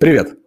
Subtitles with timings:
[0.00, 0.38] Привет.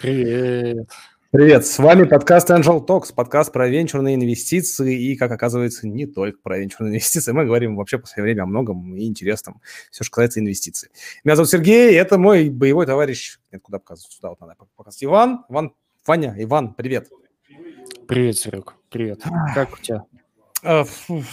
[0.00, 0.88] Привет.
[1.32, 6.38] Привет, с вами подкаст Angel Talks, подкаст про венчурные инвестиции и, как оказывается, не только
[6.40, 7.32] про венчурные инвестиции.
[7.32, 9.60] Мы говорим вообще в последнее время о многом и интересном,
[9.90, 10.90] все, что касается инвестиций.
[11.24, 15.44] Меня зовут Сергей, это мой боевой товарищ, нет, куда показывать, сюда вот надо показать, Иван,
[15.48, 15.74] Иван,
[16.06, 17.10] Ваня, Иван, привет.
[18.06, 19.24] Привет, Серег, привет.
[19.52, 20.04] Как у тебя?
[20.62, 20.84] Э,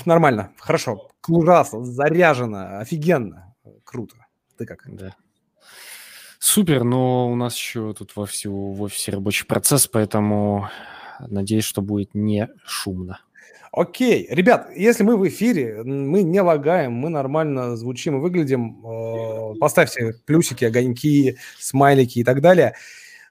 [0.05, 4.15] нормально, хорошо, ужасно, заряжено, офигенно, круто.
[4.57, 4.79] Ты как?
[4.87, 5.15] Да.
[6.47, 10.69] Супер, но у нас еще тут вовсю в офисе рабочий процесс, поэтому
[11.19, 13.19] надеюсь, что будет не шумно.
[13.71, 14.27] Окей.
[14.29, 20.13] Ребят, если мы в эфире, мы не лагаем, мы нормально звучим и выглядим, э, поставьте
[20.27, 22.75] плюсики, огоньки, смайлики и так далее.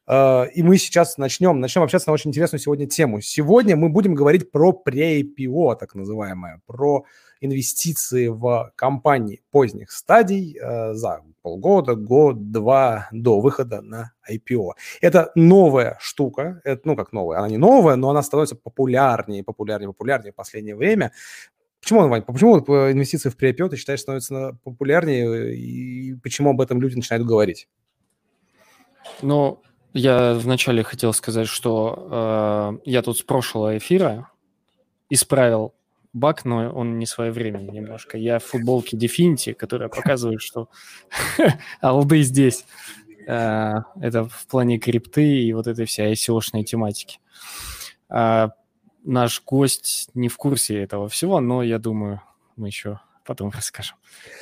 [0.09, 3.21] Э, и мы сейчас начнем, начнем общаться на очень интересную сегодня тему.
[3.21, 7.05] Сегодня мы будем говорить про pre-IPO, так называемое, про
[7.45, 14.73] инвестиции в компании поздних стадий э, за полгода, год, два до выхода на IPO.
[15.03, 19.89] Это новая штука, это, ну как новая, она не новая, но она становится популярнее, популярнее,
[19.89, 21.13] популярнее в последнее время.
[21.81, 26.97] Почему, Вань, почему инвестиции в pre-IPO, ты считаешь, становятся популярнее, и почему об этом люди
[26.97, 27.69] начинают говорить?
[29.21, 29.61] Ну,
[29.93, 34.31] я вначале хотел сказать, что э, я тут с прошлого эфира
[35.11, 35.75] исправил
[36.15, 38.17] баг, но он не своевременный немножко.
[38.17, 40.71] Я в футболке Definity, которая показывает, что
[41.83, 42.65] алды здесь.
[43.29, 47.19] А, это в плане крипты и вот этой вся ICO-шной тематики.
[48.09, 48.51] А,
[49.05, 52.23] наш гость не в курсе этого всего, но я думаю,
[52.57, 53.97] мы еще потом расскажем.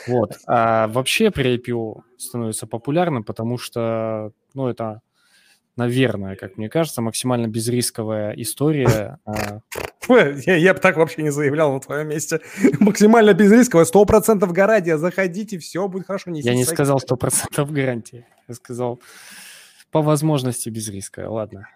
[0.07, 0.39] Вот.
[0.47, 5.01] А вообще при IPO становится популярным, потому что, ну, это,
[5.77, 9.19] наверное, как мне кажется, максимально безрисковая история.
[10.09, 12.41] Я, я бы так вообще не заявлял на твоем месте.
[12.81, 14.99] Максимально безрисковая, 100% гарантия.
[14.99, 16.31] Заходите, все будет хорошо.
[16.31, 18.27] Не я не сказал 100% гарантии.
[18.49, 19.01] Я сказал
[19.93, 21.31] по возможности без риска.
[21.31, 21.69] Ладно.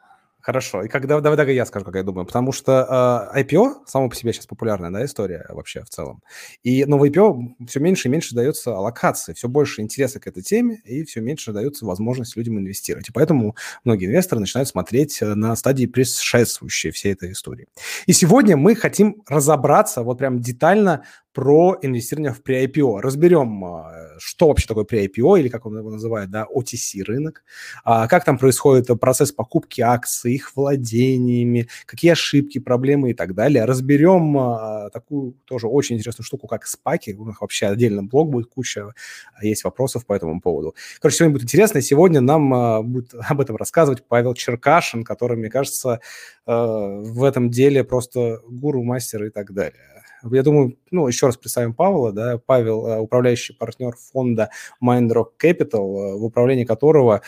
[0.46, 0.84] Хорошо.
[0.84, 2.24] И когда, давай, давай я скажу, как я думаю.
[2.24, 6.22] Потому что э, IPO само по себе сейчас популярная да, история вообще в целом.
[6.62, 10.44] И, но в IPO все меньше и меньше дается аллокации, все больше интереса к этой
[10.44, 13.08] теме, и все меньше дается возможность людям инвестировать.
[13.08, 17.66] И поэтому многие инвесторы начинают смотреть э, на стадии предшествующей всей этой истории.
[18.06, 21.02] И сегодня мы хотим разобраться вот прям детально
[21.36, 23.00] про инвестирование в pre-IPO.
[23.02, 27.44] Разберем, а, что вообще такое pre-IPO, или как он его называет, да, OTC рынок,
[27.84, 33.66] а, как там происходит процесс покупки акций, их владениями, какие ошибки, проблемы и так далее.
[33.66, 37.12] Разберем а, такую тоже очень интересную штуку, как спаки.
[37.12, 38.94] У них вообще отдельно блог будет, куча
[39.42, 40.74] есть вопросов по этому поводу.
[41.00, 41.82] Короче, сегодня будет интересно.
[41.82, 46.00] Сегодня нам будет об этом рассказывать Павел Черкашин, который, мне кажется,
[46.46, 49.96] в этом деле просто гуру, мастер и так далее.
[50.22, 54.50] Я думаю, ну, еще раз представим Павла, да, Павел, э, управляющий партнер фонда
[54.82, 57.22] Mindrock Capital, э, в управлении которого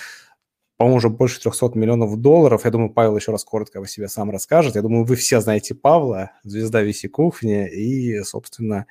[0.78, 2.64] по-моему, уже больше 300 миллионов долларов.
[2.64, 4.76] Я думаю, Павел еще раз коротко о себе сам расскажет.
[4.76, 8.86] Я думаю, вы все знаете Павла, звезда Виси Кухни и, собственно,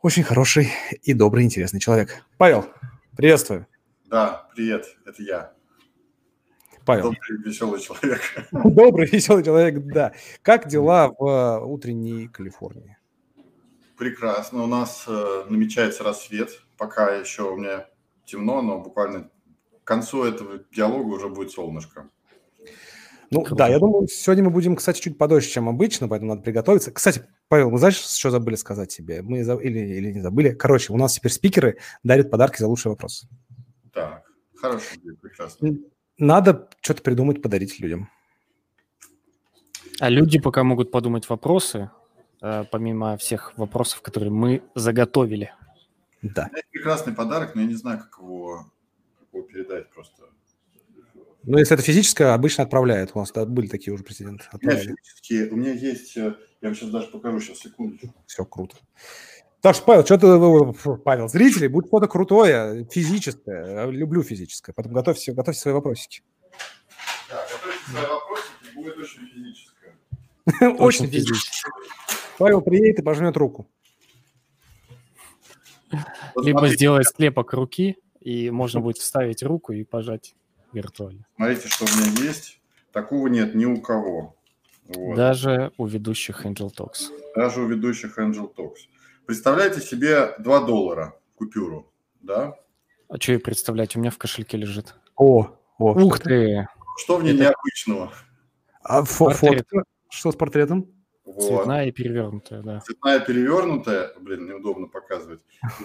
[0.00, 0.70] очень хороший
[1.02, 2.24] и добрый, интересный человек.
[2.38, 2.66] Павел,
[3.16, 3.66] приветствую.
[4.04, 5.55] Да, привет, это я.
[6.86, 7.12] Павел.
[7.12, 8.20] Добрый, веселый человек.
[8.52, 10.12] Добрый, веселый человек, да.
[10.42, 12.96] Как дела в э, утренней Калифорнии?
[13.98, 14.62] Прекрасно.
[14.62, 16.62] У нас э, намечается рассвет.
[16.78, 17.88] Пока еще у меня
[18.24, 19.30] темно, но буквально
[19.82, 22.08] к концу этого диалога уже будет солнышко.
[23.32, 23.56] Ну Круто.
[23.56, 26.92] да, я думаю, сегодня мы будем, кстати, чуть подольше, чем обычно, поэтому надо приготовиться.
[26.92, 29.22] Кстати, Павел, мы знаешь, что забыли сказать тебе?
[29.22, 29.56] Мы за...
[29.56, 30.50] или, или не забыли?
[30.50, 33.26] Короче, у нас теперь спикеры дарят подарки за лучший вопрос.
[33.92, 34.22] Так,
[34.54, 35.76] хорошо, прекрасно
[36.18, 38.10] надо что-то придумать, подарить людям.
[39.98, 41.90] А люди пока могут подумать вопросы,
[42.42, 45.52] э, помимо всех вопросов, которые мы заготовили.
[46.22, 46.48] Да.
[46.52, 48.66] Это прекрасный подарок, но я не знаю, как его,
[49.18, 50.24] как его передать просто.
[51.44, 53.12] Ну, если это физическое, обычно отправляют.
[53.14, 54.44] У нас да, были такие уже прецеденты.
[54.50, 54.96] Отправляли.
[55.50, 58.12] У меня есть, э, я вам сейчас даже покажу, сейчас, секундочку.
[58.26, 58.76] Все круто.
[59.66, 63.86] Так что, Павел, что-то, Павел, зрители, будет что-то крутое, физическое.
[63.86, 64.72] Люблю физическое.
[64.72, 66.22] Потом готовьте, готовьте свои вопросики.
[67.28, 70.78] Да, готовьте свои вопросики, будет очень физическое.
[70.78, 71.72] Очень физическое.
[72.38, 73.68] Павел приедет и пожмет руку.
[76.40, 80.36] Либо сделать слепок руки, и можно будет вставить руку и пожать
[80.72, 81.26] виртуально.
[81.34, 82.60] Смотрите, что у меня есть.
[82.92, 84.36] Такого нет ни у кого.
[84.86, 85.16] Вот.
[85.16, 87.10] Даже у ведущих Angel Talks.
[87.34, 88.86] Даже у ведущих Angel Talks.
[89.26, 92.54] Представляете себе 2 доллара купюру, да?
[93.08, 93.96] А что и представлять?
[93.96, 94.94] У меня в кошельке лежит.
[95.16, 96.68] О, о Ух ты!
[96.98, 97.44] Что в ней Это...
[97.44, 98.12] необычного?
[98.82, 99.84] А фо фотка?
[100.08, 100.90] Что с портретом?
[101.24, 101.42] Вот.
[101.42, 102.80] Цветная и перевернутая, да.
[102.80, 105.40] Цветная перевернутая, блин, неудобно показывать.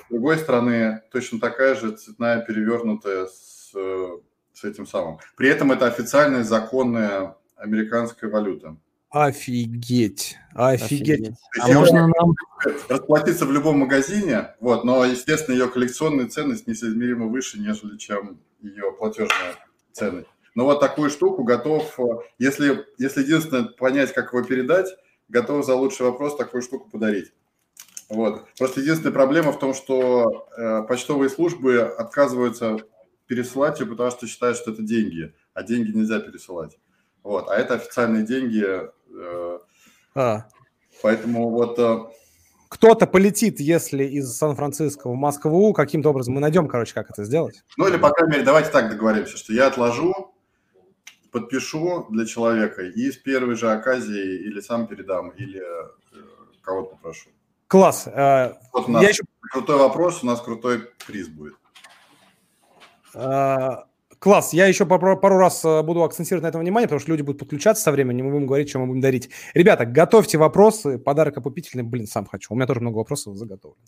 [0.06, 4.22] С другой стороны, точно такая же цветная перевернутая с с,
[4.54, 5.20] с этим самым.
[5.36, 8.78] При этом это официальная законная американская валюта.
[9.12, 11.34] Офигеть, офигеть.
[11.60, 12.34] А можно нам...
[12.88, 18.94] Расплатиться в любом магазине, вот, но, естественно, ее коллекционная ценность несоизмеримо выше, нежели чем ее
[18.98, 19.56] платежная
[19.92, 20.30] ценность.
[20.56, 22.00] Но вот такую штуку готов,
[22.40, 24.88] если, если единственное понять, как его передать,
[25.28, 27.34] готов за лучший вопрос такую штуку подарить.
[28.08, 28.46] Вот.
[28.58, 32.78] Просто единственная проблема в том, что э, почтовые службы отказываются
[33.28, 36.78] пересылать ее, потому что считают, что это деньги, а деньги нельзя пересылать.
[37.24, 37.50] Вот.
[37.50, 38.90] А это официальные деньги, Э,
[40.16, 40.46] а.
[41.02, 41.80] Поэтому вот...
[41.80, 42.06] Э,
[42.70, 47.64] Кто-то полетит, если из Сан-Франциско в Москву, каким-то образом мы найдем, короче, как это сделать.
[47.78, 50.34] Ну или, по крайней мере, давайте так договоримся, что я отложу,
[51.32, 55.90] подпишу для человека и с первой же оказии или сам передам, или э,
[56.62, 57.30] кого-то попрошу.
[57.68, 58.06] Класс.
[58.74, 59.24] Вот у нас я еще...
[59.52, 61.56] крутой вопрос, у нас крутой приз будет.
[64.22, 64.54] Класс.
[64.54, 67.40] Я еще пару, пару раз э, буду акцентировать на этом внимание, потому что люди будут
[67.40, 69.32] подключаться со временем, мы будем говорить, что мы будем дарить.
[69.56, 71.00] Ребята, готовьте вопросы.
[71.00, 71.84] Подарок опупительный.
[71.84, 72.54] Блин, сам хочу.
[72.54, 73.82] У меня тоже много вопросов заготовлено.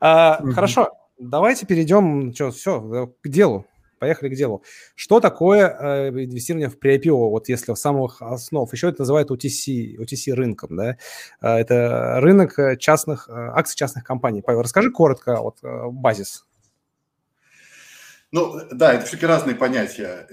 [0.00, 0.50] А, угу.
[0.50, 0.90] Хорошо.
[1.20, 3.64] Давайте перейдем что, все, э, к делу.
[4.00, 4.64] Поехали к делу.
[4.96, 7.12] Что такое э, инвестирование в pre-IPO?
[7.12, 8.72] Вот если в самых основ.
[8.72, 10.76] Еще это называют OTC, OTC рынком.
[10.76, 10.96] Да?
[11.40, 14.42] Э, это рынок частных, акций частных компаний.
[14.42, 16.44] Павел, расскажи коротко вот, базис
[18.34, 20.26] ну, да, это все-таки разные понятия.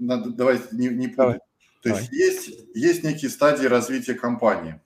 [0.00, 1.42] Надо, давайте не, не путать.
[1.82, 4.80] То есть есть, есть некие стадии развития компании.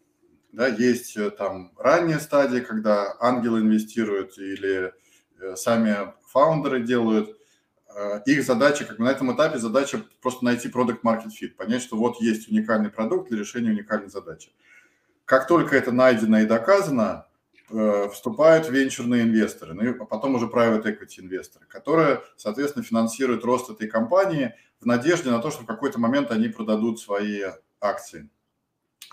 [0.51, 4.93] Да, есть э, там ранняя стадия, когда ангелы инвестируют или
[5.39, 7.39] э, сами фаундеры делают.
[7.95, 11.83] Э, их задача, как бы на этом этапе задача просто найти продукт market fit, понять,
[11.83, 14.51] что вот есть уникальный продукт для решения уникальной задачи.
[15.25, 17.29] Как только это найдено и доказано,
[17.69, 23.89] вступают венчурные инвесторы, ну и потом уже private equity инвесторы, которые, соответственно, финансируют рост этой
[23.89, 27.43] компании в надежде на то, что в какой-то момент они продадут свои
[27.81, 28.31] акции.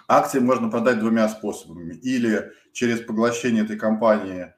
[0.08, 1.94] Акции можно продать двумя способами.
[1.96, 4.54] Или через поглощение этой компании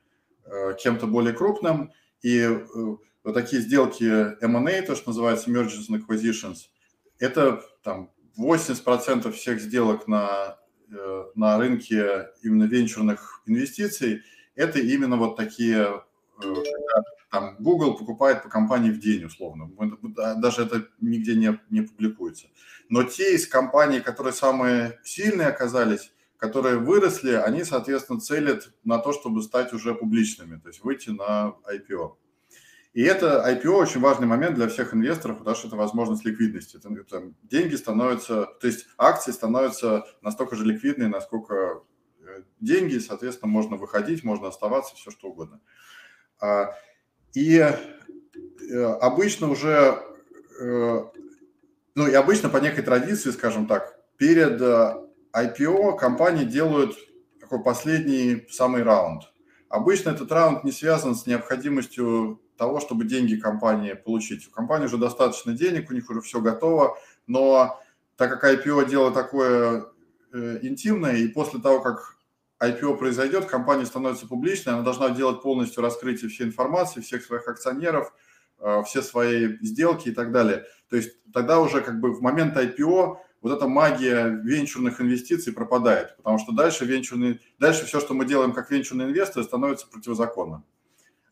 [0.45, 2.65] э, кем-то более крупным, и э,
[3.23, 4.03] вот такие сделки
[4.43, 6.67] M&A, то, что называется mergers and acquisitions,
[7.19, 10.64] это там 80% всех сделок на Э,
[11.35, 14.23] на рынке именно венчурных инвестиций,
[14.55, 16.03] это именно вот такие,
[16.41, 19.69] э, когда там Google покупает по компании в день, условно.
[20.37, 22.47] Даже это нигде не, не публикуется.
[22.89, 29.11] Но те из компаний, которые самые сильные оказались, которые выросли, они, соответственно, целят на то,
[29.11, 32.13] чтобы стать уже публичными, то есть выйти на IPO.
[32.95, 36.77] И это IPO очень важный момент для всех инвесторов, потому что это возможность ликвидности.
[36.77, 41.83] Это, это, деньги становятся, то есть акции становятся настолько же ликвидные, насколько
[42.21, 45.59] э, деньги, соответственно, можно выходить, можно оставаться, все что угодно.
[46.39, 46.73] А,
[47.33, 50.01] и э, обычно уже,
[50.61, 51.03] э,
[51.95, 54.61] ну и обычно по некой традиции, скажем так, перед
[55.33, 56.95] IPO компании делают
[57.41, 59.23] такой последний самый раунд.
[59.67, 64.47] Обычно этот раунд не связан с необходимостью того, чтобы деньги компании получить.
[64.47, 66.97] У компании уже достаточно денег, у них уже все готово,
[67.27, 67.79] но
[68.17, 69.85] так как IPO дело такое
[70.33, 72.15] э, интимное, и после того, как
[72.61, 78.13] IPO произойдет, компания становится публичной, она должна делать полностью раскрытие всей информации, всех своих акционеров,
[78.59, 80.65] э, все свои сделки и так далее.
[80.89, 86.15] То есть тогда уже как бы в момент IPO вот эта магия венчурных инвестиций пропадает,
[86.17, 90.63] потому что дальше, венчурные, дальше все, что мы делаем как венчурные инвесторы, становится противозаконным.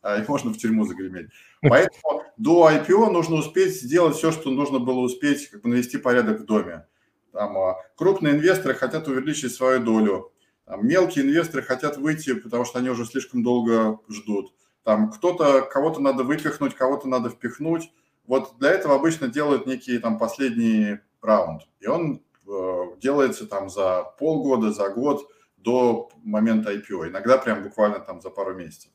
[0.03, 1.29] А, и можно в тюрьму загреметь.
[1.61, 6.41] Поэтому до IPO нужно успеть сделать все, что нужно было успеть, как бы навести порядок
[6.41, 6.85] в доме.
[7.31, 10.33] Там, а, крупные инвесторы хотят увеличить свою долю,
[10.65, 14.53] там, мелкие инвесторы хотят выйти, потому что они уже слишком долго ждут.
[14.83, 17.91] Там кто-то, кого-то надо выпихнуть, кого-то надо впихнуть.
[18.27, 21.63] Вот для этого обычно делают некий там последний раунд.
[21.79, 27.09] И он э, делается там за полгода, за год до момента IPO.
[27.09, 28.91] Иногда прям буквально там за пару месяцев.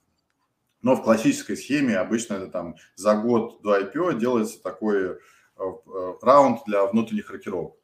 [0.83, 5.17] Но в классической схеме обычно это там за год до IPO делается такой э,
[5.57, 7.77] э, раунд для внутренних рокировок.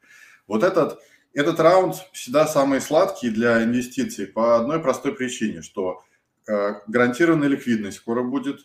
[0.47, 1.01] Вот этот,
[1.33, 6.05] этот раунд всегда самый сладкий для инвестиций по одной простой причине, что
[6.47, 8.61] э, гарантированная ликвидность скоро будет,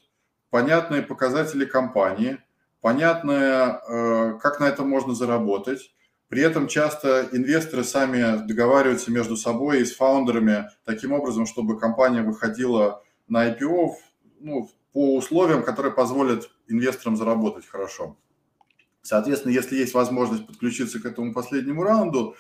[0.51, 2.37] понятные показатели компании,
[2.81, 5.93] понятное, как на это можно заработать.
[6.27, 12.23] При этом часто инвесторы сами договариваются между собой и с фаундерами таким образом, чтобы компания
[12.23, 13.91] выходила на IPO
[14.39, 18.17] ну, по условиям, которые позволят инвесторам заработать хорошо.
[19.01, 22.35] Соответственно, если есть возможность подключиться к этому последнему раунду,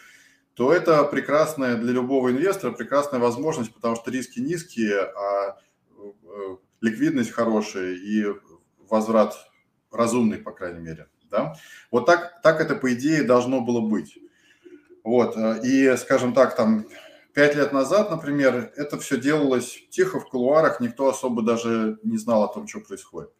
[0.53, 5.57] то это прекрасная для любого инвестора прекрасная возможность, потому что риски низкие, а
[5.97, 8.25] э, ликвидность хорошая и
[8.89, 9.35] возврат
[9.91, 11.07] разумный, по крайней мере.
[11.31, 11.55] Да?
[11.91, 14.17] Вот так, так это, по идее, должно было быть.
[15.03, 15.37] Вот.
[15.37, 16.85] Э, и, скажем так, там
[17.39, 22.43] пять лет назад, например, это все делалось тихо в кулуарах, никто особо даже не знал
[22.43, 23.31] о том, что происходит.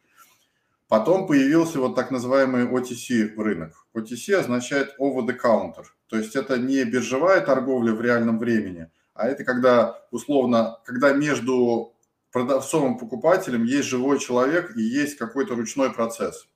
[0.88, 3.74] Потом появился вот так называемый OTC рынок.
[3.94, 9.28] OTC означает over the counter, то есть это не биржевая торговля в реальном времени, а
[9.28, 11.94] это когда условно, когда между
[12.32, 16.48] продавцом и покупателем есть живой человек и есть какой-то ручной процесс.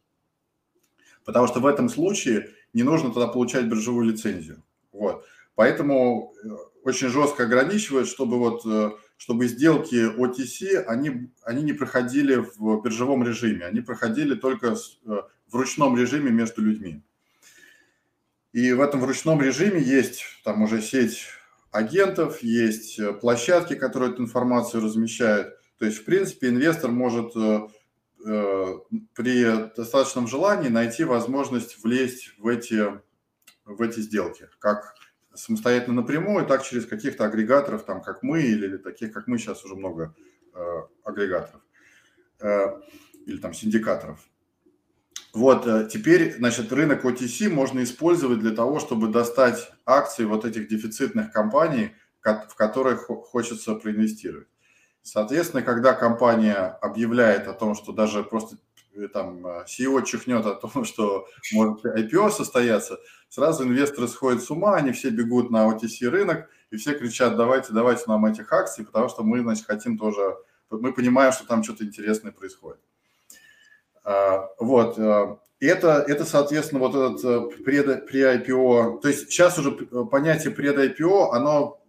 [1.26, 4.64] Потому что в этом случае не нужно тогда получать биржевую лицензию.
[4.94, 5.26] Вот.
[5.56, 6.50] Поэтому э,
[6.84, 13.24] очень жестко ограничивают, чтобы вот э, чтобы сделки OTC, они, они не проходили в биржевом
[13.24, 14.74] режиме, они проходили только э,
[15.06, 17.04] в ручном режиме между людьми.
[18.52, 21.28] И в этом ручном режиме есть там уже сеть
[21.72, 25.56] агентов, есть площадки, которые эту информацию размещают.
[25.80, 27.68] То есть, в принципе, инвестор может э,
[29.14, 33.02] при достаточном желании найти возможность влезть в эти,
[33.66, 34.96] в эти сделки, как
[35.36, 39.76] самостоятельно напрямую, так через каких-то агрегаторов, там, как мы, или таких, как мы, сейчас уже
[39.76, 40.16] много
[40.54, 41.62] э, агрегаторов,
[42.40, 42.82] э,
[43.26, 44.20] или там синдикаторов.
[45.34, 50.68] Вот, э, теперь, значит, рынок OTC можно использовать для того, чтобы достать акции вот этих
[50.68, 54.48] дефицитных компаний, в которые хочется проинвестировать.
[55.02, 58.58] Соответственно, когда компания объявляет о том, что даже просто
[59.14, 64.92] там CEO чихнет о том, что может IPO состояться, сразу инвесторы сходят с ума, они
[64.92, 69.24] все бегут на OTC рынок, и все кричат, давайте, давайте нам этих акций, потому что
[69.24, 70.38] мы, значит, хотим тоже,
[70.70, 72.80] мы понимаем, что там что-то интересное происходит.
[74.04, 79.72] А, вот, э, это, это, соответственно, вот этот э, пред, pre-IPO, то есть сейчас уже
[79.72, 81.80] понятие пред-IPO, оно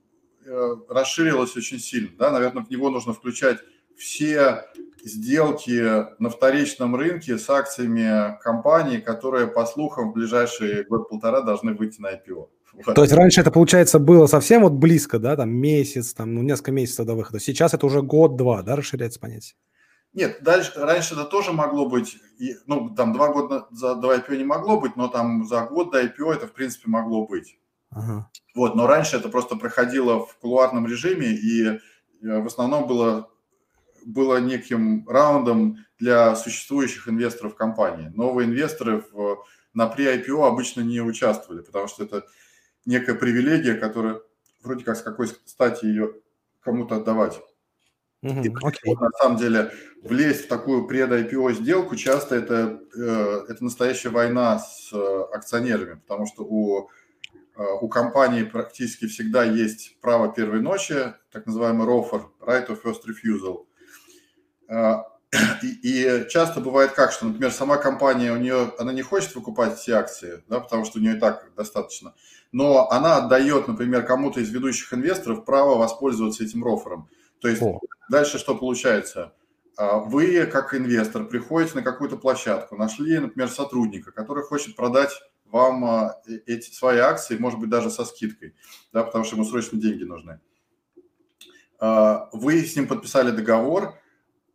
[0.89, 3.59] расширилось очень сильно, да, наверное, в него нужно включать
[3.97, 4.67] все
[5.05, 12.01] сделки на вторичном рынке с акциями компании, которые, по слухам, в ближайшие год-полтора должны выйти
[12.01, 12.49] на IPO.
[12.95, 16.73] То есть раньше это, получается, было совсем вот близко, да, там месяц, там, ну, несколько
[16.73, 17.39] месяцев до выхода.
[17.39, 19.55] Сейчас это уже год-два, да, расширяется понятие?
[20.13, 22.17] Нет, дальше, раньше это тоже могло быть,
[22.67, 26.03] ну, там, два года за, до IPO не могло быть, но там за год до
[26.03, 27.59] IPO это, в принципе, могло быть.
[27.91, 28.29] Ага.
[28.55, 31.79] Вот, но раньше это просто проходило в кулуарном режиме, и э,
[32.21, 33.29] в основном было
[34.05, 38.13] было неким раундом для существующих инвесторов компании.
[38.15, 42.25] Новые инвесторы в, на pre-IPO обычно не участвовали, потому что это
[42.87, 44.21] некая привилегия, которая
[44.63, 46.15] вроде как с какой стати ее
[46.61, 47.41] кому-то отдавать.
[48.23, 48.43] Mm-hmm.
[48.43, 48.99] И okay.
[48.99, 49.71] на самом деле
[50.03, 56.27] влезть в такую пред-IPO сделку часто это, э, это настоящая война с э, акционерами, потому
[56.27, 62.67] что у, э, у компании практически всегда есть право первой ночи, так называемый ROFR, Right
[62.69, 63.67] of First Refusal.
[64.68, 65.06] А,
[65.62, 69.78] и, и часто бывает как, что, например, сама компания, у нее, она не хочет выкупать
[69.78, 72.14] все акции, да, потому что у нее и так достаточно,
[72.52, 77.09] но она отдает, например, кому-то из ведущих инвесторов право воспользоваться этим рофером.
[77.40, 77.80] То есть О.
[78.09, 79.33] дальше что получается?
[79.76, 85.11] А, вы, как инвестор, приходите на какую-то площадку, нашли, например, сотрудника, который хочет продать
[85.47, 88.54] вам а, э, эти свои акции, может быть, даже со скидкой,
[88.92, 90.40] да, потому что ему срочно деньги нужны.
[91.80, 93.99] Вы с ним подписали договор,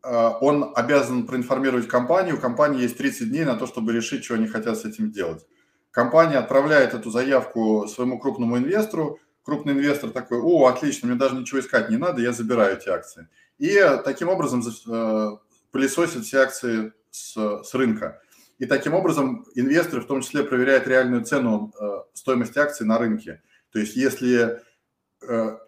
[0.02, 2.38] он обязан проинформировать компанию.
[2.38, 5.46] У компании есть 30 дней на то, чтобы решить, что они хотят с этим делать.
[5.92, 9.20] Компания отправляет эту заявку своему крупному инвестору.
[9.44, 13.28] Крупный инвестор такой, о, отлично, мне даже ничего искать не надо, я забираю эти акции.
[13.58, 15.30] И таким образом э,
[15.72, 18.22] пылесосит все акции с, с рынка.
[18.60, 23.42] И таким образом инвесторы в том числе проверяют реальную цену э, стоимости акций на рынке.
[23.72, 24.62] То есть если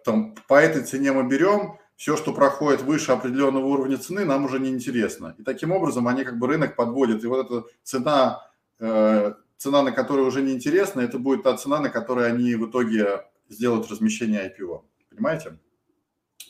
[0.04, 4.58] там, по этой цене мы берем, все, что проходит выше определенного уровня цены, нам уже
[4.58, 5.36] не интересно.
[5.38, 7.22] И таким образом они как бы рынок подводят.
[7.22, 8.44] И вот эта цена,
[8.80, 12.68] э, цена, на которую уже не интересно, это будет та цена, на которой они в
[12.68, 14.82] итоге сделают размещение IPO.
[15.10, 15.58] Понимаете?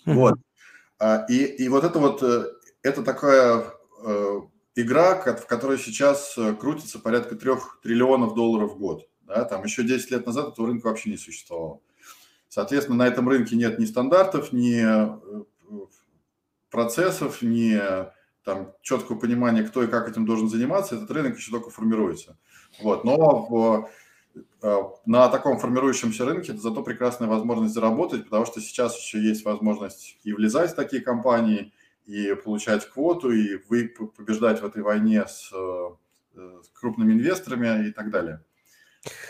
[0.06, 0.36] Вот.
[0.98, 2.46] А, и, и вот это вот, э,
[2.82, 3.66] это такая
[4.06, 4.40] э,
[4.74, 9.06] игра, в которой сейчас крутится порядка трех триллионов долларов в год.
[9.20, 9.44] Да?
[9.44, 11.80] Там еще 10 лет назад этого рынка вообще не существовало.
[12.52, 15.44] Соответственно, на этом рынке нет ни стандартов, ни э,
[16.68, 17.80] процессов, ни
[18.44, 20.96] там, четкого понимания, кто и как этим должен заниматься.
[20.96, 22.36] Этот рынок еще только формируется.
[22.82, 23.04] Вот.
[23.04, 23.90] Но в,
[24.60, 29.46] э, на таком формирующемся рынке это зато прекрасная возможность заработать, потому что сейчас еще есть
[29.46, 31.72] возможность и влезать в такие компании,
[32.04, 35.88] и получать квоту, и вы побеждать в этой войне с, э,
[36.34, 38.44] с крупными инвесторами и так далее.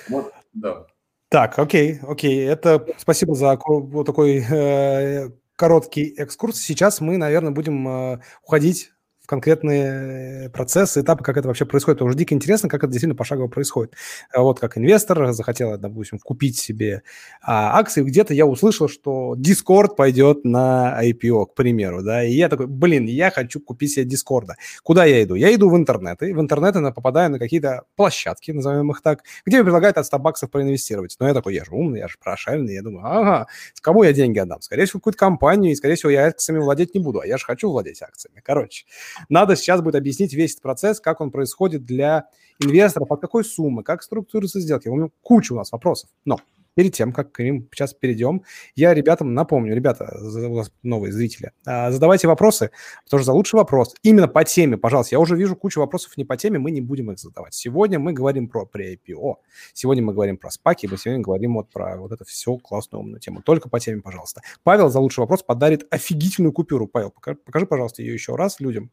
[0.08, 0.88] Вот, да.
[1.32, 2.44] Так, окей, окей.
[2.46, 3.56] Это спасибо за
[4.04, 6.58] такой э, короткий экскурс.
[6.60, 11.98] Сейчас мы, наверное, будем э, уходить в конкретные процессы, этапы, как это вообще происходит.
[11.98, 13.94] Потому что дико интересно, как это действительно пошагово происходит.
[14.32, 17.02] А вот как инвестор захотел, допустим, купить себе
[17.40, 22.48] а, акции, где-то я услышал, что Discord пойдет на IPO, к примеру, да, и я
[22.48, 24.48] такой, блин, я хочу купить себе Discord.
[24.82, 25.34] Куда я иду?
[25.34, 29.20] Я иду в интернет, и в интернет я попадаю на какие-то площадки, назовем их так,
[29.46, 31.16] где мне предлагают от 100 баксов проинвестировать.
[31.20, 33.46] Но я такой, я же умный, я же прошаренный, я думаю, ага,
[33.80, 34.60] кому я деньги отдам?
[34.62, 37.44] Скорее всего, какую-то компанию, и, скорее всего, я акциями владеть не буду, а я же
[37.44, 38.40] хочу владеть акциями.
[38.44, 38.84] Короче,
[39.28, 42.28] надо сейчас будет объяснить весь этот процесс, как он происходит для
[42.60, 44.88] инвесторов, от какой суммы, как структурируются сделки.
[44.88, 46.10] У меня куча у нас вопросов.
[46.24, 46.38] Но
[46.74, 48.42] перед тем, как к ним сейчас перейдем,
[48.74, 52.70] я ребятам напомню, ребята, у нас новые зрители, а, задавайте вопросы,
[53.04, 56.24] потому что за лучший вопрос именно по теме, пожалуйста, я уже вижу кучу вопросов не
[56.24, 57.54] по теме, мы не будем их задавать.
[57.54, 59.34] Сегодня мы говорим про pre-IPO,
[59.72, 63.20] сегодня мы говорим про спаки, мы сегодня говорим вот про вот это все классную умную
[63.20, 63.42] тему.
[63.42, 64.42] Только по теме, пожалуйста.
[64.62, 66.86] Павел за лучший вопрос подарит офигительную купюру.
[66.86, 68.90] Павел, покажи, пожалуйста, ее еще раз людям.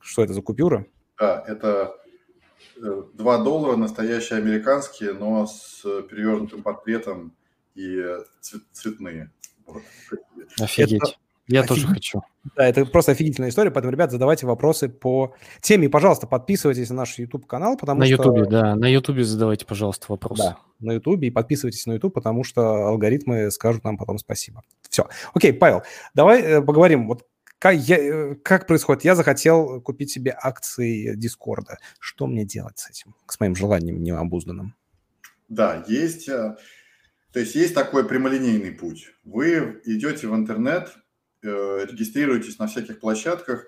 [0.00, 0.86] Что это за купюра?
[1.18, 1.96] Да, это
[2.80, 7.34] 2 доллара настоящие американские, но с перевернутым портретом
[7.74, 8.02] и
[8.40, 9.32] цвет, цветные.
[9.66, 9.82] Вот.
[10.60, 11.02] Офигеть.
[11.02, 11.16] Это...
[11.48, 11.68] Я Офиг...
[11.68, 12.22] тоже хочу.
[12.56, 15.88] Да, это просто офигительная история, поэтому, ребят, задавайте вопросы по теме.
[15.88, 18.32] Пожалуйста, подписывайтесь на наш YouTube-канал, потому на что...
[18.32, 20.42] На YouTube, да, на YouTube задавайте, пожалуйста, вопросы.
[20.42, 24.62] Да, на YouTube и подписывайтесь на YouTube, потому что алгоритмы скажут нам потом спасибо.
[24.88, 25.06] Все.
[25.34, 25.82] Окей, Павел,
[26.14, 27.06] давай э, поговорим.
[27.06, 27.24] Вот
[27.58, 29.04] как, я, э, как происходит?
[29.04, 31.78] Я захотел купить себе акции Дискорда.
[31.98, 34.74] Что мне делать с этим, с моим желанием необузданным?
[35.48, 36.56] Да, есть, э,
[37.32, 39.12] то есть есть такой прямолинейный путь.
[39.24, 40.94] Вы идете в интернет,
[41.42, 43.66] э, регистрируетесь на всяких площадках.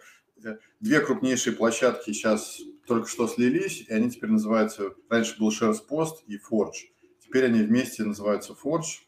[0.81, 6.25] Две крупнейшие площадки сейчас только что слились, и они теперь называются, раньше был Shares Post
[6.27, 6.91] и Forge.
[7.21, 9.01] Теперь они вместе называются Forge,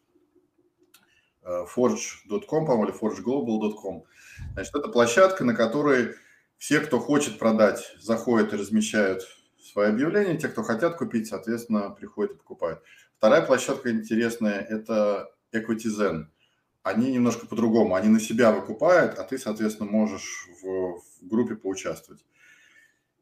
[1.45, 4.05] forge.com, по-моему, или forgeglobal.com.
[4.55, 6.15] Значит, это площадка, на которой
[6.59, 9.23] все, кто хочет продать, заходят и размещают
[9.59, 10.37] свои объявления.
[10.37, 12.83] Те, кто хотят купить, соответственно, приходят и покупают.
[13.17, 16.27] Вторая площадка интересная– это EquityZen.
[16.83, 17.95] Они немножко по-другому.
[17.95, 22.25] Они на себя выкупают, а ты, соответственно, можешь в, в группе поучаствовать.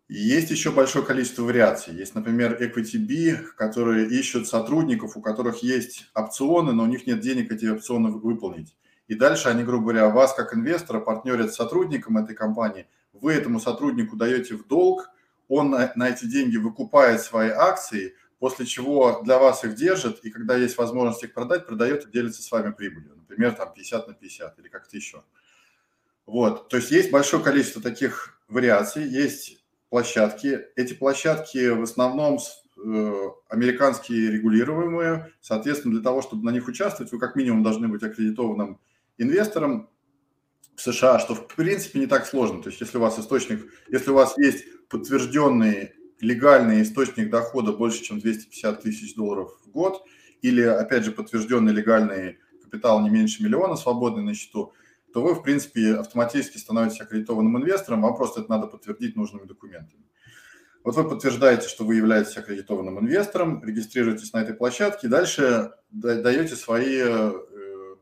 [0.09, 1.94] И есть еще большое количество вариаций.
[1.94, 7.52] Есть, например, EquityB, которые ищут сотрудников, у которых есть опционы, но у них нет денег
[7.52, 8.74] эти опционы выполнить.
[9.09, 13.59] И дальше они, грубо говоря, вас как инвестора партнерят с сотрудником этой компании, вы этому
[13.59, 15.11] сотруднику даете в долг,
[15.49, 20.31] он на, на эти деньги выкупает свои акции, после чего для вас их держит, и
[20.31, 23.16] когда есть возможность их продать, продает и делится с вами прибылью.
[23.16, 25.25] Например, там 50 на 50 или как-то еще.
[26.27, 30.66] Вот, то есть есть большое количество таких вариаций, есть площадки.
[30.77, 32.38] Эти площадки в основном
[32.77, 33.12] э,
[33.49, 35.33] американские регулируемые.
[35.40, 38.79] Соответственно, для того, чтобы на них участвовать, вы как минимум должны быть аккредитованным
[39.18, 39.90] инвесторам
[40.74, 42.62] в США, что в принципе не так сложно.
[42.62, 48.02] То есть если у вас источник, если у вас есть подтвержденный легальный источник дохода больше,
[48.02, 50.02] чем 250 тысяч долларов в год,
[50.42, 54.72] или, опять же, подтвержденный легальный капитал не меньше миллиона свободный на счету,
[55.12, 60.04] то вы, в принципе, автоматически становитесь аккредитованным инвестором, вам просто это надо подтвердить нужными документами.
[60.85, 67.00] Вот вы подтверждаете, что вы являетесь аккредитованным инвестором, регистрируетесь на этой площадке, дальше даете свои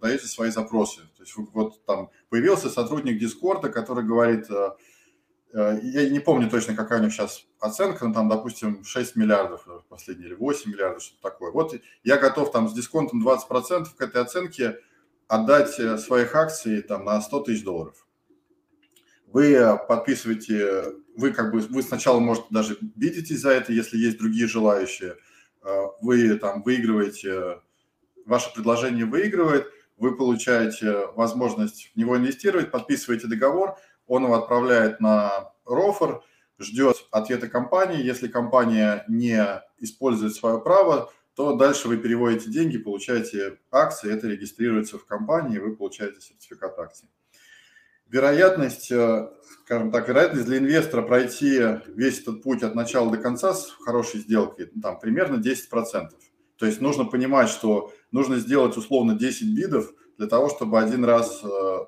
[0.06, 1.02] э, даете свои запросы.
[1.16, 4.70] То есть вот там появился сотрудник Дискорда, который говорит, э,
[5.52, 9.66] э, я не помню точно, какая у них сейчас оценка, но там, допустим, 6 миллиардов
[9.88, 11.50] последние или 8 миллиардов, что-то такое.
[11.50, 14.78] Вот я готов там с дисконтом 20% к этой оценке
[15.28, 18.06] отдать э, своих акций там на 100 тысяч долларов.
[19.26, 24.46] Вы подписываете, вы как бы, вы сначала, может, даже видитесь за это, если есть другие
[24.46, 25.16] желающие.
[26.00, 27.60] Вы там выигрываете,
[28.26, 29.66] ваше предложение выигрывает,
[29.96, 36.22] вы получаете возможность в него инвестировать, подписываете договор, он его отправляет на рофер,
[36.58, 38.02] ждет ответа компании.
[38.02, 44.98] Если компания не использует свое право, то дальше вы переводите деньги, получаете акции, это регистрируется
[44.98, 47.10] в компании, вы получаете сертификат акций.
[48.08, 49.28] Вероятность, э,
[49.64, 54.20] скажем так, вероятность для инвестора пройти весь этот путь от начала до конца с хорошей
[54.20, 56.14] сделкой, ну, там примерно 10%.
[56.58, 61.42] То есть нужно понимать, что нужно сделать условно 10 бидов для того, чтобы один раз
[61.44, 61.78] э,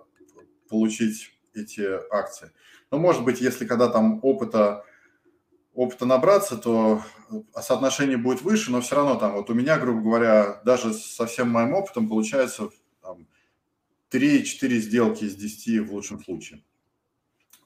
[0.68, 2.52] получить эти акции.
[2.90, 4.84] Но может быть, если когда там опыта,
[5.74, 7.02] опыта набраться, то
[7.54, 11.50] соотношение будет выше, но все равно там вот у меня, грубо говоря, даже со всем
[11.50, 12.70] моим опытом получается
[13.02, 13.26] там,
[14.10, 16.62] 3-4 сделки из 10 в лучшем случае.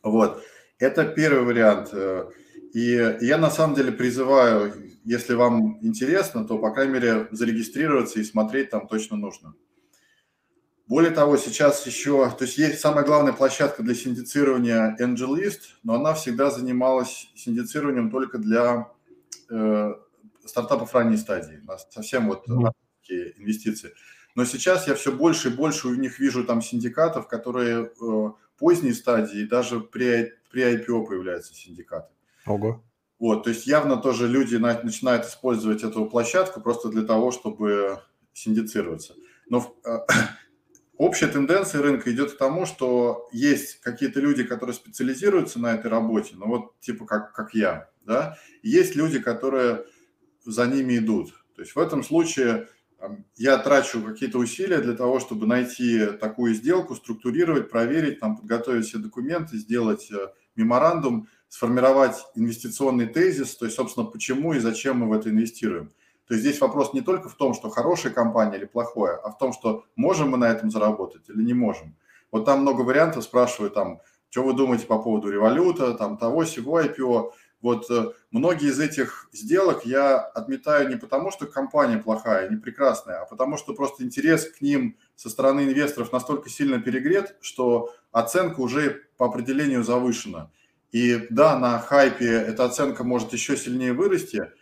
[0.03, 0.43] Вот.
[0.79, 1.91] Это первый вариант.
[1.93, 2.31] Э,
[2.73, 8.25] и я на самом деле призываю, если вам интересно, то, по крайней мере, зарегистрироваться и
[8.25, 9.55] смотреть там точно нужно.
[10.87, 16.12] Более того, сейчас еще, то есть есть самая главная площадка для синдицирования AngelList, но она
[16.15, 18.91] всегда занималась синдицированием только для
[19.49, 19.95] э,
[20.45, 23.33] стартапов ранней стадии, совсем вот mm-hmm.
[23.38, 23.93] инвестиции.
[24.35, 28.93] Но сейчас я все больше и больше у них вижу там синдикатов, которые э, поздней
[28.93, 32.12] стадии, даже при, при IPO появляются синдикаты.
[32.47, 32.83] Ого.
[33.23, 38.01] Вот, то есть явно тоже люди начинают использовать эту площадку просто для того, чтобы
[38.33, 39.15] синдицироваться.
[39.49, 39.99] Но э,
[40.97, 46.35] общая тенденция рынка идет к тому, что есть какие-то люди, которые специализируются на этой работе,
[46.35, 49.85] ну вот типа как, как я, да, есть люди, которые
[50.45, 51.33] за ними идут.
[51.55, 52.67] То есть в этом случае
[53.37, 58.99] я трачу какие-то усилия для того, чтобы найти такую сделку, структурировать, проверить, там, подготовить все
[58.99, 65.12] документы, сделать э, меморандум, сформировать инвестиционный тезис, то есть, собственно, почему и зачем мы в
[65.12, 65.91] это инвестируем.
[66.27, 69.37] То есть здесь вопрос не только в том, что хорошая компания или плохое, а в
[69.37, 71.95] том, что можем мы на этом заработать или не можем.
[72.31, 76.81] Вот там много вариантов, спрашивают там, что вы думаете по поводу революта, там того, всего
[76.81, 77.33] IPO.
[77.61, 83.21] Вот э, многие из этих сделок я отметаю не потому, что компания плохая, не прекрасная,
[83.21, 88.61] а потому что просто интерес к ним со стороны инвесторов настолько сильно перегрет, что оценка
[88.61, 90.51] уже по определению завышена.
[90.93, 94.53] И да, на хайпе эта оценка может еще сильнее вырасти,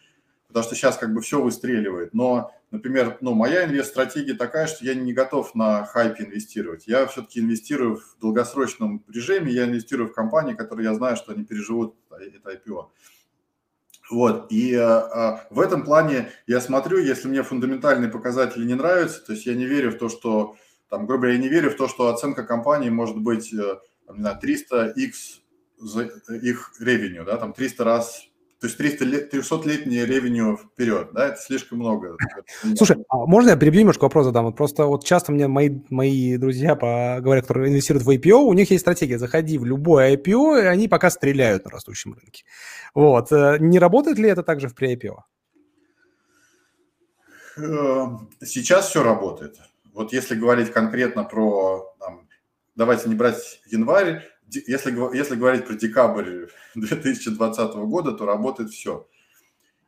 [0.46, 2.14] потому что сейчас как бы все выстреливает.
[2.14, 6.86] Но, например, ну, моя инвест-стратегия такая, что я не готов на хайпе инвестировать.
[6.86, 11.44] Я все-таки инвестирую в долгосрочном режиме, я инвестирую в компании, которые я знаю, что они
[11.44, 12.86] переживут это IPO.
[14.10, 19.32] Вот, и э, в этом плане я смотрю, если мне фундаментальные показатели не нравятся, то
[19.32, 20.56] есть я не верю в то, что,
[20.88, 23.78] там, грубо говоря, я не верю в то, что оценка компании может быть, э,
[24.12, 25.39] не знаю, 300x
[25.80, 31.28] за их ревеню, да, там 300 раз то есть 300 лет, 300-летнее ревеню вперед, да,
[31.28, 32.18] это слишком много.
[32.76, 34.44] Слушай, а можно я перебью немножко вопрос задам?
[34.44, 38.52] Вот просто вот часто мне мои, мои друзья по, говорят, которые инвестируют в IPO, у
[38.52, 42.44] них есть стратегия, заходи в любое IPO, и они пока стреляют на растущем рынке.
[42.94, 43.32] Вот.
[43.32, 45.16] Э, не работает ли это также в pre-IPO?
[47.56, 49.56] Эм, сейчас все работает.
[49.94, 52.28] Вот если говорить конкретно про, там,
[52.76, 54.22] давайте не брать январь,
[54.66, 59.06] если, если говорить про декабрь 2020 года, то работает все.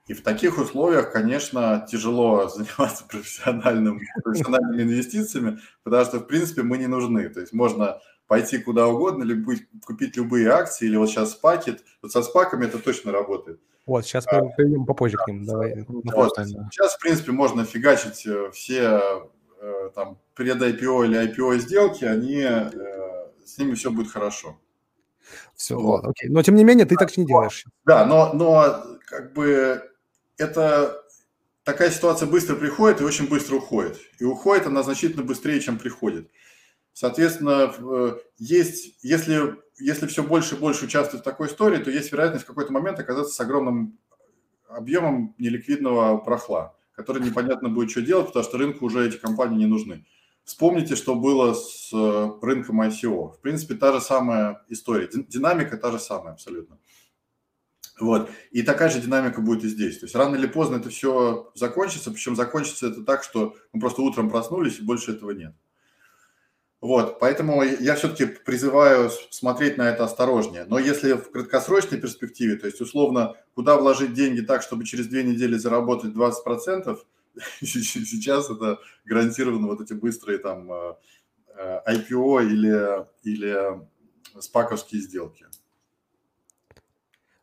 [0.09, 6.79] И в таких условиях, конечно, тяжело заниматься профессиональным, профессиональными инвестициями, потому что, в принципе, мы
[6.79, 7.29] не нужны.
[7.29, 11.85] То есть можно пойти куда угодно, любить, купить любые акции, или вот сейчас спакет.
[12.01, 13.61] Вот со спаками это точно работает.
[13.85, 15.44] Вот, сейчас а, перейдем попозже к ним.
[15.44, 15.85] Давай.
[15.88, 16.33] Вот,
[16.70, 19.29] сейчас, в принципе, можно фигачить э, все
[19.61, 22.70] э, там пред IPO или IPO сделки, они э,
[23.45, 24.59] с ними все будет хорошо.
[25.55, 26.05] Все, вот.
[26.05, 26.29] окей.
[26.29, 27.65] Но тем не менее, ты так не делаешь.
[27.85, 29.83] Да, но, но как бы
[30.37, 31.03] это
[31.65, 33.99] такая ситуация быстро приходит и очень быстро уходит.
[34.19, 36.31] И уходит она значительно быстрее, чем приходит.
[36.93, 42.13] Соответственно, э, есть, если, если все больше и больше участвует в такой истории, то есть
[42.13, 43.99] вероятность в какой-то момент оказаться с огромным
[44.69, 49.67] объемом неликвидного прохла, который непонятно будет что делать, потому что рынку уже эти компании не
[49.67, 50.05] нужны.
[50.45, 53.33] Вспомните, что было с э, рынком ICO.
[53.33, 55.09] В принципе, та же самая история.
[55.13, 56.79] Динамика та же самая абсолютно.
[58.01, 58.31] Вот.
[58.51, 59.99] И такая же динамика будет и здесь.
[59.99, 64.03] То есть рано или поздно это все закончится, причем закончится это так, что мы просто
[64.03, 65.55] утром проснулись, и больше этого нет.
[66.83, 70.65] Вот, поэтому я все-таки призываю смотреть на это осторожнее.
[70.65, 75.23] Но если в краткосрочной перспективе, то есть условно, куда вложить деньги так, чтобы через две
[75.23, 76.99] недели заработать 20%,
[77.61, 80.95] Сейчас это гарантированно вот эти быстрые там э,
[81.57, 83.81] э, IPO или, или
[84.40, 85.47] спаковские сделки.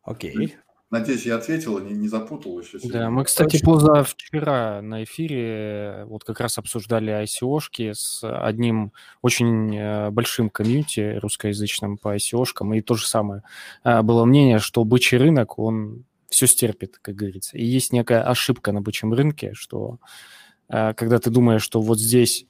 [0.04, 0.56] Окей.
[0.92, 2.80] Надеюсь, я ответил, не, не запутал еще.
[2.80, 3.00] Сегодня.
[3.00, 10.10] Да, мы, кстати, позавчера на эфире вот как раз обсуждали ICO-шки с одним очень э,
[10.10, 13.44] большим комьюнити русскоязычным по ICO-шкам, и то же самое.
[13.84, 17.58] Было мнение, что бычий рынок, он все стерпит, как говорится.
[17.58, 20.00] И есть некая ошибка на бычьем рынке, что
[20.70, 22.46] э, когда ты думаешь, что вот здесь,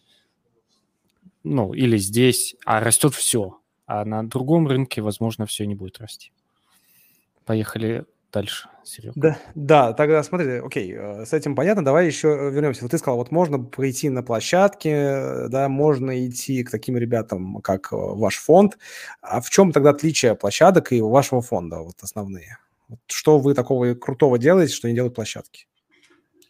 [1.44, 6.32] ну, или здесь, а растет все, а на другом рынке, возможно, все не будет расти.
[7.46, 9.13] Поехали дальше, Серега.
[9.15, 12.84] Да, да, тогда смотри, окей, э, с этим понятно, давай еще вернемся.
[12.84, 17.92] Вот ты сказал, вот можно прийти на площадке, да, можно идти к таким ребятам, как
[17.92, 18.78] э, ваш фонд.
[19.22, 22.58] А в чем тогда отличие площадок и вашего фонда, вот основные?
[23.08, 25.67] Что вы такого крутого делаете, что не делают площадки?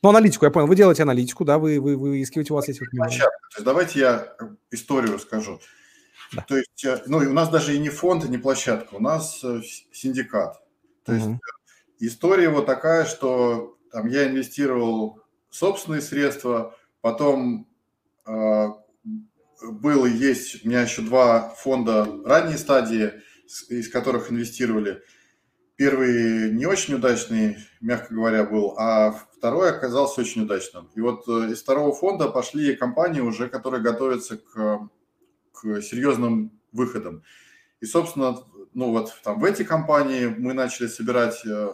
[0.01, 0.67] Ну, аналитику, я понял.
[0.67, 2.79] Вы делаете аналитику, да, вы, вы, вы искиваете, у вас есть...
[2.91, 3.37] Площадка.
[3.51, 4.33] То есть давайте я
[4.71, 5.59] историю расскажу.
[6.31, 6.43] Да.
[6.43, 9.43] То есть, э, ну, у нас даже и не фонд, и не площадка, у нас
[9.43, 10.61] э, синдикат.
[11.03, 11.39] То есть угу.
[11.99, 17.67] история вот такая, что там я инвестировал собственные средства, потом
[18.25, 18.67] э,
[19.63, 23.13] был и есть у меня еще два фонда ранней стадии,
[23.69, 25.01] из которых инвестировали.
[25.79, 30.89] Первый не очень удачный, мягко говоря, был, а второй оказался очень удачным.
[30.93, 34.89] И вот э, из второго фонда пошли компании уже, которые готовятся к,
[35.53, 37.23] к серьезным выходам.
[37.79, 41.69] И, собственно, ну вот там в эти компании мы начали собирать э,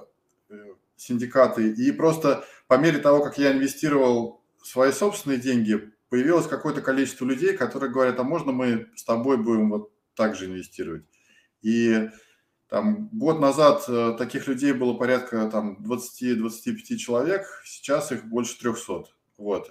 [0.50, 0.56] э,
[0.98, 1.72] синдикаты.
[1.72, 7.58] И просто по мере того, как я инвестировал свои собственные деньги, появилось какое-то количество людей,
[7.58, 11.06] которые говорят, а можно мы с тобой будем вот так же инвестировать.
[11.64, 12.08] И
[12.76, 19.06] там год назад э, таких людей было порядка там 20-25 человек, сейчас их больше 300.
[19.38, 19.70] Вот.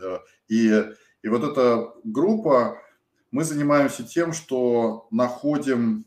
[0.49, 0.85] И,
[1.23, 2.79] и вот эта группа,
[3.31, 6.07] мы занимаемся тем, что находим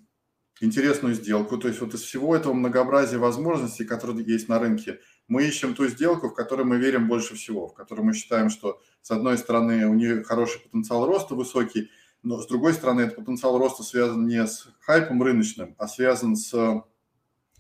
[0.59, 1.59] интересную сделку.
[1.59, 5.85] То есть вот из всего этого многообразия возможностей, которые есть на рынке, мы ищем ту
[5.85, 9.85] сделку, в которой мы верим больше всего, в которой мы считаем, что с одной стороны
[9.87, 11.91] у нее хороший потенциал роста высокий,
[12.27, 16.83] но с другой стороны этот потенциал роста связан не с хайпом рыночным, а связан с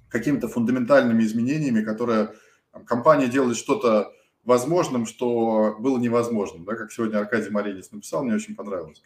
[0.09, 2.33] какими-то фундаментальными изменениями, которые
[2.71, 8.35] там, компания делает что-то возможным, что было невозможным, да, как сегодня Аркадий Маринец написал, мне
[8.35, 9.03] очень понравилось.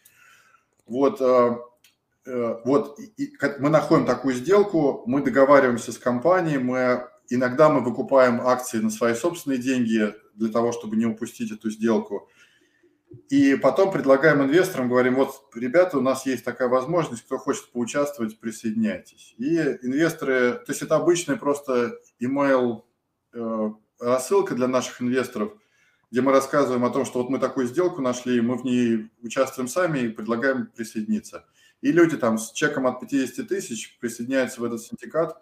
[0.86, 1.56] Вот э,
[2.26, 3.00] Э, вот
[3.60, 9.16] мы находим такую сделку, мы договариваемся с компанией, мы иногда мы выкупаем акции на свои
[9.16, 12.30] собственные деньги для того, чтобы не упустить эту сделку.
[13.30, 18.40] И потом предлагаем инвесторам, говорим, вот, ребята, у нас есть такая возможность, кто хочет поучаствовать,
[18.40, 19.36] присоединяйтесь.
[19.38, 22.84] И инвесторы, то есть это обычная просто email
[23.34, 25.54] э, рассылка для наших инвесторов,
[26.12, 29.70] где мы рассказываем о том, что вот мы такую сделку нашли, мы в ней участвуем
[29.70, 31.46] сами и предлагаем присоединиться.
[31.80, 35.42] И люди там с чеком от 50 тысяч присоединяются в этот синдикат,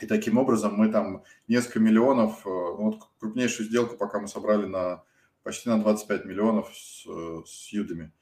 [0.00, 5.02] и таким образом мы там несколько миллионов, э, вот крупнейшую сделку пока мы собрали на
[5.42, 8.12] почти на 25 миллионов с, э, с юдами.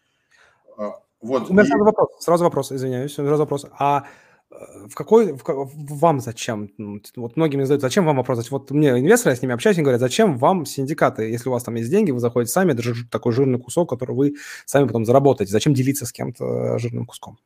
[0.76, 1.50] А, вот.
[1.50, 1.66] У меня и...
[1.66, 3.66] сразу вопрос, сразу вопрос, извиняюсь, сразу вопрос.
[3.78, 4.06] А
[4.50, 6.70] в какой, в, вам зачем?
[6.78, 8.50] Ну, вот многие мне задают, зачем вам вопрос?
[8.50, 11.24] Вот мне инвесторы, я с ними общаюсь, они говорят, зачем вам синдикаты?
[11.24, 14.16] Если у вас там есть деньги, вы заходите сами, это же такой жирный кусок, который
[14.16, 15.52] вы сами потом заработаете.
[15.52, 17.38] Зачем делиться с кем-то жирным куском?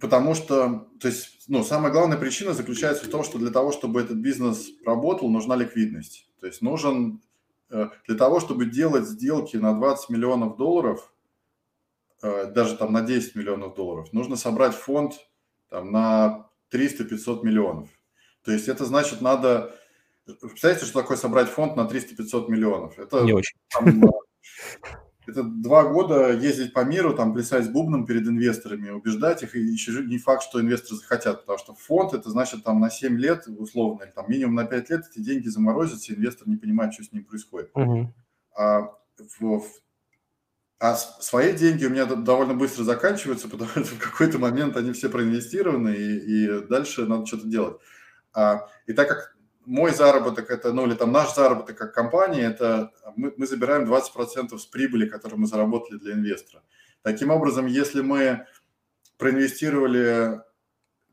[0.00, 4.00] Потому что, то есть, ну, самая главная причина заключается в том, что для того, чтобы
[4.00, 6.28] этот бизнес работал, нужна ликвидность.
[6.40, 7.22] То есть нужен,
[7.70, 11.12] э, для того, чтобы делать сделки на 20 миллионов долларов–
[12.22, 15.14] Э, даже там на 10 миллионов долларов, нужно собрать фонд
[15.68, 17.88] там, на 300-500 миллионов.
[18.42, 19.74] То есть это значит, надо...
[20.24, 22.98] Представляете, что такое собрать фонд на 300-500 миллионов?
[22.98, 23.58] Это, Не очень.
[23.68, 24.08] Там, э,
[25.26, 29.60] это два года ездить по миру, там плясать с бубном перед инвесторами, убеждать их, и
[29.60, 33.46] еще не факт, что инвесторы захотят, потому что фонд, это значит там на 7 лет,
[33.46, 37.12] условно, или там минимум на 5 лет эти деньги заморозятся, инвестор не понимает, что с
[37.12, 37.70] ним происходит.
[37.74, 38.14] Угу.
[38.58, 38.92] А
[39.40, 39.62] в
[40.78, 45.08] а свои деньги у меня довольно быстро заканчиваются, потому что в какой-то момент они все
[45.08, 47.80] проинвестированы, и, и дальше надо что-то делать.
[48.34, 49.35] А, и так как
[49.66, 54.56] мой заработок это, ну или там наш заработок как компании, это мы, мы забираем 20%
[54.56, 56.62] с прибыли, которую мы заработали для инвестора.
[57.02, 58.46] Таким образом, если мы
[59.18, 60.40] проинвестировали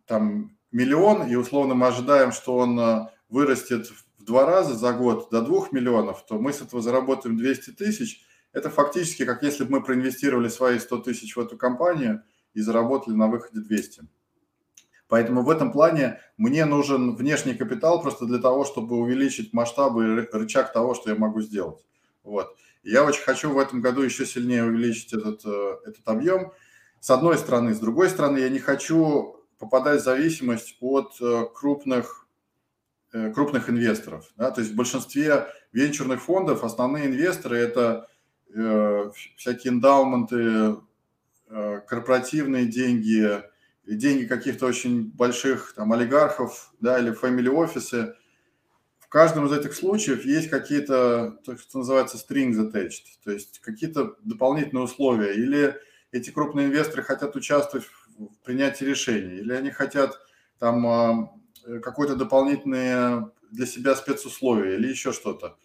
[0.06, 5.30] там миллион, и условно мы ожидаем, что он э, вырастет в два раза за год
[5.32, 9.72] до двух миллионов, то мы с этого заработаем 200 тысяч– это фактически как если бы
[9.72, 14.04] мы проинвестировали свои 100 тысяч в эту компанию и заработали на выходе 200.
[15.08, 20.36] Поэтому в этом плане мне нужен внешний капитал просто для того, чтобы увеличить масштабы и
[20.36, 21.86] рычаг того, что я могу сделать.
[22.24, 22.56] Вот.
[22.84, 26.54] я очень хочу в этом году еще сильнее увеличить этот, э, этот объем.
[27.00, 27.74] С одной стороны.
[27.74, 32.28] С другой стороны, я не хочу попадать в зависимость от э, крупных,
[33.12, 34.32] э, крупных инвесторов.
[34.38, 34.52] Да?
[34.52, 38.08] То есть в большинстве венчурных фондов основные инвесторы– это
[38.56, 40.78] Э, всякие эндаументы,
[41.48, 43.42] э, корпоративные деньги,
[43.86, 48.16] деньги каких-то очень больших там олигархов, да, или family офисы.
[49.00, 54.16] В каждом из этих случаев есть какие-то, то, что называется, strings attached, то есть какие-то
[54.24, 55.34] дополнительные условия.
[55.34, 55.76] Или
[56.12, 57.86] эти крупные инвесторы хотят участвовать
[58.18, 60.20] в принятии решений, или они хотят
[60.60, 61.30] там а,
[61.82, 65.58] какое-то дополнительное для себя спецусловие или еще что-то.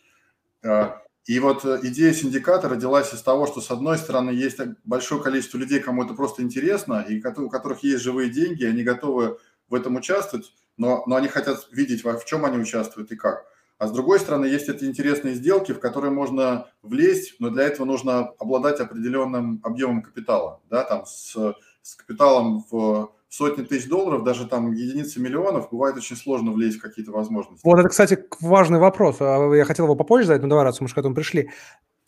[1.29, 5.59] И вот э, идея синдиката родилась из того, что, с одной стороны, есть большое количество
[5.59, 9.39] людей, кому это просто интересно, и у которых есть живые деньги, они готовы
[9.69, 13.45] в этом участвовать, но, но они хотят видеть, в чем они участвуют и как.
[13.77, 17.85] А с другой стороны, есть эти интересные сделки, в которые можно влезть, но для этого
[17.85, 21.37] нужно обладать определенным объемом капитала, да, там с,
[21.83, 26.83] с капиталом в сотни тысяч долларов, даже там единицы миллионов, бывает очень сложно влезть в
[26.83, 27.61] какие-то возможности.
[27.65, 29.17] Вот это, кстати, важный вопрос.
[29.21, 31.51] А, я хотел его попозже задать, но давай, раз мы уже к этому пришли.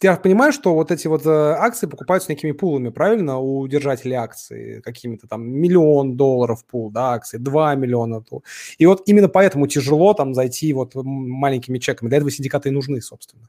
[0.01, 4.81] я понимаю, что вот эти вот э, акции покупаются некими пулами, правильно, у держателей акций,
[4.81, 8.23] какими-то там миллион долларов пул, да, акции, 2 миллиона.
[8.23, 8.43] Пул.
[8.79, 12.09] И вот именно поэтому тяжело там зайти вот маленькими чеками.
[12.09, 13.49] Для этого синдикаты и нужны, собственно.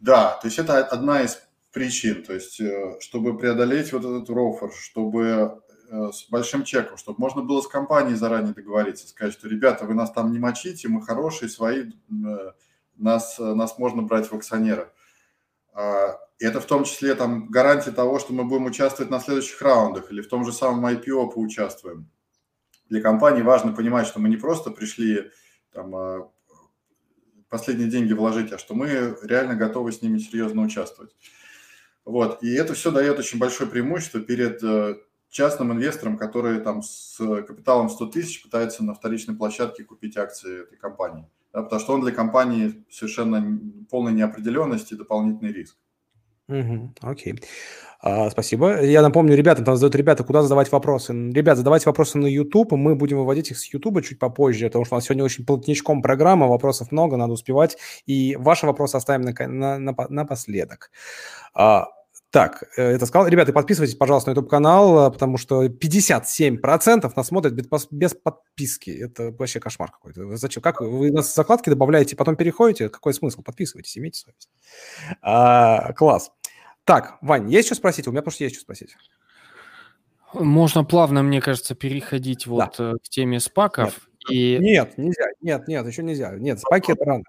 [0.00, 1.40] Да, то есть это одна из
[1.72, 7.42] причин, то есть э, чтобы преодолеть вот этот рофер, чтобы с большим чеком, чтобы можно
[7.42, 11.48] было с компанией заранее договориться, сказать, что, ребята, вы нас там не мочите, мы хорошие,
[11.48, 12.52] свои, э,
[12.96, 14.90] нас, нас можно брать в акционеры.
[15.72, 19.60] А, и это в том числе там гарантия того, что мы будем участвовать на следующих
[19.62, 22.10] раундах или в том же самом IPO поучаствуем.
[22.88, 25.30] Для компании важно понимать, что мы не просто пришли
[25.72, 26.30] там,
[27.48, 31.14] последние деньги вложить, а что мы реально готовы с ними серьезно участвовать.
[32.04, 32.42] Вот.
[32.42, 34.96] И это все дает очень большое преимущество перед э,
[35.30, 40.76] частным инвестором, который там с капиталом 100 тысяч пытается на вторичной площадке купить акции этой
[40.76, 41.28] компании.
[41.52, 43.58] Да, потому что он для компании совершенно
[43.90, 45.76] полной неопределенности и дополнительный риск.
[46.48, 47.40] Угу, окей.
[48.00, 48.82] А, спасибо.
[48.82, 51.12] Я напомню, ребята, там задают ребята, куда задавать вопросы.
[51.12, 54.94] Ребят, задавайте вопросы на YouTube, мы будем выводить их с YouTube чуть попозже, потому что
[54.94, 59.48] у нас сегодня очень плотничком программа, вопросов много, надо успевать, и ваши вопросы оставим на,
[59.48, 60.90] на, на, напоследок.
[61.54, 61.88] А,
[62.30, 63.26] так, э, это сказал.
[63.26, 68.90] Ребята, подписывайтесь, пожалуйста, на YouTube-канал, э, потому что 57% нас смотрят без, подписки.
[68.90, 70.36] Это вообще кошмар какой-то.
[70.36, 70.62] Зачем?
[70.62, 72.90] Как вы, нас закладки добавляете, потом переходите?
[72.90, 73.42] Какой смысл?
[73.42, 74.50] Подписывайтесь, имейте совесть.
[75.22, 76.30] А, класс.
[76.84, 78.06] Так, Вань, есть что спросить?
[78.08, 78.94] У меня что есть что спросить.
[80.34, 82.92] Можно плавно, мне кажется, переходить вот да.
[82.92, 84.08] Э, к теме спаков.
[84.28, 84.30] Нет.
[84.30, 84.58] И...
[84.58, 85.24] нет, нельзя.
[85.40, 86.32] Нет, нет, еще нельзя.
[86.36, 87.24] Нет, спаки это рано.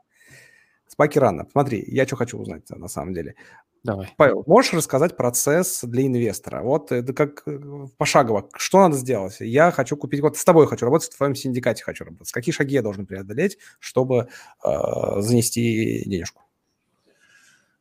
[0.87, 1.47] Спаки рано.
[1.51, 3.35] Смотри, я что хочу узнать на самом деле.
[3.83, 4.13] Давай.
[4.17, 6.61] Павел, можешь рассказать процесс для инвестора?
[6.61, 8.49] Вот это как э, пошагово.
[8.55, 9.37] Что надо сделать?
[9.39, 12.31] Я хочу купить, вот с тобой хочу работать, в твоем синдикате хочу работать.
[12.31, 14.27] Какие шаги я должен преодолеть, чтобы
[14.63, 16.43] э, занести денежку?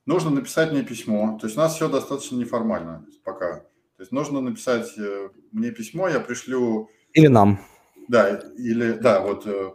[0.07, 1.37] Нужно написать мне письмо.
[1.41, 3.61] То есть у нас все достаточно неформально пока.
[3.97, 6.89] То есть нужно написать э, мне письмо, я пришлю...
[7.13, 7.61] Или нам.
[8.07, 9.73] Да, или, да, вот э,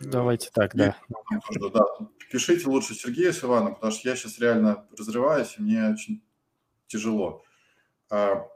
[0.00, 0.96] Давайте так, да.
[1.72, 1.84] да.
[2.30, 6.22] Пишите лучше Сергею с Иваном, потому что я сейчас реально разрываюсь, и мне очень
[6.86, 7.44] тяжело.
[8.08, 8.46] А,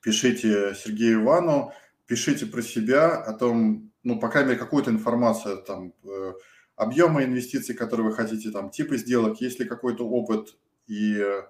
[0.00, 1.72] пишите Сергею Ивану,
[2.06, 6.34] пишите про себя, о том, ну, по крайней мере, какую-то информацию, там, э,
[6.76, 11.42] объемы инвестиций, которые вы хотите, там, типы сделок, есть ли какой-то опыт, и, э,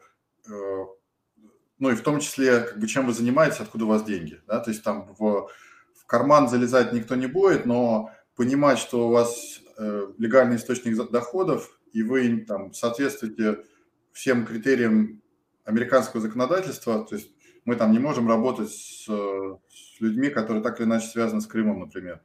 [1.79, 4.61] ну, и в том числе, как бы, чем вы занимаетесь, откуда у вас деньги, да,
[4.61, 5.51] то есть там в,
[5.95, 11.81] в карман залезать никто не будет, но понимать, что у вас э, легальный источник доходов,
[11.93, 13.65] и вы там соответствуете
[14.13, 15.23] всем критериям
[15.65, 17.31] американского законодательства, то есть
[17.65, 21.81] мы там не можем работать с, с людьми, которые так или иначе связаны с Крымом,
[21.81, 22.21] например,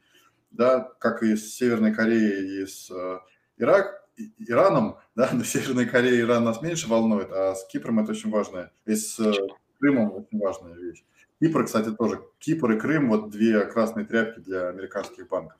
[0.52, 3.20] да, как и с Северной Кореей и с э,
[3.58, 4.06] Ирак,
[4.38, 8.72] Ираном, да, но Северной Кореей Иран нас меньше волнует, а с Кипром это очень важная,
[8.86, 9.34] и с э,
[9.80, 11.04] Крымом очень важная вещь.
[11.40, 12.22] Кипр, кстати, тоже.
[12.40, 15.58] Кипр и Крым– вот две красные тряпки для американских банков.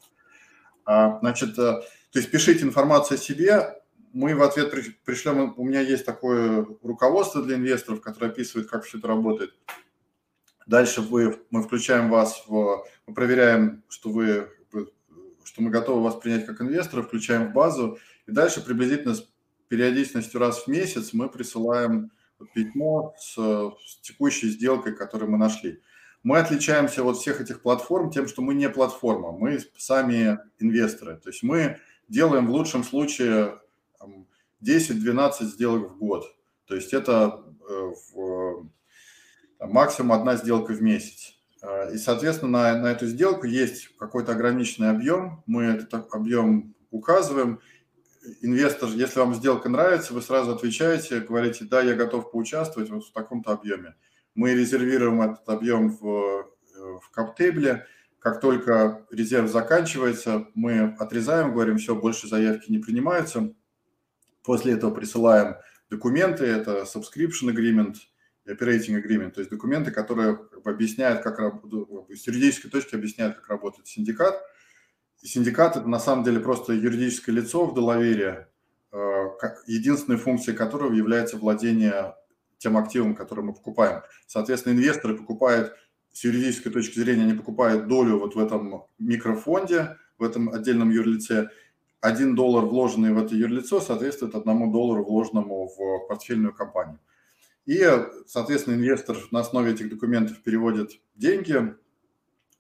[0.92, 3.80] А, значит, э, то есть пишите информацию о себе,
[4.12, 4.74] мы в ответ
[5.06, 9.54] пришлем, у меня есть такое руководство для инвесторов, которое описывает, как все это работает.
[10.66, 14.50] Дальше вы, мы включаем вас в, мы проверяем, что вы,
[15.44, 19.30] что мы готовы вас принять как инвестора, включаем в базу, и дальше приблизительно с
[19.68, 22.10] периодичностью раз в месяц мы присылаем
[22.56, 25.84] письмо с, с текущей сделкой, которую мы нашли.
[26.24, 31.16] Мы отличаемся от всех этих платформ тем, что мы не платформа, мы сами инвесторы.
[31.18, 31.78] То есть мы
[32.10, 33.60] делаем в лучшем случае
[34.62, 36.26] 10-12 сделок в год.
[36.66, 38.70] То есть это э, в,
[39.60, 41.34] максимум одна сделка в месяц.
[41.62, 45.44] Э, и, соответственно, на, на эту сделку есть какой-то ограниченный объем.
[45.46, 47.60] Мы этот объем указываем.
[48.42, 53.14] Инвестор, если вам сделка нравится, вы сразу отвечаете, говорите, да, я готов поучаствовать вот в
[53.14, 53.96] таком-то объеме.
[54.36, 57.86] Мы резервируем этот объем в, э, в каптебле.
[58.20, 63.54] Как только резерв заканчивается, мы отрезаем, говорим, все, больше заявки не принимаются.
[64.44, 65.56] После этого присылаем
[65.90, 67.96] документы, это subscription agreement,
[68.48, 73.50] operating agreement, то есть документы, которые как бы объясняют, как с юридической точки объясняют, как
[73.50, 74.42] работает синдикат.
[75.22, 78.48] И синдикат это на самом деле просто юридическое лицо в Делавере,
[78.92, 79.26] э,
[79.68, 82.16] единственной функцией которого является владение
[82.60, 84.04] тем активом, который мы покупаем.
[84.28, 85.74] Соответственно, инвесторы покупают
[86.12, 91.50] с юридической точки зрения, они покупают долю вот в этом микрофонде, в этом отдельном юрлице.
[92.02, 97.00] Один доллар, вложенный в это юрлицо, соответствует одному доллару, вложенному в портфельную компанию.
[97.66, 97.86] И,
[98.26, 101.76] соответственно, инвестор на основе этих документов переводит деньги.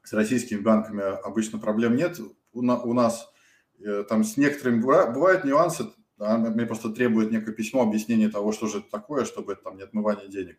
[0.03, 2.19] С российскими банками обычно проблем нет.
[2.53, 3.31] У нас
[3.79, 5.85] э, там с некоторыми бывают нюансы,
[6.19, 6.37] Да?
[6.37, 9.83] Мне просто требует некое письмо, объяснение того, что же это такое, чтобы это там не
[9.83, 10.57] отмывание денег.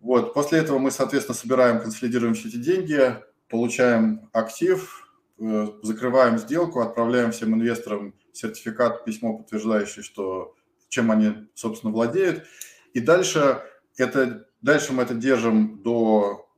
[0.00, 0.34] Вот.
[0.34, 3.16] После этого мы, соответственно, собираем, консолидируем все эти деньги,
[3.48, 10.54] получаем актив, э, закрываем сделку, отправляем всем инвесторам сертификат, письмо, подтверждающее, что
[10.88, 12.44] чем они, собственно, владеют.
[12.94, 13.62] И дальше,
[13.96, 16.48] это, дальше мы это держим до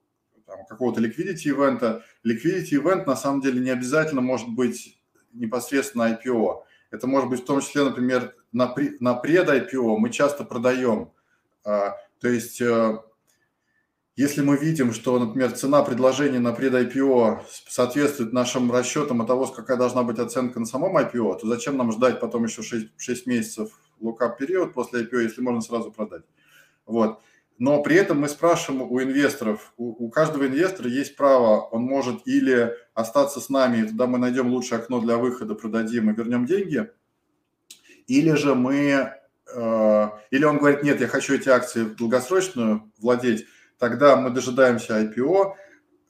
[0.68, 2.04] какого-то liquidity ивента.
[2.24, 5.00] Liquidity event на самом деле не обязательно может быть
[5.32, 6.62] непосредственно IPO.
[6.90, 11.10] Это может быть в том числе, например, на, на пред-IPO мы часто продаем.
[11.64, 12.98] А, то есть э,
[14.18, 19.76] если мы видим, что, например, цена предложения на пред-IPO соответствует нашим расчетам от того, какая
[19.76, 23.70] должна быть оценка на самом IPO, то зачем нам ждать потом еще 6, 6 месяцев
[24.00, 26.24] лукап период после IPO, если можно сразу продать?
[26.84, 27.20] Вот.
[27.58, 32.26] Но при этом мы спрашиваем у инвесторов, у, у каждого инвестора есть право, он может
[32.26, 36.46] или остаться с нами, и тогда мы найдем лучшее окно для выхода, продадим и вернем
[36.46, 36.88] деньги,
[38.06, 39.12] или же мы,
[39.54, 43.46] э, или он говорит, нет, я хочу эти акции долгосрочную владеть,
[43.78, 45.54] Тогда мы дожидаемся IPO,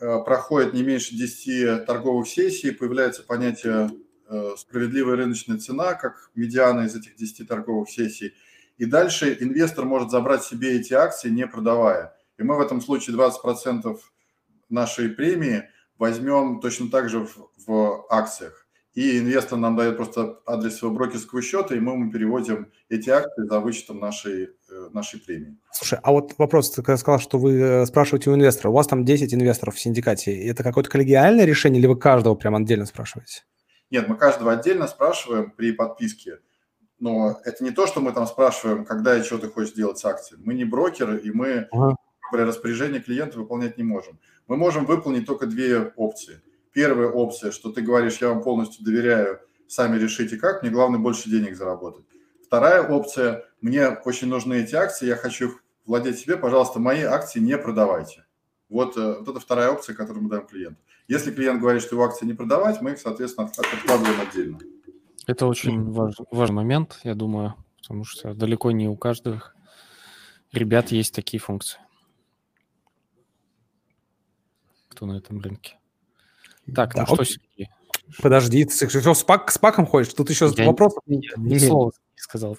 [0.01, 3.91] э, проходит не меньше 10 торговых сессий, появляется понятие
[4.27, 8.35] э, справедливая рыночная цена, как медиана из этих 10 торговых сессий.
[8.79, 12.17] И дальше инвестор может забрать себе эти акции, не продавая.
[12.39, 13.99] И мы в этом случае 20%
[14.71, 15.65] нашей премии
[15.99, 18.69] возьмем точно так же в, в акциях
[18.99, 23.47] и инвестор нам дает просто адрес своего брокерского счета, и мы ему переводим эти акции
[23.47, 25.57] за вычетом нашей, э, нашей премии.
[25.71, 29.05] Слушай, а вот вопрос, ты сказал, что вы э, спрашиваете у инвестора, у вас там
[29.05, 33.45] 10 инвесторов в синдикате, это какое-то коллегиальное решение, или вы каждого прям отдельно спрашиваете?
[33.93, 36.41] Нет, мы каждого отдельно спрашиваем при подписке,
[37.01, 40.05] но это не то, что мы там спрашиваем, когда и что ты хочешь сделать с
[40.05, 40.41] акцией.
[40.45, 41.69] Мы не брокеры, и мы
[42.33, 44.19] распоряжение клиента выполнять не можем.
[44.47, 46.41] Мы можем выполнить только две опции–
[46.79, 51.29] Первая опция, что ты говоришь, я вам полностью доверяю, сами решите как, мне главное больше
[51.29, 52.05] денег заработать.
[52.45, 57.41] Вторая опция, мне очень нужны эти акции, я хочу их владеть себе, пожалуйста, мои акции
[57.41, 58.27] не продавайте.
[58.69, 60.81] Вот, э, вот это вторая опция, которую мы даем клиенту.
[61.09, 64.59] Если клиент говорит, что его акции не продавать, мы их, соответственно, откладываем отдельно.
[65.29, 69.55] Это очень важ, важный момент, я думаю, потому что далеко не у каждых
[70.53, 71.79] ребят есть такие функции.
[74.89, 75.79] Кто на этом рынке.
[76.75, 77.69] Так, да, ну что, Сергей?
[78.23, 80.15] Подожди, ты что, с, пак, с паком ходишь?
[80.15, 80.95] Тут еще я вопрос.
[81.05, 82.57] Не, ни слова не сказал.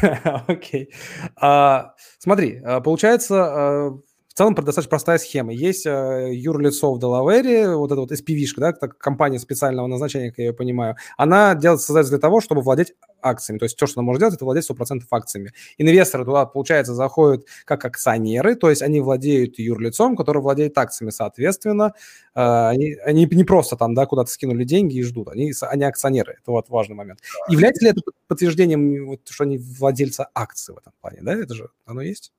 [0.48, 0.90] Окей.
[1.36, 3.98] А, смотри, а, получается, а,
[4.30, 5.52] в целом достаточно простая схема.
[5.52, 10.38] Есть э, юрлицо в Делавере, вот эта вот spv да, так, компания специального назначения, как
[10.38, 13.58] я ее понимаю, она делается, создается для того, чтобы владеть акциями.
[13.58, 15.52] То есть все, что она может делать, это владеть 100% акциями.
[15.78, 21.92] Инвесторы туда, получается, заходят как акционеры, то есть они владеют юрлицом, который владеет акциями, соответственно.
[22.36, 25.28] Э, они, они не просто там, да, куда-то скинули деньги и ждут.
[25.28, 26.38] Они, они акционеры.
[26.40, 27.18] Это вот важный момент.
[27.48, 31.18] Является ли это подтверждением, вот, что они владельцы акций в этом плане?
[31.20, 32.32] Да, это же оно есть?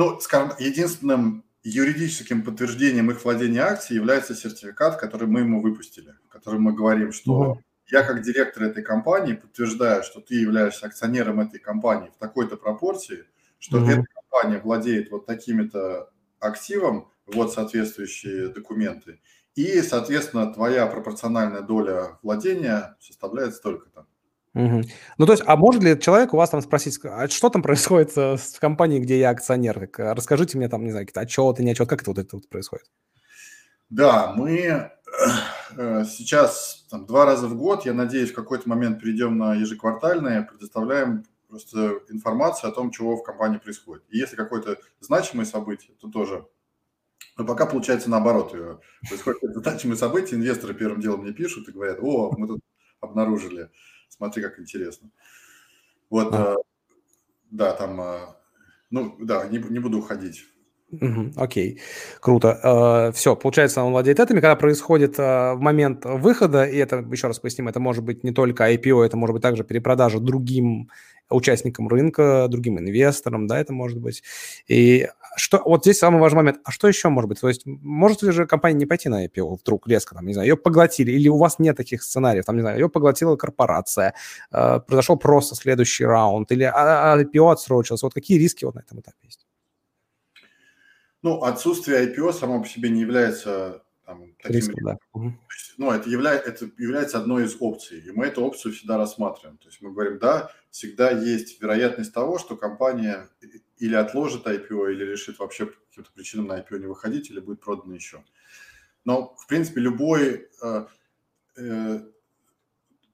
[0.00, 6.28] Ну, скажем, единственным юридическим подтверждением их владения акцией является сертификат, который мы ему выпустили, в
[6.30, 7.62] котором мы говорим, что угу.
[7.90, 13.26] я как директор этой компании подтверждаю, что ты являешься акционером этой компании в такой-то пропорции,
[13.58, 13.90] что угу.
[13.90, 19.20] эта компания владеет вот такими-то активом, вот соответствующие документы,
[19.54, 24.06] и, соответственно, твоя пропорциональная доля владения составляет столько-то.
[24.54, 24.82] Угу.
[25.18, 28.16] Ну, то есть, а может ли человек у вас там спросить, а что там происходит
[28.16, 29.88] э, с компанией, где я акционер?
[29.98, 32.48] А расскажите мне там, не знаю, какие-то отчеты, не отчеты, как это вот это вот
[32.48, 32.86] происходит?
[33.90, 34.90] Да, мы
[35.76, 40.42] э, сейчас там, два раза в год, я надеюсь, в какой-то момент перейдем на ежеквартальное,
[40.42, 44.04] предоставляем просто информацию о том, чего в компании происходит.
[44.08, 46.46] И если какое-то значимое событие, то тоже.
[47.36, 48.54] Но пока получается наоборот.
[49.08, 52.60] Происходит значимое событие, инвесторы первым делом мне пишут и говорят, о, мы тут
[53.00, 53.70] обнаружили
[54.10, 55.10] Смотри, как интересно.
[56.10, 56.56] Вот, а.
[57.50, 58.18] да, там, э,
[58.90, 60.44] ну, да, не, не буду уходить.
[61.36, 61.78] Окей, okay.
[62.20, 62.60] круто.
[62.64, 64.40] Uh, все, получается, он владеет этими.
[64.40, 68.72] Когда происходит uh, момент выхода, и это, еще раз поясним, это может быть не только
[68.72, 70.90] IPO, это может быть также перепродажа другим
[71.30, 74.22] участникам рынка, другим инвесторам, да, это может быть.
[74.68, 76.60] И что, вот здесь самый важный момент.
[76.64, 77.40] А что еще может быть?
[77.40, 80.48] То есть может ли же компания не пойти на IPO вдруг резко, там, не знаю,
[80.48, 84.14] ее поглотили, или у вас нет таких сценариев, там, не знаю, ее поглотила корпорация,
[84.50, 88.06] э, произошел просто следующий раунд, или а, а, IPO отсрочился.
[88.06, 89.46] Вот какие риски вот на этом этапе есть?
[91.22, 94.74] Ну, отсутствие IPO само по себе не является там, таким...
[94.84, 94.98] Да.
[95.78, 96.34] Ну, это, явля...
[96.34, 99.56] это является одной из опций, и мы эту опцию всегда рассматриваем.
[99.58, 103.28] То есть мы говорим, да, всегда есть вероятность того, что компания
[103.78, 107.60] или отложит IPO, или решит вообще по каким-то причинам на IPO не выходить, или будет
[107.60, 108.24] продано еще.
[109.04, 110.86] Но, в принципе, любой, э,
[111.56, 112.00] э,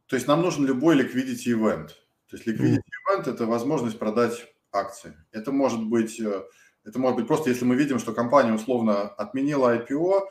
[0.07, 1.89] то есть нам нужен любой liquidity event.
[2.31, 5.15] То есть liquidity event– это возможность продать акции.
[5.31, 6.43] Это может быть, э,
[6.85, 10.23] это может быть просто, если мы видим, что компания условно отменила IPO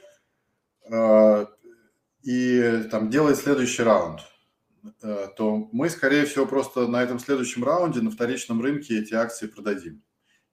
[2.24, 4.22] и там делает следующий раунд,
[5.04, 9.48] э, то мы, скорее всего, просто на этом следующем раунде на вторичном рынке эти акции
[9.48, 10.04] продадим.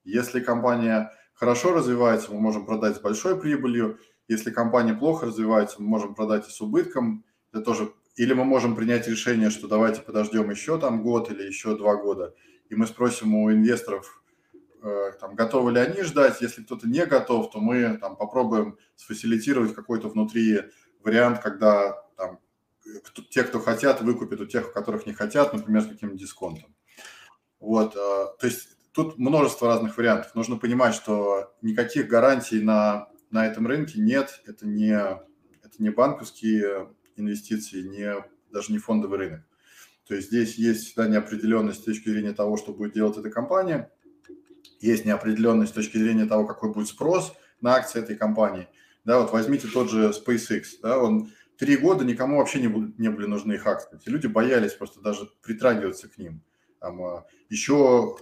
[0.03, 3.99] Если компания хорошо развивается, мы можем продать с большой прибылью.
[4.27, 7.25] Если компания плохо развивается, мы можем продать и с убытком.
[7.51, 11.75] Это тоже или мы можем принять решение, что давайте подождем еще там год или еще
[11.75, 12.35] два года,
[12.69, 14.22] и мы спросим у инвесторов,
[15.19, 16.41] там, готовы ли они ждать.
[16.41, 20.61] Если кто-то не готов, то мы там, попробуем сфасилитировать какой-то внутри
[21.03, 22.39] вариант, когда там,
[23.03, 26.75] кто, те, кто хотят, выкупят у тех, у которых не хотят, например, с каким-то дисконтом.
[27.59, 30.35] Вот, э, то есть тут множество разных вариантов.
[30.35, 34.41] Нужно понимать, что никаких гарантий на, на этом рынке нет.
[34.45, 38.15] Это не, это не банковские инвестиции, не,
[38.51, 39.41] даже не фондовый рынок.
[40.07, 43.89] То есть здесь есть всегда неопределенность с точки зрения того, что будет делать эта компания,
[44.83, 48.67] есть неопределенность с точки зрения того, какой будет спрос на акции этой компании.
[49.05, 53.09] Да, вот возьмите тот же SpaceX, да, он три года никому вообще не, были, не
[53.09, 53.99] были нужны их акции.
[54.05, 56.41] Люди боялись просто даже притрагиваться к ним.
[56.79, 58.17] Там, а, еще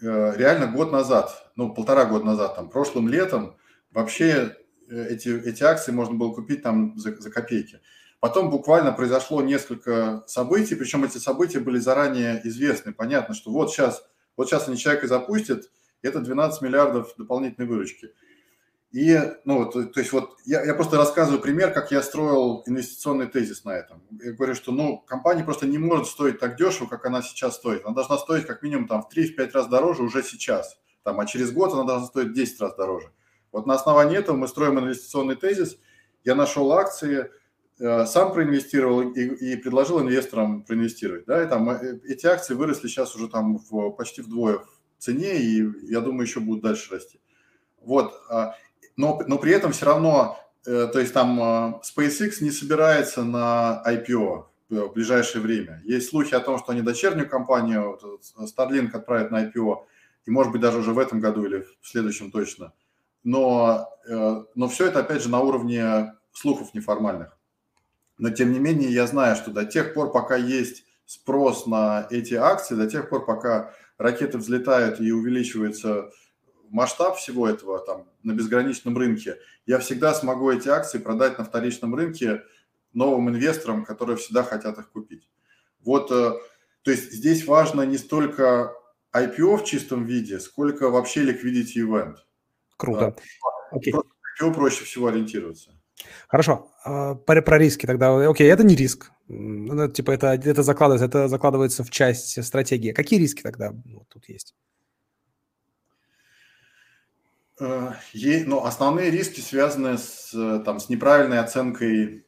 [0.00, 3.56] э, реально год назад, ну, полтора года назад, там, прошлым летом
[3.90, 4.56] вообще
[4.88, 7.80] э, эти, эти акции можно было купить там за, за копейки.
[8.20, 12.92] Потом буквально произошло несколько событий, причем эти события были заранее известны.
[12.92, 14.02] Понятно, что вот сейчас,
[14.36, 15.70] вот сейчас они человека запустят,
[16.02, 18.10] это 12 миллиардов дополнительной выручки.
[18.92, 23.28] И, ну, то, то есть вот я, я просто рассказываю пример, как я строил инвестиционный
[23.28, 24.02] тезис на этом.
[24.22, 27.84] Я говорю, что, ну, компания просто не может стоить так дешево, как она сейчас стоит.
[27.84, 30.76] Она должна стоить как минимум там в 3-5 раз дороже уже сейчас.
[31.04, 33.12] Там, а через год она должна стоить 10 раз дороже.
[33.52, 35.78] Вот на основании этого мы строим инвестиционный тезис.
[36.24, 37.30] Я нашел акции,
[37.80, 41.24] Э, сам проинвестировал и, и предложил инвесторам проинвестировать.
[41.24, 45.40] Да, и там э, эти акции выросли сейчас уже там в, почти вдвое в цене,
[45.40, 47.20] и я думаю, еще будут дальше расти.
[47.82, 48.54] Вот, а,
[48.96, 54.44] но, но при этом все равно, э, то есть там SpaceX не собирается на IPO
[54.68, 55.82] в ближайшее время.
[55.84, 57.98] Есть слухи о том, что они дочернюю компанию
[58.38, 59.84] Starlink отправят на IPO,
[60.26, 62.72] и может быть даже уже в этом году или в следующем точно.
[63.24, 63.88] Но,
[64.54, 67.36] но все это опять же на уровне слухов неформальных.
[68.18, 72.34] Но тем не менее я знаю, что до тех пор, пока есть спрос на эти
[72.34, 76.10] акции, до тех пор, пока ракеты взлетают и увеличивается
[76.70, 79.36] масштаб всего этого там на безграничном рынке,
[79.66, 82.42] я всегда смогу эти акции продать на вторичном рынке
[82.94, 85.28] новым инвесторам, которые всегда хотят их купить.
[85.84, 86.32] Вот, э,
[86.82, 88.72] то есть здесь важно не столько
[89.14, 92.16] IPO в чистом виде, сколько вообще liquidity event.
[92.78, 93.14] Круто.
[93.74, 93.92] Okay.
[94.40, 95.72] IPO проще всего ориентироваться.
[96.26, 96.70] Хорошо.
[96.84, 98.28] А, про, про риски тогда.
[98.30, 99.10] Окей, это не риск.
[99.32, 102.90] Ну, типа это, это, закладывается, это закладывается в часть стратегии.
[102.90, 104.56] Какие риски тогда ну, тут есть?
[107.60, 110.32] Э, ну, основные риски связаны с,
[110.64, 112.26] там, с неправильной оценкой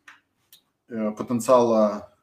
[0.88, 2.14] э, потенциала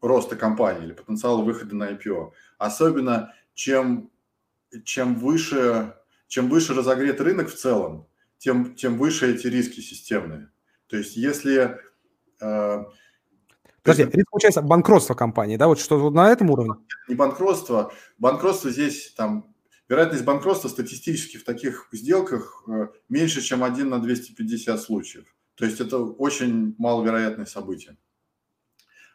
[0.00, 2.32] роста компании или потенциала выхода на IPO.
[2.56, 4.10] Особенно чем,
[4.84, 5.96] чем, выше,
[6.28, 8.08] чем выше разогрет рынок в целом,
[8.38, 10.48] тем, тем выше эти риски системные.
[10.86, 11.78] То есть если...
[13.84, 15.68] Подожди, риск получается банкротство компании, да?
[15.68, 16.74] Вот что на этом уровне?
[17.06, 17.92] Не банкротство.
[18.18, 19.54] Банкротство здесь там...
[19.86, 25.26] Вероятность банкротства статистически в таких сделках э, меньше, чем 1 на 250 случаев.
[25.56, 27.98] То есть это очень маловероятное событие.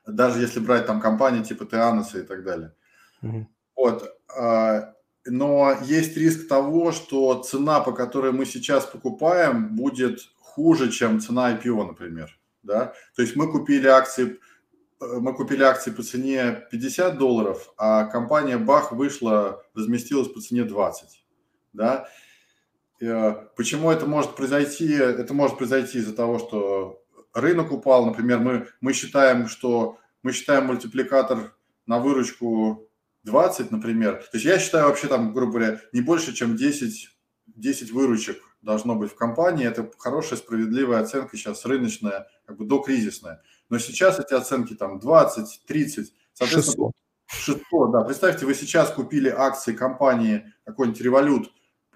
[0.06, 2.76] Даже если брать там компании типа Теаноса и так далее.
[3.24, 3.48] Угу.
[3.76, 4.20] Вот.
[4.38, 4.94] А,
[5.26, 11.54] но есть риск того, что цена, по которой мы сейчас покупаем, будет хуже, чем цена
[11.54, 12.38] IPO, например.
[12.64, 12.94] Да?
[13.16, 14.38] То есть мы купили акции,
[15.00, 21.24] мы купили акции по цене 50 долларов, а компания Бах вышла, разместилась по цене 20.
[21.74, 22.08] Да?
[23.02, 24.94] Э, почему это может произойти?
[24.94, 27.02] Это может произойти из-за того, что
[27.34, 28.06] рынок упал.
[28.06, 32.90] Например, мы, мы считаем, что мы считаем мультипликатор на выручку
[33.24, 34.18] 20, например.
[34.18, 37.10] То есть я считаю вообще там, грубо говоря, не больше, чем 10,
[37.48, 39.66] 10 выручек должно быть в компании.
[39.66, 43.42] Это хорошая, справедливая оценка сейчас рыночная, как бы докризисная.
[43.70, 46.92] Но сейчас эти оценки там 20, 30, соответственно,
[47.28, 47.62] 600.
[47.70, 48.02] 600, да.
[48.02, 51.46] Представьте, вы сейчас купили акции компании какой-нибудь Revolut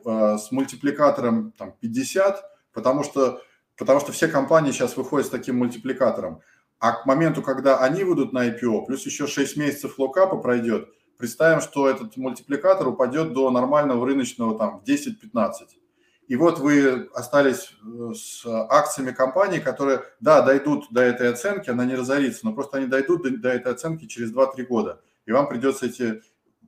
[0.05, 3.41] э, с мультипликатором там 50, потому что,
[3.77, 6.41] потому что все компании сейчас выходят с таким мультипликатором.
[6.79, 11.61] А к моменту, когда они выйдут на IPO, плюс еще 6 месяцев локапа пройдет, представим,
[11.61, 15.51] что этот мультипликатор упадет до нормального рыночного там 10-15.
[16.27, 21.85] И вот вы остались э, с акциями компании, которые, да, дойдут до этой оценки, она
[21.85, 25.01] не разорится, но просто они дойдут до, до этой оценки через 2-3 года.
[25.25, 26.21] И вам придется эти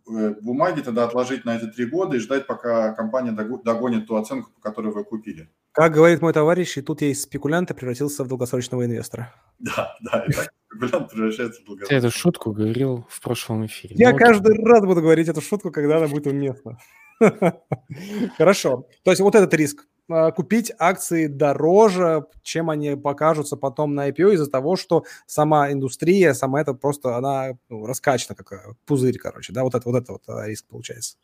[0.07, 4.51] э, бумаги тогда отложить на эти три года и ждать, пока компания догонит ту оценку,
[4.51, 5.49] по которой вы купили.
[5.71, 9.33] Как говорит мой товарищ, и тут я из спекулянта превратился в долгосрочного инвестора.
[9.59, 12.01] Да, да, и так спекулянт превращается в долгосрочного.
[12.01, 13.95] Ты эту шутку говорил в прошлом эфире.
[13.97, 16.77] Я каждый раз буду говорить эту шутку, когда она будет уместна.
[18.37, 18.87] Хорошо.
[19.03, 19.87] То есть вот этот риск.
[20.07, 26.33] А, купить акции дороже, чем они покажутся потом на IPO из-за того, что сама индустрия,
[26.33, 30.11] сама это просто, она ну, раскачана, как э, пузырь, короче, да, вот это вот, это
[30.11, 31.17] вот э, риск получается.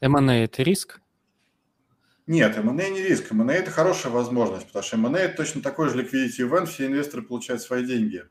[0.00, 1.00] M&A– это риск?
[2.26, 3.30] Нет, M&A не риск.
[3.30, 7.22] M&A– это хорошая возможность, потому что M&A– это точно такой же liquidity event, все инвесторы
[7.22, 8.24] получают свои деньги.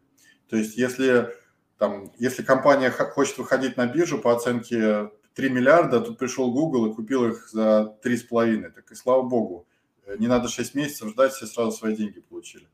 [0.49, 1.30] То есть если,
[1.78, 6.94] там, если компания хочет выходить на биржу по оценке 3 миллиарда, тут пришел Google и
[6.94, 8.70] купил их за 3,5.
[8.72, 9.68] Так и слава богу,
[10.06, 12.68] э, не надо 6 месяцев ждать, все сразу свои деньги получили.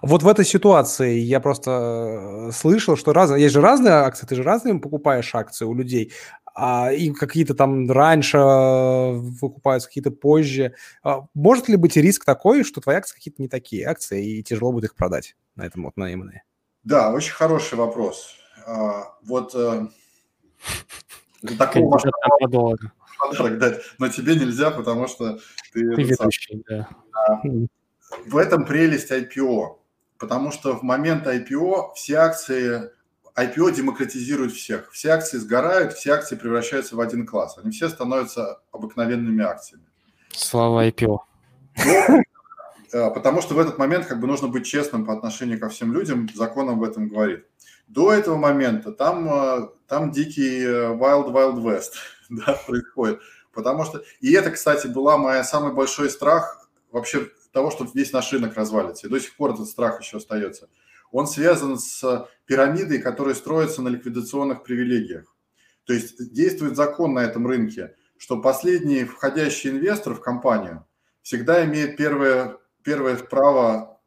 [0.00, 4.36] Вот в этой ситуации я просто э, слышал, что раз, есть же разные акции, ты
[4.36, 6.12] же разные покупаешь акции у людей,
[6.54, 10.74] а, и какие-то там раньше э, выкупаются, какие-то позже.
[11.02, 14.72] А, может ли быть риск такой, что твои акции какие-то не такие акции, и тяжело
[14.72, 16.42] будет их продать на этом вот на M&A?
[16.84, 18.34] Да, очень хороший вопрос.
[18.66, 19.54] А, вот
[21.42, 22.76] за такого масштаба
[23.18, 25.38] подарок дать, но тебе нельзя, потому что
[25.72, 25.94] ты...
[25.94, 26.88] Ты ведущий, да.
[28.26, 29.78] В этом прелесть IPO,
[30.18, 32.90] потому что в момент IPO все акции
[33.34, 34.90] IPO демократизирует всех.
[34.92, 37.58] Все акции сгорают, все акции превращаются в один класс.
[37.58, 39.86] Они все становятся обыкновенными акциями.
[40.30, 41.18] Слава IPO.
[42.92, 46.28] Потому что в этот момент как бы нужно быть честным по отношению ко всем людям,
[46.34, 47.46] закон об этом говорит.
[47.88, 51.92] До этого момента там, э, там дикий э, Wild Wild West
[52.30, 53.20] да, происходит.
[53.52, 54.02] Потому что...
[54.20, 59.06] И это, кстати, была моя самый большой страх вообще того, что весь наш рынок развалится.
[59.06, 60.68] И до сих пор этот страх еще остается.
[61.10, 65.24] Он связан с пирамидой, которая строится на ликвидационных привилегиях.
[65.84, 70.86] То есть действует закон на этом рынке, что последний входящий инвестор в компанию
[71.22, 74.00] всегда имеет первое, первое право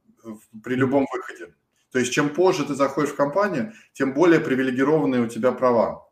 [0.63, 1.53] при любом выходе.
[1.91, 6.05] То есть чем позже ты заходишь в компанию, тем более привилегированные у тебя права.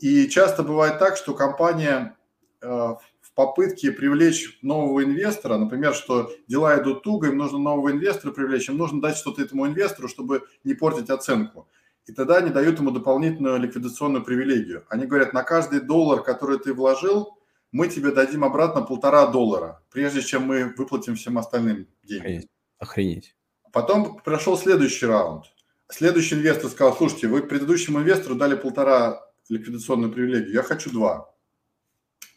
[0.00, 2.16] И часто бывает так, что компания
[2.62, 8.32] э, в попытке привлечь нового инвестора, например, что дела идут туго, им нужно нового инвестора
[8.32, 11.68] привлечь, им нужно дать что-то этому инвестору, чтобы не портить оценку.
[12.06, 14.86] И тогда они дают ему дополнительную ликвидационную привилегию.
[14.88, 17.37] Они говорят, на каждый доллар, который ты вложил,
[17.72, 22.48] мы тебе дадим обратно полтора доллара, прежде чем мы выплатим всем остальным деньги.
[22.78, 23.34] Охренеть.
[23.72, 25.44] Потом прошел следующий раунд.
[25.90, 31.34] Следующий инвестор сказал, слушайте, вы предыдущему инвестору дали полтора ликвидационную привилегию, я хочу два.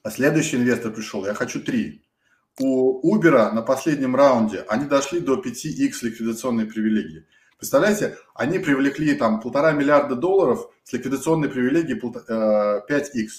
[0.04, 2.06] А следующий инвестор пришел, я хочу три.
[2.60, 7.26] У Uber на последнем раунде они дошли до 5x ликвидационной привилегии.
[7.58, 13.30] Представляете, они привлекли там полтора миллиарда долларов с ликвидационной привилегией 5x.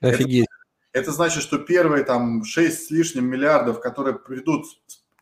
[0.00, 0.44] Э, Офигеть.
[0.44, 0.61] Это,
[0.92, 4.66] это значит, что первые там 6 с лишним миллиардов, которые придут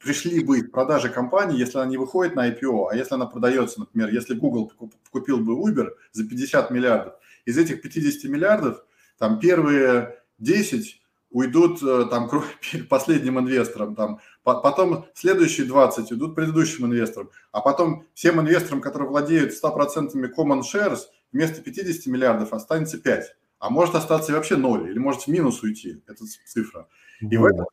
[0.03, 3.81] пришли бы в продаже компании, если она не выходит на IPO, а если она продается,
[3.81, 4.73] например, если Google
[5.11, 7.15] купил бы Uber за 50 миллиардов,
[7.45, 8.83] из этих 50 миллиардов
[9.19, 11.01] там первые 10
[11.31, 12.31] уйдут э, там
[12.89, 19.53] последним инвесторам, там, потом следующие 20 уйдут предыдущим инвесторам, а потом всем инвесторам, которые владеют
[19.53, 21.01] 100% common shares,
[21.33, 23.37] вместо 50 миллиардов останется 5.
[23.61, 26.89] А может остаться вообще 0, или может в минус уйти эта цифра.
[27.21, 27.67] И в этом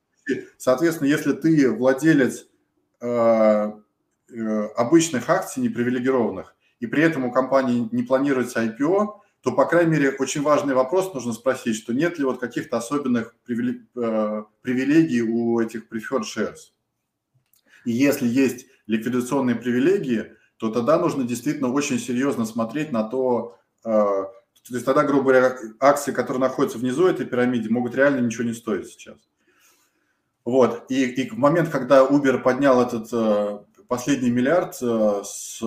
[0.58, 2.48] соответственно, если ты владелец
[3.02, 3.72] э,
[4.30, 9.92] э, обычных акций, непривилегированных, и при этом у компании не планируется IPO, то, по крайней
[9.92, 15.60] мере, очень важный вопрос нужно спросить, что нет ли вот каких-то особенных э, привилегий у
[15.60, 16.74] этих preferred shares.
[17.86, 23.58] И если есть ликвидационные привилегии, то тогда нужно действительно очень серьезно смотреть на то,
[24.68, 28.54] то есть тогда, грубо говоря, акции, которые находятся внизу этой пирамиды, могут реально ничего не
[28.54, 29.18] стоить сейчас.
[30.44, 30.86] Вот.
[30.90, 35.62] И, и в момент, когда Uber поднял этот э, последний миллиард э, с,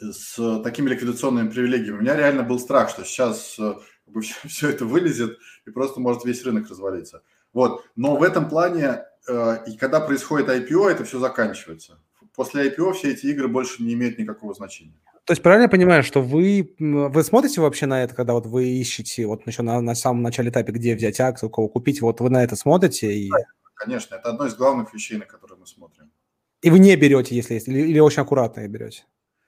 [0.00, 3.74] с такими ликвидационными привилегиями, у меня реально был страх, что сейчас э,
[4.46, 7.22] все это вылезет и просто может весь рынок развалиться.
[7.52, 7.84] Вот.
[7.96, 11.98] Но в этом плане, э, и когда происходит IPO, это все заканчивается.
[12.34, 14.94] После IPO все эти игры больше не имеют никакого значения.
[15.28, 18.66] То есть правильно я понимаю, что вы, вы смотрите вообще на это, когда вот вы
[18.66, 22.22] ищете вот еще на, на самом начале этапе, где взять акцию, у кого купить, вот
[22.22, 23.12] вы на это смотрите?
[23.12, 23.30] И...
[23.74, 26.10] Конечно, это одно из главных вещей, на которые мы смотрим.
[26.62, 29.04] И вы не берете, если есть, или, или очень аккуратно берете?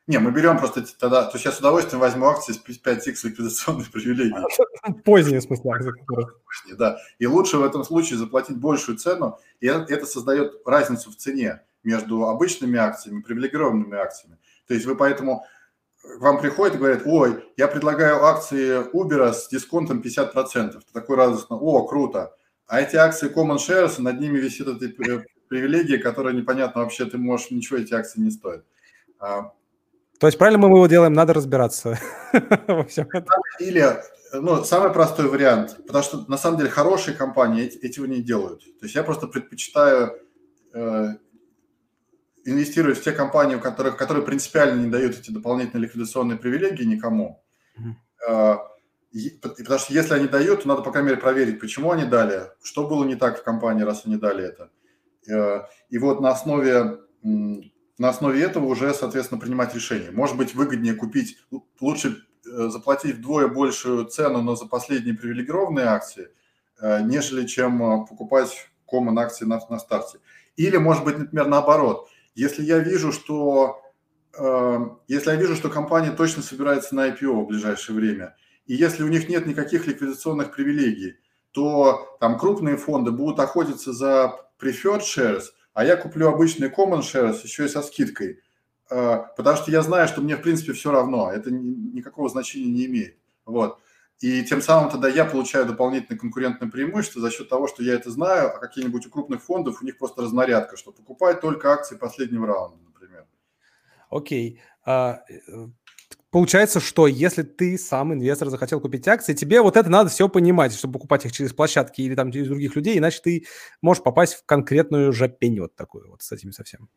[0.06, 3.86] Не, мы берем просто тогда, то есть я с удовольствием возьму акции с 5x ликвидационной
[3.90, 5.02] привилегии.
[5.02, 5.72] Поздние, в смысле,
[6.06, 6.98] Поздние, да.
[7.18, 12.26] И лучше в этом случае заплатить большую цену, и это создает разницу в цене между
[12.26, 14.36] обычными акциями и привилегированными акциями.
[14.68, 15.46] То есть вы поэтому
[16.02, 20.72] вам приходят и говорят, ой, я предлагаю акции Uber с дисконтом 50%.
[20.72, 22.34] Ты такой радостно, о, круто.
[22.66, 24.88] А эти акции Common Shares, над ними висит эта
[25.48, 28.64] привилегия, которая непонятно вообще, ты можешь, ничего эти акции не стоят.
[29.18, 29.52] А,
[30.18, 31.98] То есть правильно мы его делаем, надо разбираться
[32.68, 33.26] во всем этом.
[33.58, 33.84] Или,
[34.32, 38.60] ну, самый простой вариант, потому что на самом деле хорошие компании этого не делают.
[38.60, 40.16] То есть я просто предпочитаю
[40.72, 41.08] э,
[42.44, 47.42] инвестировать в те компании, у которых, которые принципиально не дают эти дополнительные ликвидационные привилегии никому.
[47.78, 48.58] Mm-hmm.
[49.42, 52.86] Потому что если они дают, то надо, по крайней мере, проверить, почему они дали, что
[52.86, 54.70] было не так в компании, раз они дали это.
[55.28, 60.12] Э, и вот на основе, на основе этого уже, соответственно, принимать решение.
[60.12, 61.38] Может быть, выгоднее купить,
[61.80, 66.28] лучше э, заплатить вдвое большую цену, но за последние привилегированные акции,
[66.80, 70.18] нежели чем покупать common акции на, на старте.
[70.56, 73.82] Или, может быть, например, наоборот– если я вижу, что
[74.38, 74.78] э,
[75.08, 79.08] если я вижу, что компания точно собирается на IPO в ближайшее время, и если у
[79.08, 81.16] них нет никаких ликвидационных привилегий,
[81.52, 87.40] то там крупные фонды будут охотиться за preferred shares, а я куплю обычные common shares
[87.42, 88.40] еще и со скидкой,
[88.90, 92.86] э, потому что я знаю, что мне в принципе все равно, это никакого значения не
[92.86, 93.16] имеет.
[93.44, 93.78] Вот.
[94.20, 98.10] И тем самым тогда я получаю дополнительное конкурентное преимущество за счет того, что я это
[98.10, 102.46] знаю, а какие-нибудь у крупных фондов у них просто разнарядка, что покупать только акции последнего
[102.46, 103.24] раунда, например.
[104.10, 104.60] Окей.
[104.84, 105.68] А, э,
[106.30, 110.74] получается, что если ты сам инвестор захотел купить акции, тебе вот это надо все понимать,
[110.74, 113.46] чтобы покупать их через площадки или там через других людей, иначе ты
[113.80, 116.90] можешь попасть в конкретную жопень вот такую вот с этими совсем.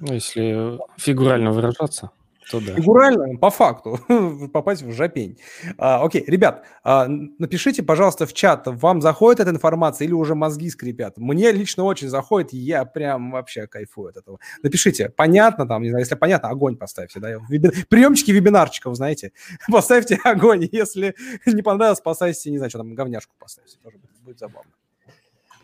[0.00, 2.10] Ну, если фигурально выражаться
[2.50, 2.74] то да.
[2.74, 3.98] Фигурально, по факту,
[4.52, 5.38] попасть в жопень.
[5.78, 10.70] А, окей, ребят, а, напишите, пожалуйста, в чат, вам заходит эта информация или уже мозги
[10.70, 11.16] скрипят.
[11.16, 14.38] Мне лично очень заходит, я прям вообще кайфую от этого.
[14.62, 17.70] Напишите, понятно там, не знаю, если понятно, огонь поставьте, да, Веби...
[17.88, 19.32] приемчики вебинарчиков, знаете,
[19.70, 21.14] поставьте огонь, если
[21.46, 24.70] не понравилось, поставьте, не знаю, что там, говняшку поставьте, тоже будет, будет забавно.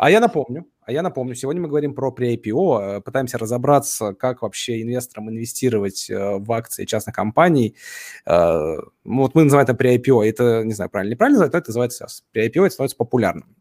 [0.01, 4.41] А я напомню, а я напомню, сегодня мы говорим про pre-IPO, э, пытаемся разобраться, как
[4.41, 7.77] вообще инвесторам инвестировать э, в акции частных компаний.
[8.25, 12.07] Э, вот мы называем это pre-IPO, это, не знаю, правильно, неправильно называют, но это называется
[12.35, 13.55] pre-IPO, это становится популярным.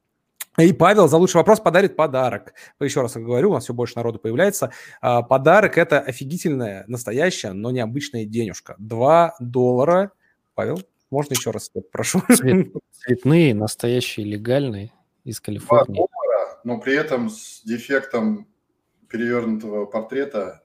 [0.58, 2.54] И Павел за лучший вопрос подарит подарок.
[2.80, 4.72] Еще раз говорю, у нас все больше народу появляется.
[5.02, 8.76] Подарок– это офигительная, настоящая, но необычная денежка.
[8.78, 10.14] 2 доллара.
[10.56, 10.82] Павел,
[11.12, 12.22] можно еще раз, прошу?
[12.34, 14.94] Цвет, цветные, настоящие, легальные
[15.26, 16.06] из Калифорнии
[16.64, 18.48] но при этом с дефектом
[19.10, 20.64] перевернутого портрета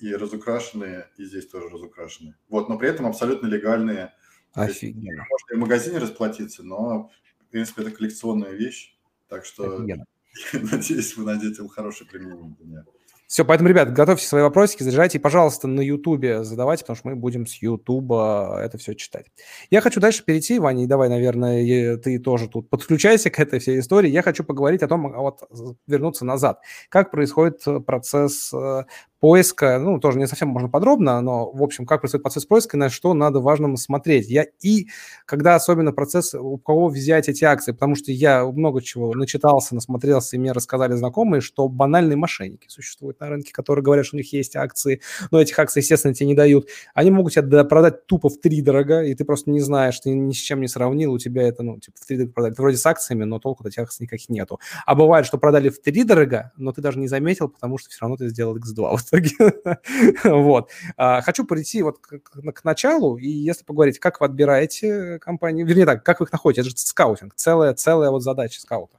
[0.00, 2.36] и разукрашенные, и здесь тоже разукрашенные.
[2.48, 4.12] Вот, но при этом абсолютно легальные.
[4.52, 5.24] Офигенно.
[5.30, 8.96] Можно и в магазине расплатиться, но, в принципе, это коллекционная вещь.
[9.28, 10.06] Так что, Офигенно.
[10.52, 12.84] надеюсь, вы найдете хорошее применение для меня.
[13.26, 17.46] Все, поэтому, ребят, готовьте свои вопросики, заряжайте, пожалуйста, на Ютубе задавайте, потому что мы будем
[17.46, 19.26] с Ютуба это все читать.
[19.68, 23.80] Я хочу дальше перейти, Ваня, и давай, наверное, ты тоже тут подключайся к этой всей
[23.80, 24.10] истории.
[24.10, 25.40] Я хочу поговорить о том, вот
[25.88, 26.60] вернуться назад.
[26.88, 28.84] Как происходит процесс э,
[29.26, 32.88] поиска, ну, тоже не совсем можно подробно, но, в общем, как происходит процесс поиска, на
[32.88, 34.28] что надо важно смотреть.
[34.28, 34.86] Я и
[35.24, 40.36] когда особенно процесс, у кого взять эти акции, потому что я много чего начитался, насмотрелся,
[40.36, 44.32] и мне рассказали знакомые, что банальные мошенники существуют на рынке, которые говорят, что у них
[44.32, 45.00] есть акции,
[45.32, 46.68] но этих акций, естественно, тебе не дают.
[46.94, 50.34] Они могут тебе продать тупо в три дорого, и ты просто не знаешь, ты ни
[50.34, 52.54] с чем не сравнил, у тебя это, ну, типа, в три дорого продали.
[52.54, 54.60] Ты вроде с акциями, но толку от этих акций никаких нету.
[54.84, 57.98] А бывает, что продали в три дорого, но ты даже не заметил, потому что все
[58.02, 59.78] равно ты сделал X2 итоге.
[60.24, 60.70] вот.
[60.96, 65.64] А, хочу прийти вот к, к, к началу, и если поговорить, как вы отбираете компании,
[65.64, 68.98] вернее так, как вы их находите, это же скаутинг, целая, целая вот задача скаута.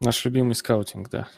[0.00, 1.28] Наш любимый скаутинг, да.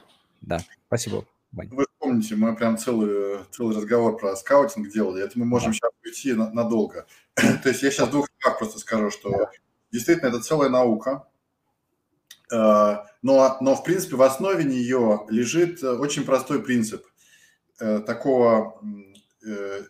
[0.40, 1.24] Да, спасибо.
[1.52, 1.68] Вань.
[1.70, 5.74] Вы помните, мы прям целый, целый разговор про скаутинг делали, это мы можем да.
[5.74, 7.06] сейчас уйти на, надолго.
[7.34, 9.50] То есть я сейчас в двух словах просто скажу, что
[9.90, 11.26] действительно это целая наука,
[12.52, 17.04] э, но, но в принципе в основе нее лежит очень простой принцип–
[17.80, 18.80] Э, такого
[19.46, 19.82] э,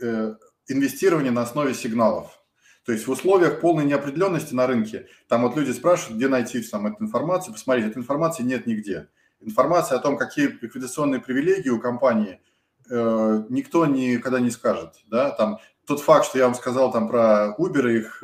[0.00, 0.34] э,
[0.68, 2.40] инвестирования на основе сигналов.
[2.84, 6.86] То есть в условиях полной неопределенности на рынке, там вот люди спрашивают, где найти там,
[6.86, 9.08] эту информацию, посмотрите, этой информации нет нигде.
[9.40, 12.40] Информация о том, какие ликвидационные привилегии у компании,
[12.88, 14.94] э, никто никогда не скажет.
[15.10, 15.30] Да?
[15.30, 18.22] Там, тот факт, что я вам сказал там, про Uber, их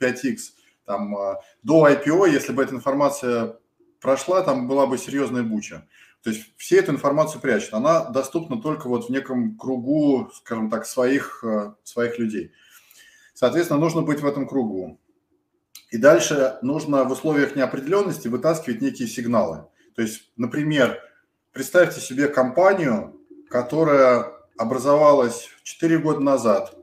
[0.00, 0.38] 5X,
[0.86, 1.14] там,
[1.62, 3.58] до IPO, если бы эта информация
[4.00, 5.86] прошла, там была бы серьезная буча.
[6.22, 7.74] То есть все эту информацию прячут.
[7.74, 12.52] Она доступна только вот в неком кругу, скажем так, своих, э, своих людей.
[13.34, 15.00] Соответственно, нужно быть в этом кругу.
[15.90, 19.66] И дальше нужно в условиях неопределенности вытаскивать некие сигналы.
[19.94, 21.00] То есть, например,
[21.52, 26.74] представьте себе компанию, которая образовалась 4 года назад,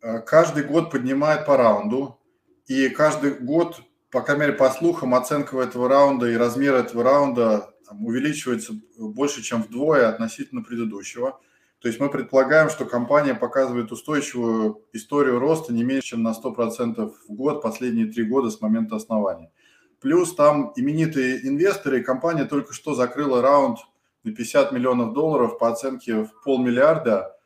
[0.00, 2.18] э, каждый год поднимает по раунду,
[2.66, 7.73] и каждый год, по крайней мере, по слухам, оценка этого раунда и размер этого раунда
[7.86, 11.40] там, увеличивается больше, чем вдвое относительно предыдущего–
[11.84, 17.12] то есть мы предполагаем, что компания показывает устойчивую историю роста не меньше, чем на 100%
[17.28, 19.52] в год последние три года с момента основания.
[20.00, 23.80] Плюс там именитые инвесторы, и компания только что закрыла раунд
[24.22, 27.36] на 50 миллионов долларов по оценке в полмиллиарда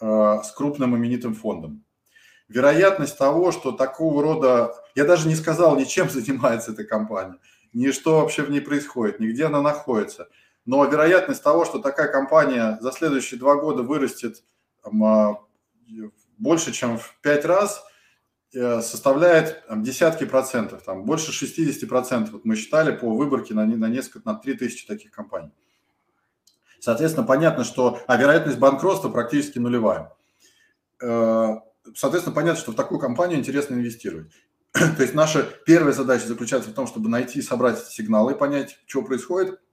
[0.00, 1.84] э, с крупным именитым фондом.
[2.48, 4.72] Вероятность того, что такого рода...
[4.94, 7.36] Я даже не сказал ни чем занимается эта компания,
[7.72, 10.28] ни что вообще в ней происходит, ни где она находится–
[10.64, 14.44] но вероятность того, что такая компания за следующие два года вырастет
[14.82, 15.40] там, а,
[16.38, 17.84] больше, чем в пять раз,
[18.54, 22.34] э, составляет там, десятки процентов, там, больше 60 процентов.
[22.34, 25.50] Вот мы считали по выборке на, на несколько, на 3000 таких компаний.
[26.80, 30.12] Соответственно, понятно, что а вероятность банкротства практически нулевая.
[31.00, 31.56] Э,
[31.94, 34.32] соответственно, понятно, что в такую компанию интересно инвестировать.
[34.96, 38.78] То есть наша первая задача заключается в том, чтобы найти собрать эти сигналы и понять,
[38.86, 39.60] что происходит–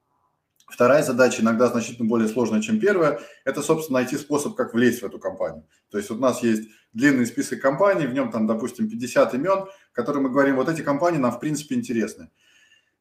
[0.70, 5.06] Вторая задача, иногда значительно более сложная, чем первая, это, собственно, найти способ, как влезть в
[5.06, 5.66] эту компанию.
[5.90, 9.66] То есть вот у нас есть длинный список компаний, в нем там, допустим, 50 имен,
[9.94, 12.30] которые мы говорим, вот эти компании нам, в принципе, интересны.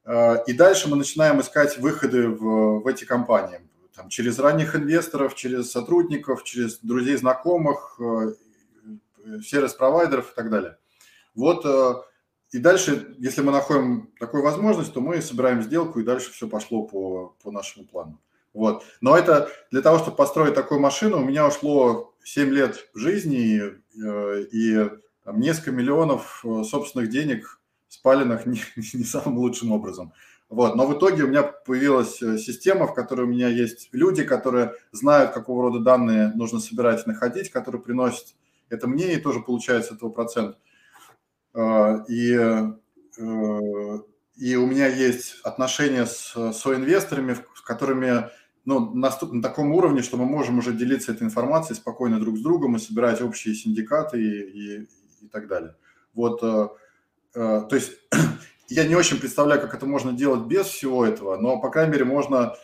[0.05, 3.61] А, и дальше мы начинаем искать выходы в, в эти компании.
[3.95, 8.33] Там, через ранних инвесторов, через сотрудников, через друзей, знакомых, э,
[9.43, 10.79] сервис-провайдеров и так далее.
[11.39, 11.95] Вот э,
[12.51, 16.83] и дальше, если мы находим такую возможность, то мы собираем сделку, и дальше все пошло
[16.83, 18.21] по, по нашему плану.
[18.53, 18.83] Вот.
[19.01, 23.61] Но это для того, чтобы построить такую машину, у меня ушло 7 лет жизни и,
[24.05, 24.91] э, и
[25.23, 30.13] там, несколько миллионов э, собственных денег, спаленных не, не самым лучшим образом.
[30.49, 30.75] Вот.
[30.75, 35.31] Но в итоге у меня появилась система, в которой у меня есть люди, которые знают,
[35.31, 38.35] какого рода данные нужно собирать и находить, которые приносят
[38.71, 40.57] это мне и тоже получается этого процент.
[41.59, 43.99] А, и, э,
[44.37, 48.29] и у меня есть отношения с соинвесторами, с которыми
[48.65, 52.43] ну, на, на таком уровне, что мы можем уже делиться этой информацией спокойно друг с
[52.43, 54.89] другом и собирать общие синдикаты и, и,
[55.23, 55.75] и так далее.
[56.15, 56.69] Вот, э,
[57.35, 57.93] э, то есть
[58.69, 62.05] я не очень представляю, как это можно делать без всего этого, но, по крайней мере,
[62.05, 62.55] можно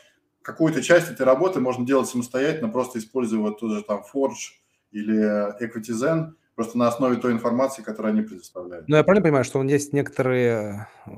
[0.43, 4.53] какую-то часть этой работы можно делать самостоятельно, просто используя вот тот же там Forge
[4.93, 8.89] или EquityZen, просто на основе той информации, которую они предоставляют.
[8.89, 11.11] Ну, я правильно понимаю, что есть некоторые э,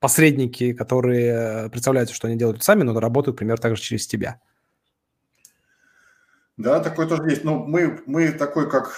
[0.00, 4.40] посредники, которые представляют, что они делают сами, но работают, например, также через тебя.
[6.56, 7.44] Да, такой тоже есть.
[7.44, 8.92] Но ну, мы, мы такой, как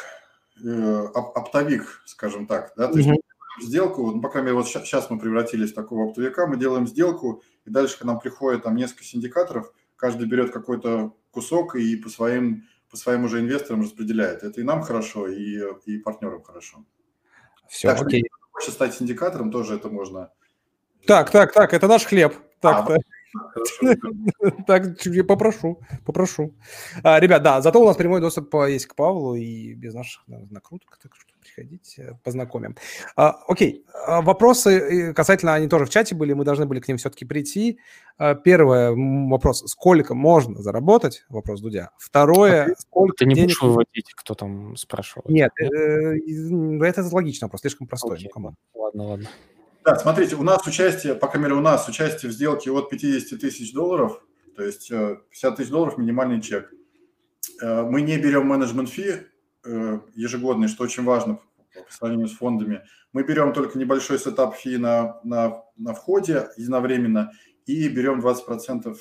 [0.64, 2.72] э, оптовик, скажем так.
[2.76, 2.88] Да?
[2.88, 3.10] То есть
[3.60, 6.86] сделку, ну, по крайней мере, вот сейчас, сейчас мы превратились в такого оптовика, мы делаем
[6.86, 12.08] сделку, и дальше к нам приходит там несколько синдикаторов, каждый берет какой-то кусок и по
[12.08, 14.42] своим по своим уже инвесторам распределяет.
[14.42, 16.84] Это и нам хорошо, и, и партнерам хорошо.
[17.68, 18.18] Все, так, окей.
[18.20, 20.32] Если хочешь стать синдикатором, тоже это можно.
[21.06, 22.34] Так, так, так, это наш хлеб.
[22.60, 22.98] Так, а, так.
[24.66, 26.54] Так, я попрошу, попрошу.
[27.02, 30.98] А, ребят, да, зато у нас прямой доступ есть к Павлу и без наших накруток,
[31.02, 32.76] так что приходите, познакомим.
[33.16, 36.96] А, окей, а, вопросы касательно, они тоже в чате были, мы должны были к ним
[36.96, 37.78] все-таки прийти.
[38.44, 38.92] Первое,
[39.30, 41.24] вопрос, сколько можно заработать?
[41.30, 41.90] Вопрос Дудя.
[41.96, 43.48] Второе, сколько Ты не денег...
[43.48, 45.24] будешь выводить, кто там спрашивал?
[45.26, 46.18] Нет, э,
[46.84, 48.18] это логично вопрос, слишком простой.
[48.34, 49.28] Ну, ладно, ладно.
[49.84, 53.40] Да, смотрите, у нас участие, по крайней мере, у нас участие в сделке от 50
[53.40, 54.22] тысяч долларов,
[54.54, 56.70] то есть 50 э, тысяч долларов минимальный чек.
[57.62, 59.26] Э, мы не берем management fee
[59.64, 61.40] э, ежегодный, что очень важно
[61.74, 62.82] по сравнению с фондами.
[63.14, 67.32] Мы берем только небольшой setup fee на, на, на входе единовременно
[67.64, 68.96] и берем 20%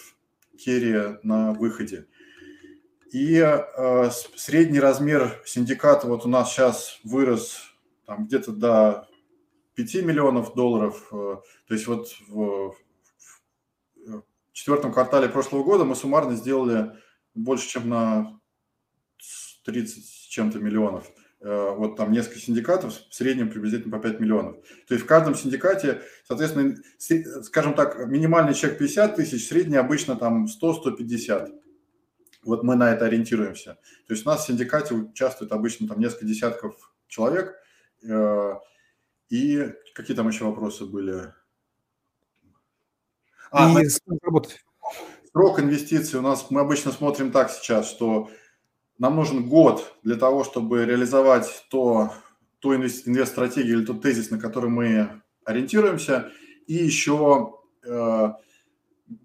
[0.57, 2.07] carry на выходе.
[3.11, 7.57] И э, средний размер синдиката вот у нас сейчас вырос
[8.05, 9.08] там где-то до
[9.85, 11.07] 5 миллионов долларов.
[11.11, 12.75] Э, то есть вот в,
[14.05, 16.91] в четвертом квартале прошлого года мы суммарно сделали
[17.33, 18.39] больше, чем на
[19.63, 21.09] 30 с чем-то миллионов.
[21.39, 24.57] Э, вот там несколько синдикатов, в среднем приблизительно по 5 миллионов.
[24.87, 26.75] То есть в каждом синдикате, соответственно,
[27.43, 31.57] скажем так, минимальный чек 50 тысяч, средний обычно там 100-150.
[32.43, 33.77] Вот мы на это ориентируемся.
[34.07, 37.55] То есть у нас в синдикате участвует обычно там несколько десятков человек,
[38.03, 38.53] э,
[39.29, 41.33] и какие там еще вопросы были?
[43.51, 43.89] А, и на...
[45.31, 48.29] срок инвестиций у нас, мы обычно смотрим так сейчас, что
[48.97, 52.13] нам нужен год для того, чтобы реализовать то,
[52.59, 56.31] ту инвест-стратегию или тот тезис, на который мы ориентируемся,
[56.67, 58.29] и еще, э,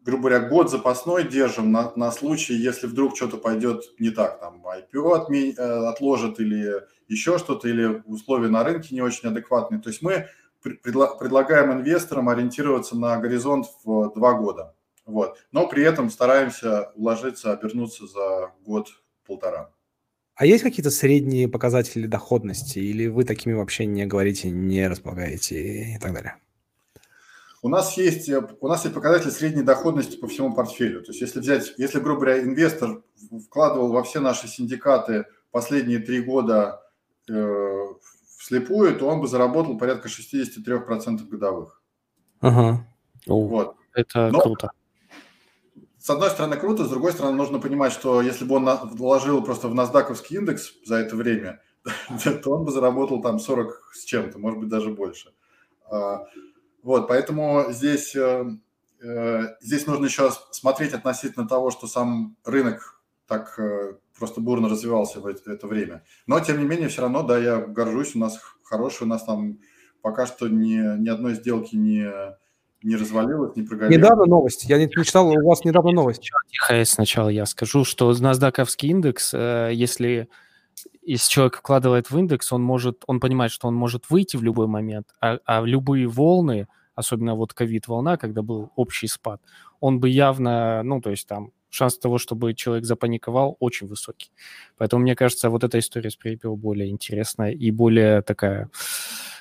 [0.04, 4.64] грубо говоря, год запасной держим на, на случай, если вдруг что-то пойдет не так, там
[4.64, 9.80] IPO отмен, э, отложат или еще что-то, или условия на рынке не очень адекватные.
[9.80, 10.26] То есть мы
[10.64, 14.74] предла- предлагаем инвесторам ориентироваться на горизонт в два года.
[15.06, 15.36] Вот.
[15.52, 19.70] Но при этом стараемся уложиться, обернуться за год-полтора.
[20.36, 25.98] А есть какие-то средние показатели доходности, или вы такими вообще не говорите, не располагаете и
[25.98, 26.36] так далее?
[27.64, 31.00] У нас есть, у нас есть показатель средней доходности по всему портфелю.
[31.00, 33.02] То есть если взять, если, грубо говоря, инвестор
[33.46, 36.82] вкладывал во все наши синдикаты последние три года
[37.26, 37.86] э,
[38.36, 41.80] вслепую, то он бы заработал порядка 63% годовых.
[42.40, 42.86] Ага.
[43.26, 43.76] Вот.
[43.94, 44.70] Это Но, круто
[45.98, 49.68] с одной стороны, круто, с другой стороны, нужно понимать, что если бы он вложил просто
[49.68, 51.62] в NASDAQ индекс за это время,
[52.42, 55.32] то он бы заработал там 40 с чем-то, может быть, даже больше.
[56.84, 58.44] Вот, поэтому здесь, э,
[59.02, 65.18] э, здесь нужно еще смотреть относительно того, что сам рынок так э, просто бурно развивался
[65.20, 66.04] в это время.
[66.26, 69.60] Но, тем не менее, все равно, да, я горжусь, у нас хороший, у нас там
[70.02, 72.36] пока что ни, ни одной сделки не
[72.82, 73.98] не развалилось, не прогорело.
[73.98, 74.64] Недавно новость.
[74.64, 76.30] Я не, не читал, у вас недавно новость.
[76.50, 80.28] Тихо, сначала я скажу, что NASDAQ индекс, э, если,
[81.02, 84.66] если человек вкладывает в индекс, он может, он понимает, что он может выйти в любой
[84.66, 89.40] момент, а, а любые волны, особенно вот ковид-волна, когда был общий спад,
[89.80, 94.30] он бы явно, ну, то есть там шанс того, чтобы человек запаниковал, очень высокий.
[94.78, 98.70] Поэтому, мне кажется, вот эта история с PayPal более интересная и более такая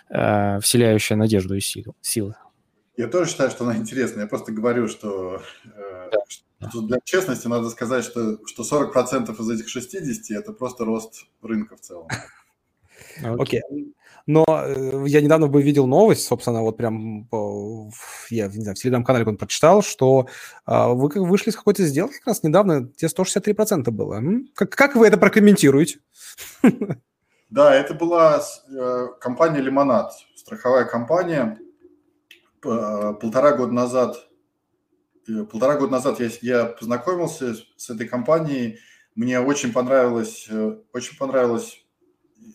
[0.09, 2.35] э, вселяющая надежду и силу, силы.
[2.97, 4.23] Я тоже считаю, что она интересная.
[4.23, 5.92] Я просто говорю, что, э,
[6.69, 11.75] что для честности надо сказать, что, что 40% из этих 60– это просто рост рынка
[11.75, 12.07] в целом.
[13.21, 13.61] Окей.
[13.69, 13.93] Okay.
[14.25, 17.89] Но э, я недавно бы видел новость, собственно, вот прям по,
[18.29, 20.27] я не знаю, в телеграм-канале он прочитал, что
[20.65, 24.21] э, вы вышли с какой-то сделки как раз недавно, где 163% было.
[24.55, 25.99] Как, как вы это прокомментируете?
[27.49, 31.59] Да, это была э, компания «Лимонад», страховая компания,
[32.61, 34.32] полтора года назад, э,
[35.25, 38.79] полтора года назад я, я познакомился с, с этой компанией.
[39.15, 41.85] Мне очень понравилась, э, очень понравилась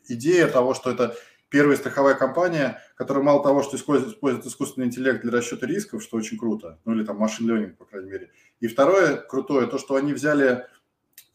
[0.08, 1.16] идея того, что это
[1.48, 6.16] первая страховая компания, которая мало того, что использует, использует искусственный интеллект для расчета рисков, что
[6.16, 8.30] очень круто, ну или там машин learning, по крайней мере.
[8.60, 10.66] И второе крутое, то, что они взяли,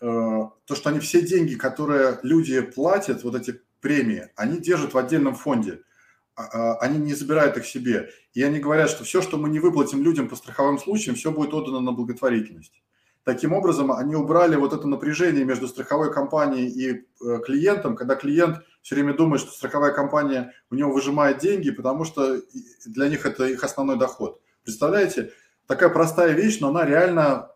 [0.01, 4.97] э, то, что они все деньги, которые люди платят, вот эти премии, они держат в
[4.97, 5.81] отдельном фонде–
[6.35, 8.09] они не забирают их себе.
[8.33, 11.53] И они говорят, что все, что мы не выплатим людям по страховым случаям, все будет
[11.53, 12.81] отдано на благотворительность.
[13.23, 16.91] Таким образом, они убрали вот это напряжение между страховой компанией и
[17.25, 22.03] э, клиентом, когда клиент все время думает, что страховая компания у него выжимает деньги, потому
[22.03, 22.41] что
[22.85, 24.41] для них это их основной доход.
[24.63, 25.31] Представляете,
[25.67, 27.52] такая простая вещь, но она реально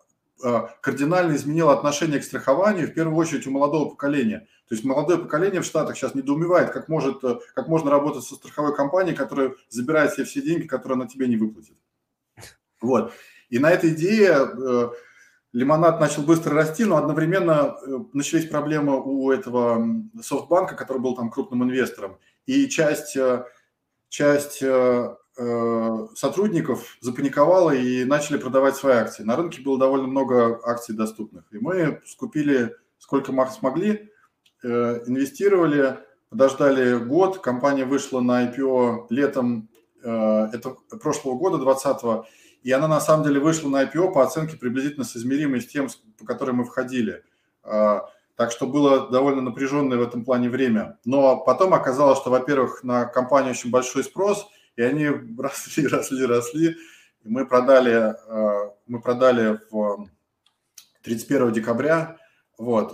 [0.82, 4.48] кардинально изменила отношение к страхованию, в первую очередь у молодого поколения.
[4.68, 8.36] То есть молодое поколение в Штатах сейчас недоумевает, как, может, э, как можно работать со
[8.36, 11.78] страховой компанией, которая забирает себе все деньги, которые она тебе не выплатит.
[12.82, 13.14] Вот.
[13.50, 14.90] И на этой идее э,
[15.54, 19.88] лимонад начал быстро расти, но одновременно э, начались проблемы у этого
[20.22, 22.18] софтбанка, который был там крупным инвестором.
[22.46, 23.46] И часть, э,
[24.10, 25.16] часть э, э,
[26.16, 29.24] сотрудников запаниковала и начали продавать свои акции.
[29.24, 31.44] На рынке было довольно много акций доступных.
[31.52, 34.10] И мы скупили сколько смогли,
[34.64, 39.70] Э, инвестировали, подождали год, компания вышла на IPO летом
[40.04, 40.10] э,
[40.52, 42.26] это, прошлого года, 2020,
[42.64, 46.26] и она на самом деле вышла на IPO по оценке приблизительно соизмеримой с тем, по
[46.26, 47.24] которой мы входили.
[47.64, 48.00] Э,
[48.36, 50.98] так что было довольно напряженное в этом плане время.
[51.06, 54.48] Но потом оказалось, что, во-первых, на компанию очень большой спрос,
[54.78, 56.78] и они росли, росли, росли.
[57.24, 58.16] И мы продали,
[58.88, 60.08] мы продали в
[61.02, 62.18] 31 декабря.
[62.58, 62.94] Вот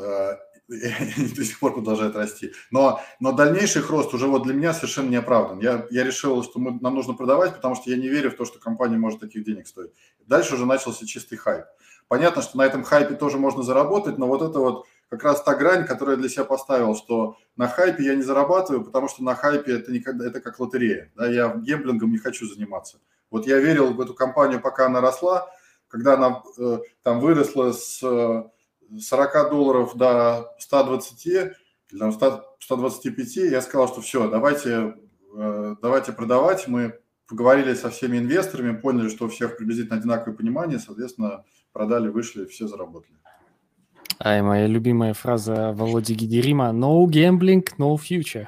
[0.70, 2.54] и до сих пор продолжает расти.
[2.72, 5.60] Но, но дальнейший рост уже вот для меня совершенно не оправдан.
[5.60, 8.46] Я, я решил, что мы, нам нужно продавать, потому что я не верю в то,
[8.46, 9.92] что компания может таких денег стоить.
[10.26, 11.66] Дальше уже начался чистый хайп.
[12.08, 15.54] Понятно, что на этом хайпе тоже можно заработать, но вот это вот как раз та
[15.54, 19.36] грань, которую я для себя поставил, что на хайпе я не зарабатываю, потому что на
[19.36, 21.12] хайпе это, никогда, это как лотерея.
[21.16, 22.98] Да, я гемблингом не хочу заниматься.
[23.30, 25.48] Вот я верил в эту компанию, пока она росла,
[25.88, 31.54] когда она э, там выросла с 40 долларов до 120 или
[31.92, 34.96] 100, 125, я сказал, что все, давайте,
[35.38, 40.80] э, давайте продавать, мы поговорили со всеми инвесторами, поняли, что у всех приблизительно одинаковое понимание,
[40.80, 43.20] соответственно, продали, вышли, все заработали.
[44.20, 48.48] А и моя любимая фраза Володи Гидерима «No gambling, no future».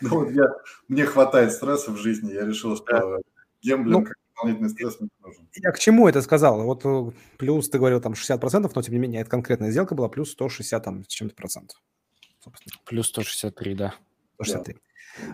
[0.00, 0.44] Ну вот я,
[0.88, 3.20] мне хватает стресса в жизни, я решил, что
[3.62, 5.48] гемблинг ну, дополнительный стресс не нужен.
[5.54, 6.62] Я к чему это сказал?
[6.62, 10.08] Вот э, плюс, ты говорил, там 60%, но тем не менее, это конкретная сделка была
[10.08, 11.80] плюс 160 там, с чем-то процентов.
[12.42, 12.74] Собственно.
[12.86, 13.94] Плюс 163, да.
[14.36, 14.74] 163.
[14.74, 14.80] Да.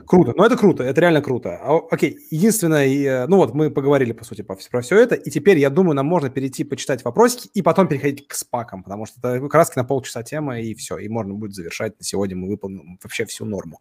[0.07, 1.59] Круто, ну это круто, это реально круто.
[1.62, 5.59] А, окей, единственное, э, ну вот мы поговорили, по сути, про все это, и теперь,
[5.59, 9.49] я думаю, нам можно перейти, почитать вопросики и потом переходить к спакам, потому что это
[9.49, 13.45] как на полчаса тема, и все, и можно будет завершать сегодня, мы выполним вообще всю
[13.45, 13.81] норму.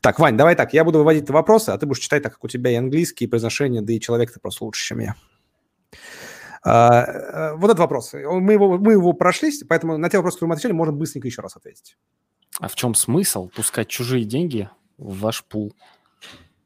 [0.00, 2.48] Так, Вань, давай так, я буду выводить вопросы, а ты будешь читать так, как у
[2.48, 5.14] тебя и английский, и произношение, да и человек ты просто лучше, чем я.
[6.62, 10.48] А, э, вот этот вопрос, мы его, мы его прошли, поэтому на те вопросы, которые
[10.50, 11.96] мы отвечали, можно быстренько еще раз ответить.
[12.58, 14.68] А в чем смысл пускать чужие деньги
[15.00, 15.74] в ваш пул.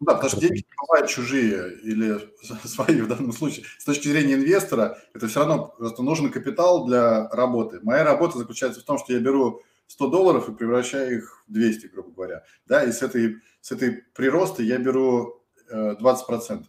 [0.00, 2.20] Да, потому что деньги бывают чужие или
[2.64, 3.64] свои в данном случае.
[3.78, 7.80] С точки зрения инвестора, это все равно просто нужен капитал для работы.
[7.82, 11.86] Моя работа заключается в том, что я беру 100 долларов и превращаю их в 200,
[11.86, 12.44] грубо говоря.
[12.66, 16.64] Да, и с этой, с этой прироста я беру э, 20%.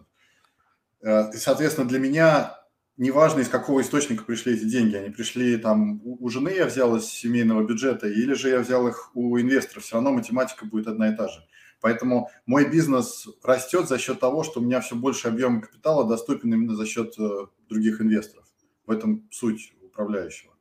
[1.02, 2.56] Э, и, соответственно, для меня
[2.98, 4.96] неважно, из какого источника пришли эти деньги.
[4.96, 9.12] Они пришли там у жены, я взял из семейного бюджета, или же я взял их
[9.16, 9.84] у инвесторов.
[9.84, 11.44] Все равно математика будет одна и та же.
[11.86, 16.52] Поэтому мой бизнес растет за счет того, что у меня все больше объем капитала доступен
[16.52, 18.48] именно за счет э, других инвесторов.
[18.88, 20.52] В этом суть управляющего.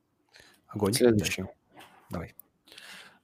[0.67, 0.93] Огонь.
[0.93, 1.47] Следующий.
[2.11, 2.35] Давай.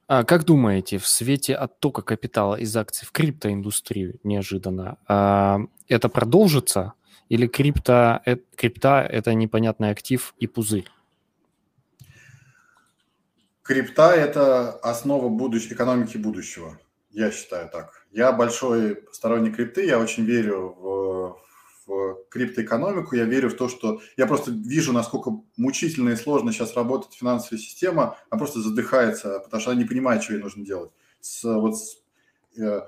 [0.07, 6.93] А как думаете, в свете оттока капитала из акций в криптоиндустрию неожиданно, а, это продолжится
[7.29, 10.89] или крипто, э, крипта– это непонятный актив и пузырь?
[13.61, 15.71] Крипта– это основа будущ...
[15.71, 16.79] экономики будущего.
[17.11, 18.05] Я считаю так.
[18.11, 21.37] Я большой сторонник крипты, я очень верю в,
[21.85, 26.75] в криптоэкономику, я верю в то, что я просто вижу, насколько мучительно и сложно сейчас
[26.75, 30.91] работает финансовая система, она просто задыхается, потому что она не понимает, что ей нужно делать.
[31.19, 31.97] С, вот с,
[32.57, 32.81] э,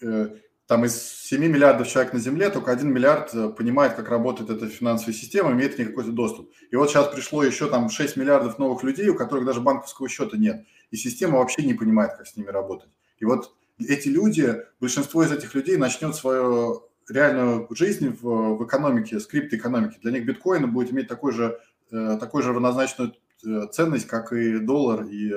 [0.00, 0.28] э,
[0.70, 4.68] там из 7 миллиардов человек на Земле только 1 миллиард э, понимает, как работает эта
[4.68, 6.52] финансовая система, имеет к ней какой-то доступ.
[6.70, 10.36] И вот сейчас пришло еще там 6 миллиардов новых людей, у которых даже банковского счета
[10.36, 10.64] нет.
[10.92, 12.88] И система вообще не понимает, как с ними работать.
[13.20, 19.20] И вот эти люди, большинство из этих людей начнет свою реальную жизнь в, в экономике,
[19.20, 19.98] скрипт-экономике.
[20.02, 21.58] Для них биткоин будет иметь такой же,
[21.90, 23.14] э, такой же равнозначную
[23.44, 25.32] э, ценность, как и доллар и,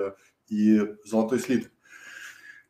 [0.50, 1.72] и золотой слиток.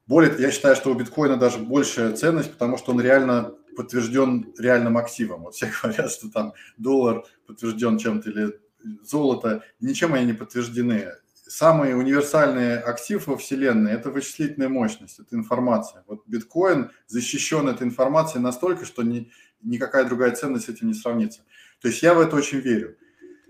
[0.05, 4.97] Более, я считаю, что у биткоина даже большая ценность, потому что он реально подтвержден реальным
[4.97, 5.43] активом.
[5.43, 8.59] Вот все говорят, что там доллар подтвержден чем-то или
[9.03, 11.13] золото, ничем они не подтверждены
[11.47, 16.03] самый универсальный актив во Вселенной– это вычислительная мощность, это информация.
[16.07, 19.31] Вот биткоин защищен этой информацией настолько, что ни,
[19.61, 21.41] никакая другая ценность с этим не сравнится.
[21.81, 22.97] То есть я в это очень верю.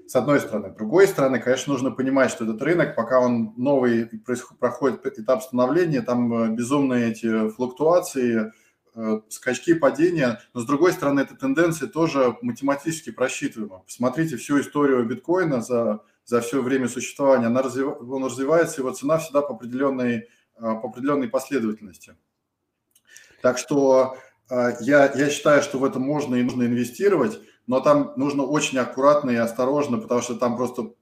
[0.06, 0.74] С одной стороны.
[0.74, 4.10] С другой стороны, конечно, нужно понимать, что этот рынок, пока он новый,
[4.60, 8.52] проходит этап становления, там э, безумные эти флуктуации,
[8.96, 13.80] э, скачки падения, но с другой стороны, эта тенденция тоже математически просчитываема.
[13.80, 17.98] Посмотрите всю историю биткоина за за все время существования, она развив...
[18.02, 22.16] он развивается, его цена всегда по определенной, а, по определенной последовательности.
[23.42, 24.18] Так что
[24.50, 28.78] а, я, я считаю, что в это можно и нужно инвестировать, но там нужно очень
[28.78, 30.94] аккуратно и осторожно, потому что там просто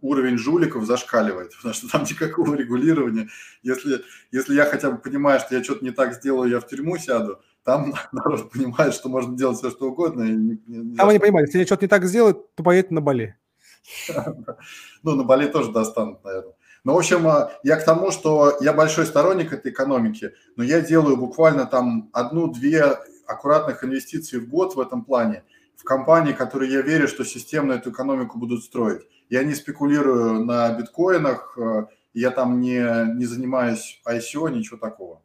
[0.00, 3.28] уровень жуликов зашкаливает, потому что там никакого регулирования.
[3.62, 6.98] Если, если я хотя бы понимаю, что я что-то не так сделаю, я в тюрьму
[6.98, 10.22] сяду, там народ понимает, что можно делать все, что угодно.
[10.24, 13.00] И не, не там они понимают, если я что-то не так сделаю, то поедет на
[13.00, 13.36] Бали.
[15.02, 16.54] Ну, на Бали тоже достанут, наверное.
[16.84, 20.80] Ну, в общем, а, я к тому, что я большой сторонник этой экономики, но я
[20.80, 25.44] делаю буквально там одну-две аккуратных инвестиций в год в этом плане
[25.76, 29.02] в компании, которые я верю, что системно эту экономику будут строить.
[29.28, 35.22] Я не спекулирую на биткоинах, а, я там не, не занимаюсь ICO, ничего такого.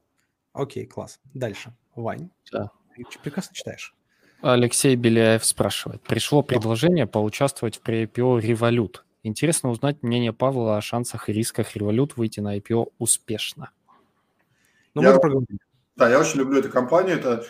[0.54, 1.20] Окей, класс.
[1.34, 1.74] Дальше.
[1.96, 2.30] Вань.
[2.52, 2.72] Да.
[2.96, 3.96] Ты прекрасно читаешь.
[4.42, 6.02] Алексей Беляев спрашивает.
[6.02, 8.98] Пришло предложение поучаствовать в pre-IPO Revolut.
[9.24, 13.72] Интересно узнать мнение Павла о шансах и рисках Revolut выйти на IPO успешно.
[14.96, 15.18] Ну, я,
[15.96, 17.18] да, я очень люблю эту компанию.
[17.18, 17.46] Это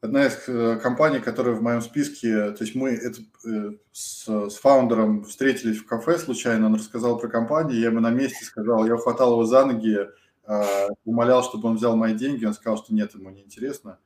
[0.00, 2.50] одна из э, компаний, которая в моем списке.
[2.50, 7.28] То есть мы это, э, с, с фаундером встретились в кафе случайно, он рассказал про
[7.28, 9.98] компанию, я ему на месте сказал, я хватал его за ноги,
[10.46, 13.98] э, умолял, чтобы он взял мои деньги, он сказал, что нет, ему не интересно.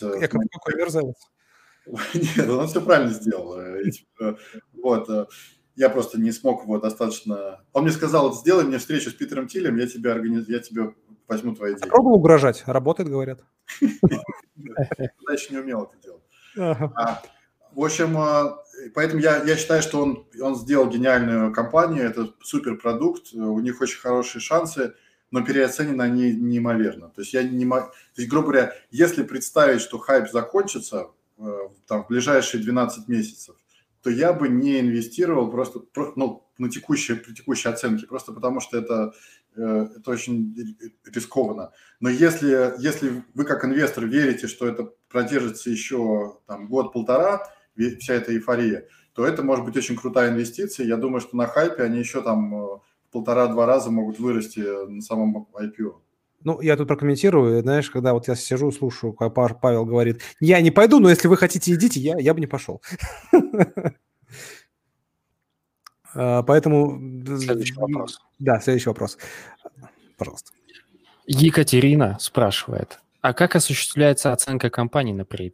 [0.00, 1.16] Я как какой мерзавец.
[2.14, 3.58] Нет, он все правильно сделал.
[3.58, 4.38] Э, типа,
[4.72, 5.10] вот.
[5.10, 5.26] Э,
[5.74, 7.60] я просто не смог его достаточно...
[7.72, 10.48] Он мне сказал, сделай мне встречу с Питером Тилем, я тебе, организ...
[10.48, 10.94] я тебе
[11.26, 11.88] возьму твои деньги.
[11.88, 12.62] Пробовал угрожать?
[12.66, 13.40] Работает, говорят.
[13.80, 16.22] тогда еще не умел это делать.
[16.94, 17.22] А,
[17.74, 18.58] в общем, а,
[18.94, 23.98] поэтому я, я считаю, что он, он сделал гениальную компанию, это суперпродукт, у них очень
[23.98, 24.94] хорошие шансы,
[25.32, 27.08] но переоценены они неимоверно.
[27.08, 32.04] То есть я не то есть, грубо говоря, если представить, что хайп закончится э, там,
[32.04, 33.56] в ближайшие 12 месяцев,
[34.02, 35.80] то я бы не инвестировал просто
[36.16, 39.14] ну, на текущие, при текущей оценке, просто потому что это,
[39.56, 40.76] э, это очень
[41.06, 41.72] рискованно.
[42.00, 47.48] Но если, если вы как инвестор верите, что это продержится еще там, год-полтора,
[48.00, 50.86] вся эта эйфория, то это может быть очень крутая инвестиция.
[50.86, 52.78] Я думаю, что на хайпе они еще там э,
[53.12, 55.94] полтора-два раза могут вырасти на самом IPO.
[56.44, 57.62] Ну, я тут прокомментирую.
[57.62, 61.36] Знаешь, когда вот я сижу, слушаю, как Павел говорит, я не пойду, но если вы
[61.36, 62.82] хотите, идите, я, я бы не пошел.
[66.14, 66.98] А, поэтому...
[67.38, 68.20] Следующий вопрос.
[68.38, 69.16] Да, следующий вопрос.
[70.18, 70.52] Пожалуйста.
[71.26, 75.50] Екатерина спрашивает, а как осуществляется оценка компании на pre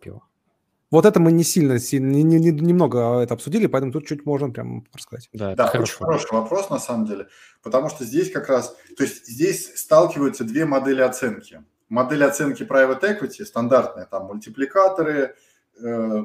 [0.91, 4.51] вот это мы не сильно, сильно не, не, немного это обсудили, поэтому тут чуть можно
[4.51, 5.29] прям рассказать.
[5.33, 7.29] Да, да очень хороший вопрос на самом деле,
[7.63, 11.63] потому что здесь как раз, то есть здесь сталкиваются две модели оценки.
[11.89, 15.35] Модель оценки private equity стандартная, там мультипликаторы,
[15.83, 16.23] э,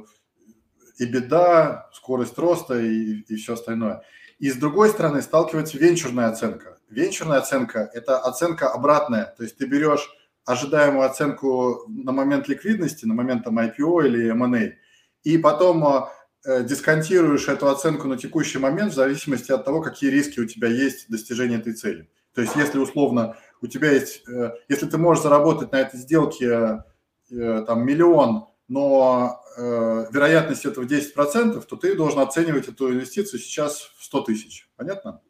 [0.98, 4.04] и беда, скорость роста и, и все остальное.
[4.40, 6.78] И с другой стороны сталкивается венчурная оценка.
[6.90, 10.10] Венчурная оценка– это оценка обратная, то есть ты берешь
[10.46, 14.76] ожидаемую оценку на момент ликвидности, на момент там, IPO или M&A,
[15.24, 15.86] и потом
[16.46, 20.68] э, дисконтируешь эту оценку на текущий момент в зависимости от того, какие риски у тебя
[20.68, 22.10] есть достижения этой цели.
[22.34, 26.84] То есть если условно у тебя есть, э, если ты можешь заработать на этой сделке
[27.32, 34.04] э, там миллион, но вероятность этого 10%, то ты должен оценивать эту инвестицию сейчас в
[34.04, 34.68] 100 тысяч.
[34.76, 35.22] Понятно?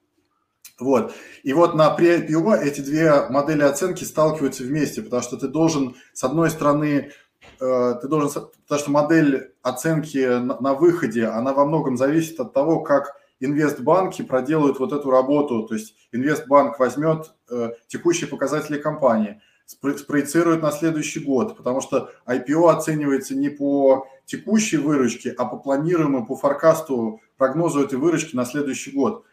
[0.84, 1.14] Вот.
[1.44, 6.24] И вот на pre-IPO эти две модели оценки сталкиваются вместе, потому что ты должен, с
[6.24, 7.12] одной стороны,
[7.60, 8.30] э, ты должен,
[8.64, 14.80] потому что модель оценки на, выходе, она во многом зависит от того, как инвестбанки проделают
[14.80, 15.64] вот эту работу.
[15.64, 22.70] То есть инвестбанк возьмет э, текущие показатели компании, спроецирует на следующий год, потому что IPO
[22.70, 28.92] оценивается не по текущей выручке, а по планируемому, по форкасту, прогнозу этой выручки на следующий
[28.92, 29.26] год.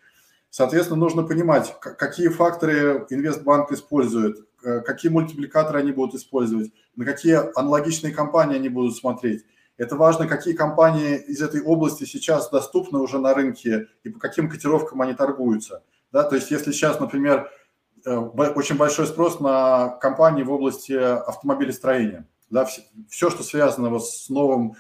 [0.51, 7.57] Соответственно, нужно понимать, какие факторы инвестбанк использует, э, какие мультипликаторы они будут использовать, на какие
[7.57, 9.45] аналогичные компании они будут смотреть.
[9.77, 14.51] Это важно, какие компании из этой области сейчас доступны уже на рынке и по каким
[14.51, 15.85] котировкам они торгуются.
[16.13, 17.49] Да, то есть если сейчас, например,
[18.05, 22.67] э, очень большой спрос на компании в области автомобилестроения, да,
[23.09, 24.75] все, что связано с новым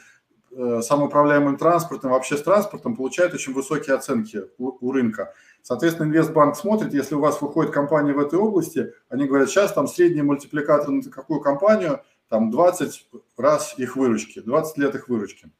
[0.50, 5.32] э, самоуправляемым транспортом, вообще с транспортом, получает очень высокие оценки у, у рынка.
[5.62, 9.86] Соответственно, инвестбанк смотрит, если у вас выходит компания в этой области, они говорят, сейчас там
[9.86, 15.50] средний мультипликатор на какую компанию, там 20 раз их выручки, 20 лет их выручки.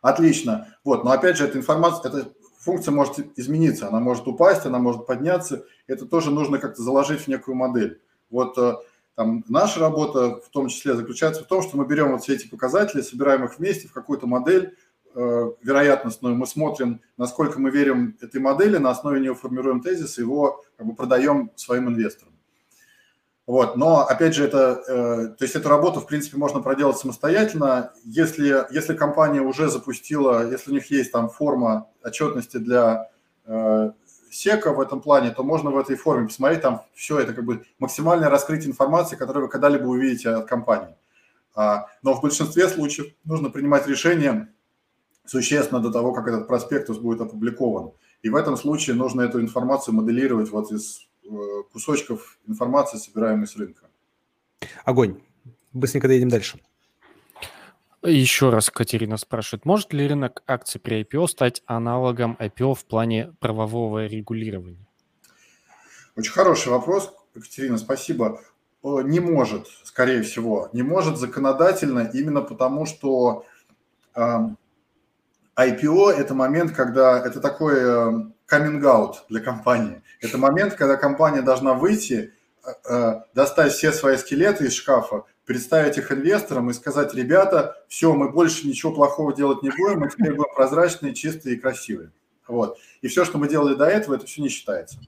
[0.00, 0.68] Отлично.
[0.84, 5.06] Вот, но опять же, эта информация, эта функция может измениться, она может упасть, она может
[5.06, 5.64] подняться.
[5.86, 8.00] Это тоже нужно как-то заложить в некую модель.
[8.30, 8.74] Вот э,
[9.14, 12.48] там, наша работа в том числе заключается в том, что мы берем вот все эти
[12.48, 14.76] показатели, собираем их вместе в какую-то модель,
[15.14, 20.86] вероятностную, мы смотрим, насколько мы верим этой модели, на основе нее формируем тезис, его как
[20.86, 22.34] бы продаем своим инвесторам.
[23.46, 27.92] Вот, но опять же это, э, то есть эту работу в принципе можно проделать самостоятельно,
[28.04, 33.10] если если компания уже запустила, если у них есть там форма отчетности для
[33.44, 33.90] э,
[34.30, 37.66] сека в этом плане, то можно в этой форме посмотреть там все это как бы
[37.78, 40.96] максимальное раскрытие информации, которую вы когда-либо увидите от компании.
[41.54, 44.48] А, но в большинстве случаев нужно принимать решение
[45.24, 47.92] существенно до того, как этот проспектус будет опубликован.
[48.22, 51.28] И в этом случае нужно эту информацию моделировать вот из э,
[51.72, 53.86] кусочков информации, собираемой с рынка.
[54.84, 55.20] Огонь.
[55.72, 56.58] Быстренько доедем дальше.
[58.02, 63.32] Еще раз Катерина спрашивает, может ли рынок акций при IPO стать аналогом IPO в плане
[63.40, 64.86] правового регулирования?
[66.14, 68.40] Очень хороший вопрос, Екатерина, спасибо.
[68.82, 73.46] Не может, скорее всего, не может законодательно именно потому, что
[75.56, 80.02] IPO– это момент, когда это такой каминг-аут э, для компании.
[80.20, 82.32] Это момент, когда компания должна выйти,
[82.64, 88.12] э, э, достать все свои скелеты из шкафа, представить их инвесторам и сказать, ребята, все,
[88.14, 92.10] мы больше ничего плохого делать не будем, мы теперь будем прозрачные, чистые и красивые.
[92.48, 92.78] Вот.
[93.00, 94.98] И все, что мы делали до этого, это все не считается.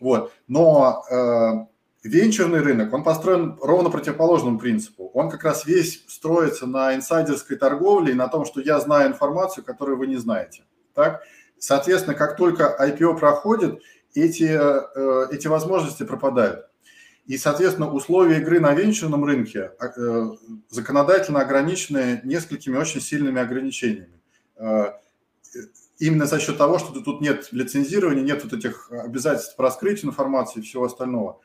[0.00, 0.32] Вот.
[0.46, 1.68] Но
[2.04, 5.10] Венчурный рынок, он построен ровно противоположному принципу.
[5.14, 9.64] Он как раз весь строится на инсайдерской торговле и на том, что я знаю информацию,
[9.64, 10.62] которую вы не знаете.
[10.94, 11.22] Так?
[11.58, 13.82] Соответственно, как только IPO проходит,
[14.14, 16.66] эти, э, эти возможности пропадают.
[17.26, 20.30] И, соответственно, условия игры на венчурном рынке э,
[20.70, 24.20] законодательно ограничены несколькими очень сильными ограничениями.
[24.56, 24.92] Э,
[25.98, 30.60] именно за счет того, что тут нет лицензирования, нет вот этих обязательств по раскрытию информации
[30.60, 31.40] и всего остального.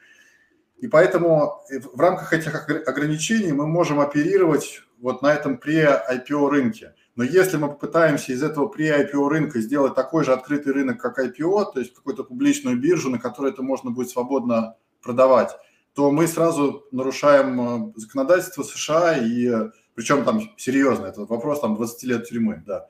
[0.84, 6.94] И поэтому в рамках этих ограничений мы можем оперировать вот на этом pre-IPO рынке.
[7.16, 11.72] Но если мы попытаемся из этого pre-IPO рынка сделать такой же открытый рынок, как IPO,
[11.72, 15.52] то есть какую-то публичную биржу, на которой это можно будет свободно продавать,
[15.96, 21.76] то мы сразу нарушаем э, законодательство США, и э, причем там серьезно, это вопрос там
[21.76, 22.88] 20 лет тюрьмы, да.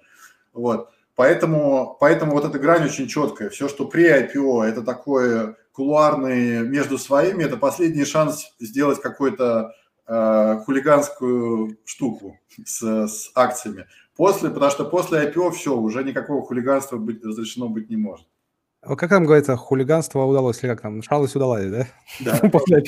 [0.52, 0.90] Вот.
[1.16, 3.50] Поэтому, поэтому вот эта грань очень четкая.
[3.50, 9.74] Все, что при IPO, это такое кулуарный между своими, это последний шанс сделать какую-то
[10.08, 13.88] э, хулиганскую штуку с, с акциями.
[14.16, 18.28] После, потому что после IPO все, уже никакого хулиганства быть, разрешено быть не может.
[18.86, 21.88] Как там говорится, хулиганство удалось, или как там, шалость удалась, да?
[22.20, 22.50] Да.
[22.52, 22.84] После.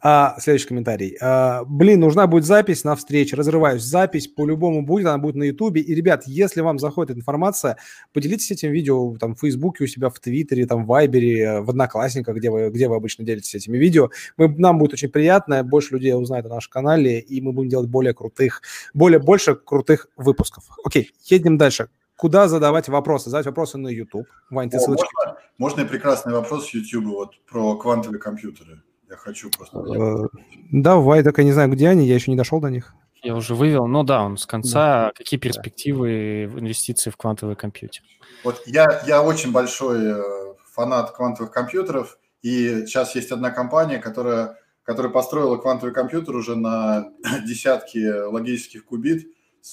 [0.00, 1.18] А, следующий комментарий.
[1.20, 3.82] А, блин, нужна будет запись на встрече, разрываюсь.
[3.82, 5.82] Запись по-любому будет, она будет на Ютубе.
[5.82, 7.76] И, ребят, если вам заходит информация,
[8.14, 12.36] поделитесь этим видео там в Фейсбуке у себя, в Твиттере, там в Вайбере, в Одноклассниках,
[12.36, 14.08] где вы, где вы обычно делитесь этими видео.
[14.38, 17.88] Мы, нам будет очень приятно, больше людей узнает о нашем канале, и мы будем делать
[17.88, 18.62] более крутых,
[18.94, 20.64] более, больше крутых выпусков.
[20.84, 21.88] Окей, едем дальше
[22.22, 23.30] куда задавать вопросы.
[23.30, 24.28] Задать вопросы на YouTube.
[24.48, 25.08] Вань, ты О, ссылочки.
[25.16, 28.80] Можно, можно и прекрасный вопрос с YouTube вот про квантовые компьютеры.
[29.10, 29.76] Я хочу просто...
[29.76, 30.28] Э,
[30.70, 32.94] давай, так я не знаю, где они, я еще не дошел до них.
[33.24, 35.06] Я уже вывел, ну да, он с конца.
[35.06, 35.12] Да.
[35.16, 38.02] Какие перспективы инвестиций в квантовый компьютер?
[38.44, 44.58] Вот я, я очень большой э, фанат квантовых компьютеров, и сейчас есть одна компания, которая,
[44.84, 47.10] которая построила квантовый компьютер уже на
[47.44, 49.26] десятки логических кубит.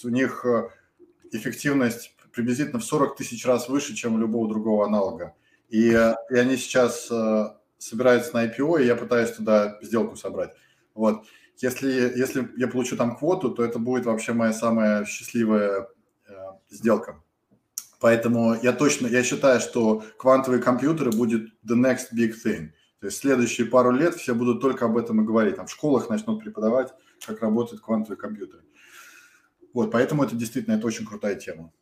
[0.04, 0.70] У них э,
[1.32, 5.36] эффективность приблизительно в 40 тысяч раз выше, чем у любого другого аналога.
[5.68, 7.48] И, и они сейчас э,
[7.78, 10.52] собираются на IPO, и я пытаюсь туда сделку собрать.
[10.94, 11.26] Вот.
[11.58, 15.90] Если, если я получу там квоту, то это будет вообще моя самая счастливая
[16.30, 16.34] э,
[16.70, 17.22] сделка.
[18.00, 22.70] Поэтому я точно, я считаю, что квантовые компьютеры будет the next big thing.
[23.02, 25.58] То есть следующие пару лет все будут только об этом и говорить.
[25.58, 26.94] Там в школах начнут преподавать,
[27.28, 28.64] как работают квантовые компьютеры.
[29.74, 31.74] Вот, поэтому это действительно это очень крутая тема.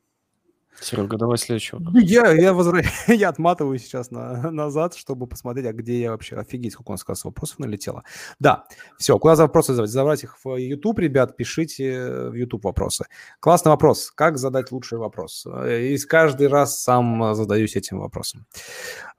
[0.80, 1.94] Серега, давай следующий вопрос.
[1.94, 2.82] Ну, я, я, возра...
[3.08, 4.52] я отматываю сейчас на...
[4.52, 6.36] назад, чтобы посмотреть, а где я вообще...
[6.36, 8.04] Офигеть, сколько у нас, кажется, вопросов налетело.
[8.40, 8.66] Да,
[8.98, 9.90] все, куда за вопросы задавать?
[9.90, 13.06] Задавать их в YouTube, ребят, пишите в YouTube вопросы.
[13.40, 14.12] Классный вопрос.
[14.12, 15.45] Как задать лучший вопрос?
[15.68, 18.45] И каждый раз сам задаюсь этим вопросом.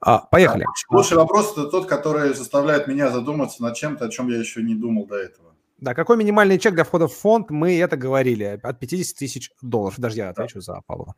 [0.01, 0.65] А, поехали.
[0.91, 4.75] Лучший вопрос– это тот, который заставляет меня задуматься над чем-то, о чем я еще не
[4.75, 5.49] думал до этого.
[5.79, 7.51] Да, какой минимальный чек для входа в фонд?
[7.51, 8.59] Мы это говорили.
[8.61, 9.95] От 50 тысяч долларов.
[9.99, 10.61] Даже я отвечу да.
[10.61, 11.15] за Павла.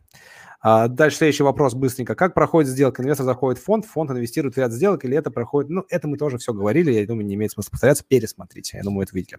[0.60, 2.14] А, дальше следующий вопрос быстренько.
[2.14, 3.02] Как проходит сделка?
[3.02, 5.70] Инвестор заходит в фонд, фонд инвестирует в ряд сделок, или это проходит...
[5.70, 8.04] Ну, это мы тоже все говорили, я думаю, не имеет смысла повторяться.
[8.06, 9.38] Пересмотрите, я думаю, это видели.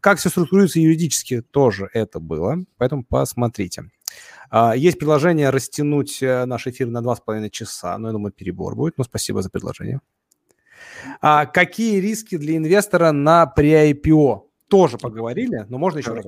[0.00, 1.42] Как все структурируется юридически?
[1.42, 3.84] Тоже это было, поэтому посмотрите.
[4.50, 8.98] А, есть предложение растянуть э, наш эфир на 2,5 часа, но я думаю, перебор будет.
[8.98, 10.00] Ну, спасибо за предложение.
[11.20, 14.42] А какие риски для инвестора на pre-IPO?
[14.68, 16.24] Тоже поговорили, но можно еще раз.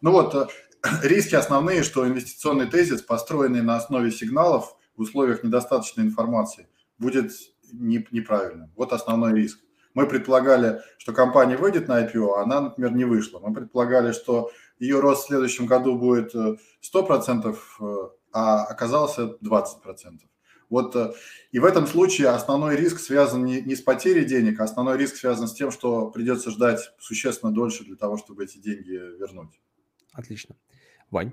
[0.00, 0.46] Ну вот, э,
[1.02, 6.66] риски основные, что инвестиционный тезис, построенный на основе сигналов в условиях недостаточной информации,
[6.98, 7.32] будет
[7.72, 8.70] не, неправильным.
[8.76, 9.60] Вот основной риск.
[9.94, 13.40] Мы предполагали, что компания выйдет на IPO, а она, например, не вышла.
[13.40, 16.58] Мы предполагали, что ее рост в следующем году будет 100%,
[17.46, 20.31] э, э, а оказался 20%.
[20.72, 20.96] Вот
[21.50, 25.16] и в этом случае основной риск связан не, не с потерей денег, а основной риск
[25.16, 29.60] связан с тем, что придется ждать существенно дольше для того, чтобы эти деньги вернуть.
[30.12, 30.56] Отлично.
[31.10, 31.32] Вань?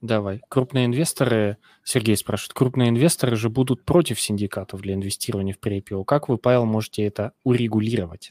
[0.00, 0.42] Давай.
[0.48, 6.28] Крупные инвесторы, Сергей спрашивает, крупные инвесторы же будут против синдикатов для инвестирования в pre Как
[6.28, 8.30] вы, Павел, можете это урегулировать?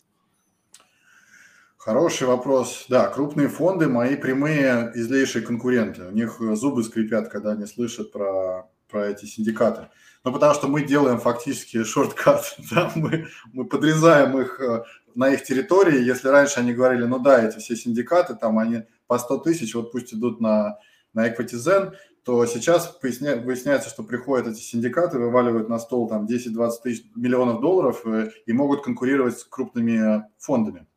[1.75, 2.85] Хороший вопрос.
[2.87, 6.05] Да, крупные фонды– мои прямые излейшие конкуренты.
[6.07, 9.90] У них зубы скрипят, когда они слышат про, про эти синдикаты.
[10.24, 12.57] Ну, потому что мы делаем фактически шорткат.
[12.72, 12.91] Да?
[12.95, 14.84] Мы, мы подрезаем их э,
[15.14, 16.03] на их территории.
[16.03, 19.91] Если раньше они говорили, ну да, эти все синдикаты, там они по 100 тысяч, вот
[19.91, 20.80] пусть идут на,
[21.14, 21.94] на EquityZen,
[22.24, 28.06] то сейчас выясняется, что приходят эти синдикаты, вываливают на стол там 10-20 тысяч миллионов долларов
[28.06, 30.88] и, э, и могут конкурировать с крупными фондами.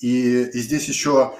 [0.00, 1.34] И, и здесь еще,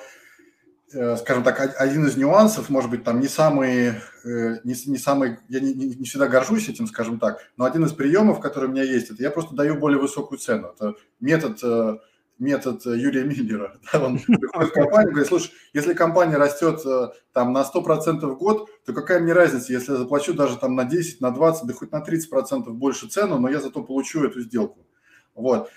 [0.88, 3.94] скажем так, один из нюансов, может быть, там не самый,
[4.24, 7.92] э, не, не самый, я не, не всегда горжусь этим, скажем так, но один из
[7.92, 10.74] приемов, который у меня есть, это я просто даю более высокую цену.
[10.74, 12.00] Это метод
[12.38, 13.78] метод э, Юрия Миллера.
[13.92, 18.26] Да, он приходит в компанию и говорит, слушай, если компания растет э, там на 100%
[18.26, 21.66] в год, то какая мне разница, если я заплачу даже там на 10, на 20,
[21.66, 24.86] да хоть на 30% больше цену, но я зато получу эту сделку.
[25.34, 25.70] Вот.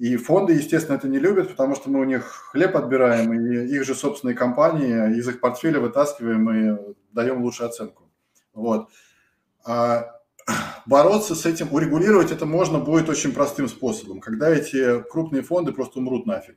[0.00, 3.84] И фонды, естественно, это не любят, потому что мы у них хлеб отбираем, и их
[3.84, 8.10] же собственные компании из их портфеля вытаскиваем и даем лучшую оценку.
[8.54, 8.88] Вот.
[9.62, 10.06] А
[10.86, 15.98] бороться с этим, урегулировать это можно будет очень простым способом, когда эти крупные фонды просто
[15.98, 16.56] умрут нафиг.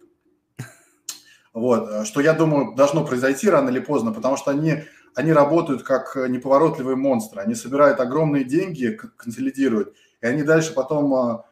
[1.54, 2.08] Вот.
[2.08, 4.84] Что, я думаю, должно произойти рано или поздно, потому что они,
[5.16, 7.42] они работают как неповоротливые монстры.
[7.42, 11.46] Они собирают огромные деньги, консолидируют, и они дальше потом а,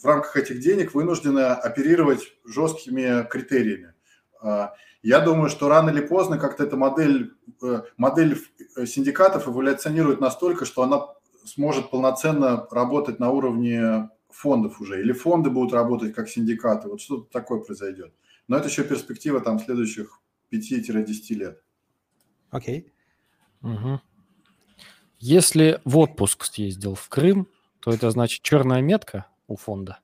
[0.00, 3.94] в, рамках этих денег вынуждены оперировать жесткими критериями.
[4.40, 8.38] А, я думаю, что рано или поздно как-то эта модель, э, модель
[8.86, 11.06] синдикатов эволюционирует настолько, что она
[11.44, 15.00] сможет полноценно работать на уровне фондов уже.
[15.00, 16.88] Или фонды будут работать как синдикаты.
[16.88, 18.12] Вот что-то такое произойдет.
[18.48, 20.20] Но это еще перспектива там следующих
[20.52, 21.62] 5-10 лет.
[22.50, 22.92] Окей.
[23.62, 23.74] Okay.
[23.74, 24.00] Угу.
[25.18, 27.48] Если в отпуск съездил в Крым,
[27.80, 29.98] то это значит черная метка у фонда?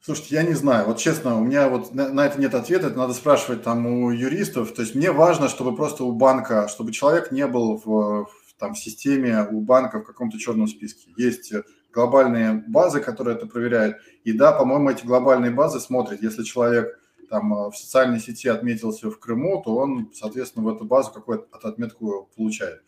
[0.00, 0.86] Слушайте, я не знаю.
[0.86, 2.88] Вот честно, у меня вот на, на это нет ответа.
[2.88, 4.74] Это надо спрашивать там у юристов.
[4.74, 8.74] То есть мне важно, чтобы просто у банка, чтобы человек не был в, в, там,
[8.74, 11.10] в системе у банка в каком-то черном списке.
[11.16, 11.54] Есть
[11.90, 13.96] глобальные базы, которые это проверяют.
[14.24, 16.22] И да, по-моему, эти глобальные базы смотрят.
[16.22, 17.00] Если человек
[17.30, 22.28] там в социальной сети отметился в Крыму, то он, соответственно, в эту базу какую-то отметку
[22.36, 22.82] получает.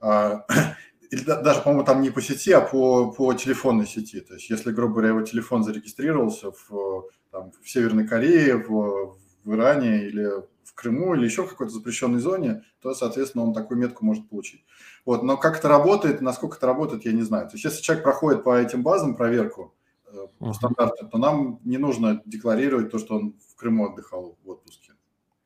[1.12, 4.20] Или даже, по-моему, там не по сети, а по, по телефонной сети.
[4.20, 9.54] То есть, если, грубо говоря, его телефон зарегистрировался в, там, в Северной Корее, в, в
[9.54, 10.26] Иране или
[10.64, 14.64] в Крыму или еще в какой-то запрещенной зоне, то, соответственно, он такую метку может получить.
[15.04, 17.46] Вот, но как это работает, насколько это работает, я не знаю.
[17.46, 19.74] То есть, если человек проходит по этим базам проверку
[20.06, 20.54] э, по uh-huh.
[20.54, 24.92] стандарту, то нам не нужно декларировать то, что он в Крыму отдыхал в отпуске.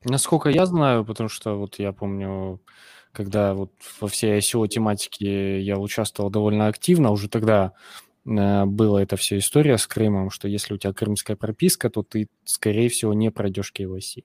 [0.05, 2.61] Насколько я знаю, потому что вот я помню,
[3.17, 7.73] когда вот во всей ICO тематике я участвовал довольно активно, уже тогда
[8.27, 12.29] э, была эта вся история с Крымом, что если у тебя крымская прописка, то ты,
[12.45, 14.25] скорее всего, не пройдешь KYC.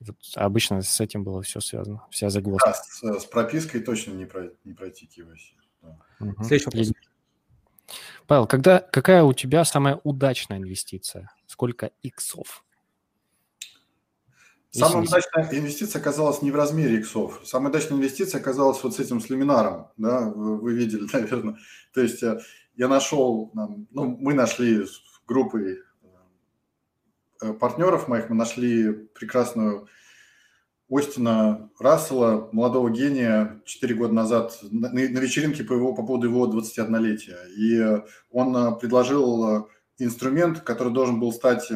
[0.00, 2.74] Вот обычно с этим было все связано, вся загвоздка.
[3.02, 5.54] Да, с, с пропиской точно не, пройти, не пройти KYC.
[5.82, 5.98] Да.
[6.18, 6.44] Угу.
[6.44, 6.92] Следующий вопрос.
[8.26, 11.30] Павел, когда, какая у тебя самая удачная инвестиция?
[11.46, 12.64] Сколько иксов?
[14.70, 17.40] Самая удачная инвестиция оказалась не в размере иксов.
[17.44, 21.56] Самая удачная инвестиция оказалась вот с этим с люминаром, да, вы, вы видели, наверное.
[21.94, 22.38] То есть я, э,
[22.76, 24.84] я нашел, ну, мы нашли
[25.26, 25.78] группой
[27.40, 29.88] э, партнеров моих, мы нашли прекрасную
[30.90, 36.46] Остина Рассела, молодого гения, 4 года назад на, на вечеринке по, его, по поводу его
[36.46, 37.46] 21-летия.
[37.56, 39.68] И он предложил
[39.98, 41.70] инструмент, который должен был стать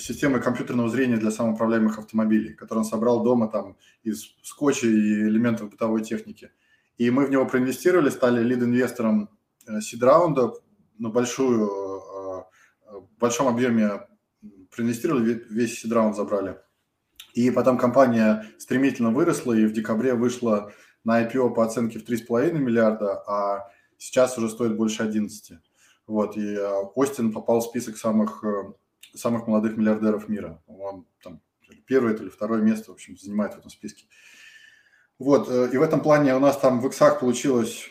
[0.00, 5.70] системой компьютерного зрения для самоуправляемых автомобилей, который он собрал дома там из скотча и элементов
[5.70, 6.50] бытовой техники.
[6.98, 9.28] И мы в него проинвестировали, стали лид-инвестором
[9.80, 10.52] сид-раунда
[10.98, 14.06] на большую, э, в большом объеме
[14.74, 16.58] проинвестировали, весь сид-раунд забрали.
[17.34, 20.72] И потом компания стремительно выросла и в декабре вышла
[21.02, 25.58] на IPO по оценке в 3,5 миллиарда, а сейчас уже стоит больше 11.
[26.06, 28.72] Вот, и э, Остин попал в список самых э,
[29.14, 30.62] самых молодых миллиардеров мира.
[30.66, 31.40] Он там
[31.86, 34.06] первое или второе место, в общем, занимает в этом списке.
[35.18, 37.88] Вот, э, и в этом плане у нас там в иксах получилось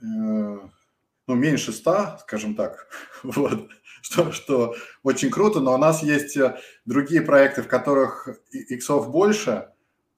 [0.00, 2.88] э, ну, меньше 100, скажем так,
[3.22, 3.68] вот,
[4.02, 9.70] что, что очень круто, но у нас есть э, другие проекты, в которых иксов больше,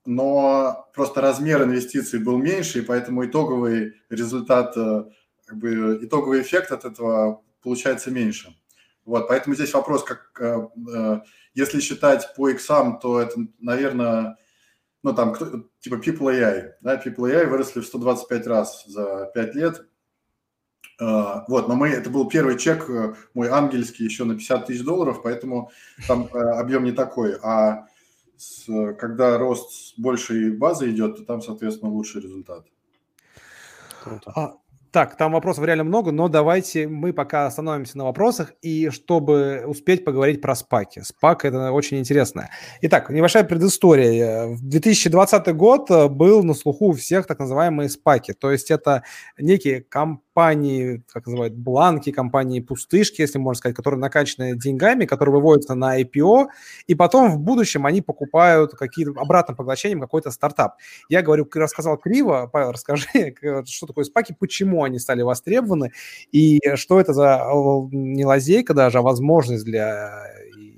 [0.05, 6.85] но просто размер инвестиций был меньше, и поэтому итоговый результат, как бы итоговый эффект от
[6.85, 8.55] этого получается меньше.
[9.09, 11.21] Вот, поэтому здесь вопрос, как, э, э,
[11.55, 14.37] если считать по иксам, то это, наверное,
[15.01, 15.35] ну, там,
[15.79, 19.83] типа People AI, да, People AI выросли в 125 раз за 5 лет.
[21.01, 22.87] Э, вот, но мы, это был первый чек,
[23.33, 25.71] мой ангельский, еще на 50 тысяч долларов, поэтому
[26.07, 27.35] там объем не такой.
[27.41, 27.87] А
[28.37, 28.65] с,
[28.99, 32.67] когда рост с большей базы идет, то там, соответственно, лучший результат.
[34.03, 34.31] Круто.
[34.35, 34.53] А,
[34.91, 40.03] так, там вопросов реально много, но давайте мы пока остановимся на вопросах, и чтобы успеть
[40.03, 41.01] поговорить про спаки.
[41.01, 42.49] Спак– это очень интересно.
[42.81, 44.47] Итак, небольшая предыстория.
[44.47, 49.03] В 2020 год был на слуху у всех так называемые спаки, то есть это
[49.37, 55.35] некие компании, компании, как называют, бланки, компании пустышки, если можно сказать, которые накачаны деньгами, которые
[55.35, 56.47] выводятся на IPO,
[56.87, 60.77] и потом в будущем они покупают какие-то обратным поглощением какой-то стартап.
[61.09, 63.35] Я говорю, рассказал криво, Павел, расскажи,
[63.65, 65.91] что такое спаки, почему они стали востребованы,
[66.31, 67.45] и что это за
[67.91, 70.23] не лазейка даже, а возможность для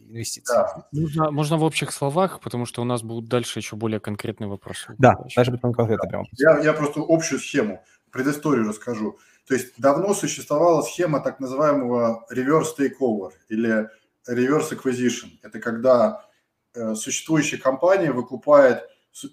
[0.10, 0.56] инвестиций.
[0.56, 0.88] Да.
[0.92, 4.96] Можно, можно в общих словах, потому что у нас будут дальше еще более конкретные вопросы.
[4.98, 6.26] Да, дальше будет конкретно прямо.
[6.38, 9.18] Я, я просто общую схему, предысторию расскажу.
[9.47, 13.89] То есть давно существовала схема так называемого reverse takeover или
[14.30, 15.30] reverse acquisition.
[15.41, 16.26] Это когда
[16.73, 18.84] э, существующая компания выкупает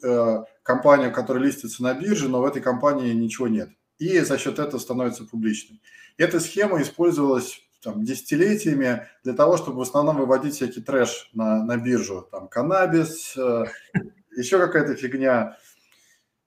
[0.03, 3.71] э, компанию, которая листится на бирже, но в этой компании ничего нет.
[3.99, 5.81] И за счет этого становится публичной.
[6.17, 11.77] Эта схема использовалась там, десятилетиями для того, чтобы в основном выводить всякий трэш на, на
[11.77, 12.27] биржу.
[12.31, 13.65] Там каннабис, э,
[14.37, 15.57] еще какая-то фигня.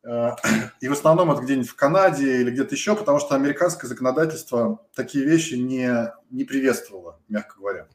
[0.03, 0.31] Э,
[0.81, 5.25] и в основном это где-нибудь в Канаде или где-то еще, потому что американское законодательство такие
[5.25, 7.87] вещи не, не приветствовало, мягко говоря.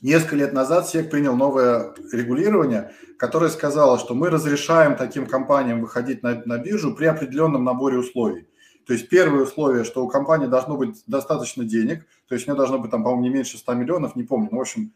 [0.00, 6.22] Несколько лет назад СЕК принял новое регулирование, которое сказало, что мы разрешаем таким компаниям выходить
[6.22, 8.46] на, на биржу при определенном наборе условий.
[8.86, 12.56] То есть первое условие, что у компании должно быть достаточно денег, то есть у нее
[12.56, 14.92] должно быть, там, по-моему, не меньше 100 миллионов, не помню, но, в общем,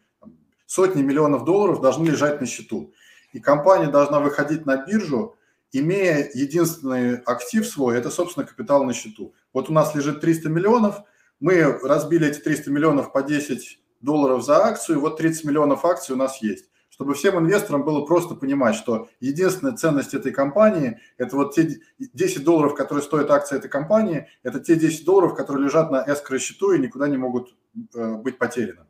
[0.65, 2.93] сотни миллионов долларов должны лежать на счету.
[3.33, 5.35] И компания должна выходить на биржу,
[5.73, 9.33] имея единственный актив свой, это, собственно, капитал на счету.
[9.51, 11.01] Вот у нас лежит 300 миллионов,
[11.39, 16.17] мы разбили эти 300 миллионов по 10 долларов за акцию, вот 30 миллионов акций у
[16.17, 21.55] нас есть чтобы всем инвесторам было просто понимать, что единственная ценность этой компании– это вот
[21.55, 26.03] те 10 долларов, которые стоит акция этой компании, это те 10 долларов, которые лежат на
[26.05, 27.55] эскро счету и никуда не могут
[27.95, 28.85] э, быть потеряны.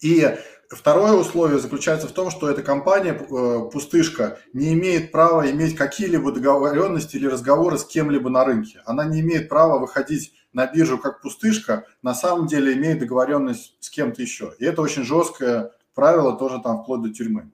[0.00, 0.34] И
[0.76, 6.32] второе условие заключается в том, что эта компания, э, пустышка, не имеет права иметь какие-либо
[6.32, 8.80] договоренности или разговоры с кем-либо на рынке.
[8.84, 13.90] Она не имеет права выходить на биржу как пустышка, на самом деле имеет договоренность с
[13.90, 14.54] кем-то еще.
[14.58, 17.50] И это очень жесткое правила тоже там вплоть до тюрьмы.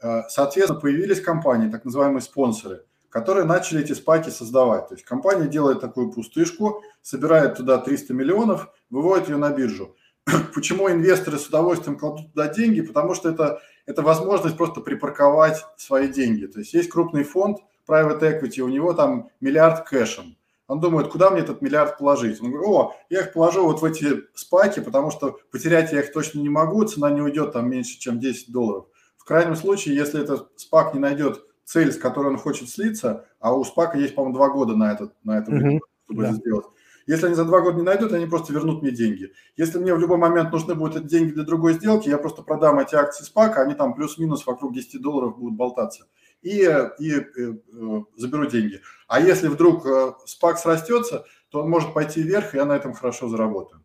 [0.00, 4.88] Э, соответственно, появились компании, так называемые спонсоры, которые начали эти спаки создавать.
[4.88, 9.94] То есть компания делает такую пустышку, собирает туда 300 миллионов, выводит ее на биржу.
[10.54, 12.80] Почему инвесторы с удовольствием кладут туда деньги?
[12.80, 16.46] Потому что это, это возможность просто припарковать свои деньги.
[16.46, 17.58] То есть есть крупный фонд,
[17.88, 20.36] private equity, у него там миллиард кэшем.
[20.68, 22.40] Он думает, куда мне этот миллиард положить?
[22.40, 26.12] Он говорит, о, я их положу вот в эти спайки, потому что потерять я их
[26.12, 28.86] точно не могу, цена не уйдет там меньше, чем 10 долларов.
[29.18, 33.54] В крайнем случае, если этот спак не найдет цель, с которой он хочет слиться, а
[33.54, 35.78] у спака есть, по-моему, два года на, этот, на это, mm-hmm.
[36.04, 36.28] чтобы да.
[36.28, 36.66] это сделать.
[37.06, 39.32] Если они за два года не найдут, они просто вернут мне деньги.
[39.56, 42.78] Если мне в любой момент нужны будут эти деньги для другой сделки, я просто продам
[42.78, 46.06] эти акции спака, они там плюс-минус вокруг 10 долларов будут болтаться
[46.42, 46.60] и,
[46.98, 48.80] и, и э, заберу деньги.
[49.08, 52.94] А если вдруг э, спак срастется, то он может пойти вверх, и я на этом
[52.94, 53.82] хорошо заработаю.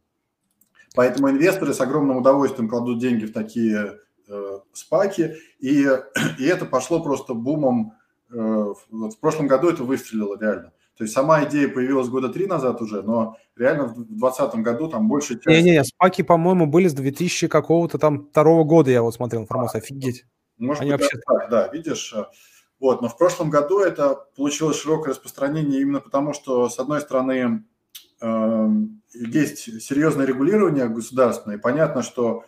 [0.95, 5.87] Поэтому инвесторы с огромным удовольствием кладут деньги в такие э, спаки, и,
[6.39, 7.93] и это пошло просто бумом.
[8.31, 10.73] Э, в прошлом году это выстрелило реально.
[10.97, 15.07] То есть сама идея появилась года три назад уже, но реально в 2020 году там
[15.07, 15.45] больше часть...
[15.47, 20.25] Не-не, спаки, по-моему, были с 2000 какого-то там второго года, я вот смотрел информацию, офигеть.
[20.57, 21.17] Может Они быть, вообще...
[21.25, 22.13] так, да, видишь.
[22.15, 22.25] Э,
[22.79, 27.63] вот, но в прошлом году это получилось широкое распространение именно потому, что, с одной стороны,
[28.21, 28.67] э,
[29.13, 32.43] есть серьезное регулирование государственное, и понятно, что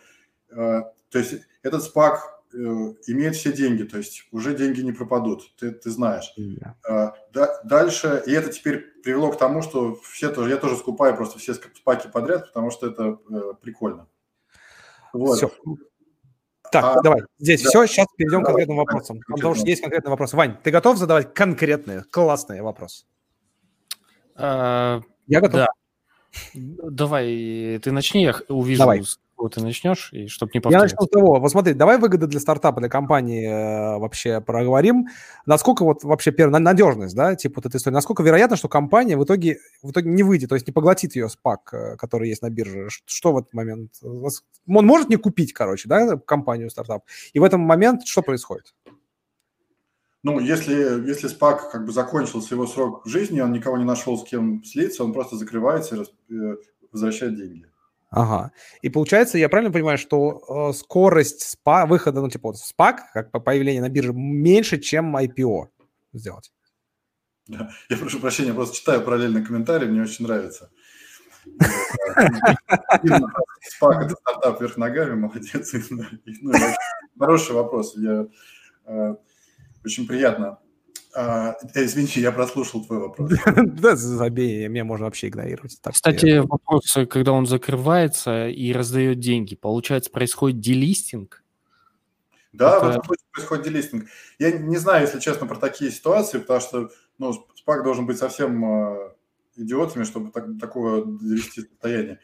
[0.50, 5.70] э, то есть этот СПАК имеет все деньги, то есть уже деньги не пропадут, ты,
[5.70, 6.32] ты знаешь.
[6.38, 6.74] Yeah.
[6.88, 11.16] Э, да, дальше, и это теперь привело к тому, что все тоже, я тоже скупаю
[11.16, 14.08] просто все спаки подряд, потому что это э, прикольно.
[15.12, 15.36] Вот.
[15.36, 15.50] Все.
[16.72, 17.68] Так, а, давай, здесь да.
[17.68, 19.20] все, сейчас перейдем давай, к конкретным вопросам.
[19.26, 20.32] Давай, потому что есть конкретный вопрос.
[20.34, 23.06] Вань, ты готов задавать конкретные, классные вопросы?
[24.36, 25.54] А, я готов.
[25.54, 25.68] Да.
[26.54, 29.02] Давай, ты начни, я увижу, давай
[29.40, 30.94] кого ты начнешь, и чтобы не повторяться.
[30.94, 31.40] Я начну с того.
[31.40, 35.08] Вот смотри, давай выгоды для стартапа, для компании э, вообще проговорим.
[35.46, 39.24] Насколько вот вообще первая надежность, да, типа вот этой истории, насколько вероятно, что компания в
[39.24, 42.50] итоге, в итоге не выйдет, то есть не поглотит ее спак, э, который есть на
[42.50, 42.88] бирже.
[43.06, 43.92] Что в этот момент?
[44.02, 47.04] Он может не купить, короче, да, компанию стартап.
[47.32, 48.74] И в этот момент что происходит?
[50.22, 50.74] Ну, если,
[51.08, 55.02] если SPAC как бы закончился его срок жизни, он никого не нашел, с кем слиться,
[55.02, 56.56] он просто закрывается и э,
[56.92, 57.69] возвращает деньги.
[58.10, 58.50] Ага.
[58.82, 63.30] И получается, я правильно понимаю, что э, скорость спа, выхода, ну, типа, вот SPAC, как
[63.30, 65.68] по появлению на бирже, меньше, чем IPO
[66.12, 66.52] сделать?
[67.46, 70.70] Я прошу прощения, просто читаю параллельно комментарии, мне очень нравится.
[73.62, 75.72] Спак– это стартап вверх ногами, молодец.
[75.90, 76.52] Ну,
[77.18, 77.96] хороший вопрос.
[77.96, 79.14] Э,
[79.84, 80.58] очень приятно
[81.14, 83.32] а, э, извини, я прослушал твой вопрос.
[83.56, 85.78] Да, забей, меня можно вообще игнорировать.
[85.90, 91.42] Кстати, вопрос, когда он закрывается и раздает деньги, получается, происходит делистинг?
[92.52, 92.86] Да, Это...
[92.86, 94.06] в этом случае происходит делистинг.
[94.38, 98.64] Я не знаю, если честно, про такие ситуации, потому что ну, СПАК должен быть совсем
[98.64, 99.12] э,
[99.56, 102.20] идиотами, чтобы так, такого довести состояние.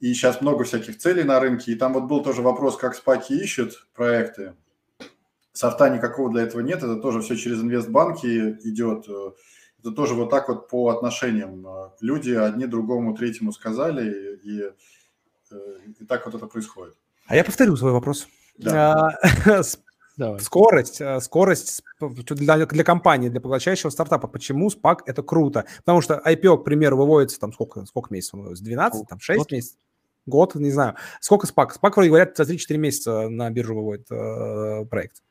[0.00, 1.72] И сейчас много всяких целей на рынке.
[1.72, 4.54] И там вот был тоже вопрос, как СПАКи ищут проекты.
[5.54, 8.26] Софта никакого для этого нет, это тоже все через инвестбанки
[8.68, 9.06] идет.
[9.78, 11.66] это тоже вот так вот по отношениям.
[12.00, 14.70] Люди одни другому третьему сказали, и, и,
[16.00, 16.94] и так вот это происходит.
[17.26, 18.28] А я повторю свой вопрос.
[18.58, 19.16] Да.
[19.46, 19.62] А,
[20.16, 20.40] Давай.
[20.40, 24.28] Скорость, э, скорость для, для компании, для поглощающего стартапа.
[24.28, 25.64] Почему SPAC это круто?
[25.78, 28.56] Потому что IPO, к примеру, выводится там сколько, сколько месяцев?
[28.56, 29.50] С 12, там 6 год.
[29.50, 29.78] месяцев?
[30.26, 30.94] Год, не знаю.
[31.20, 31.70] Сколько SPAC?
[31.80, 35.22] SPAC, вроде говорят, за 3-4 месяца на биржу выводит э, проект.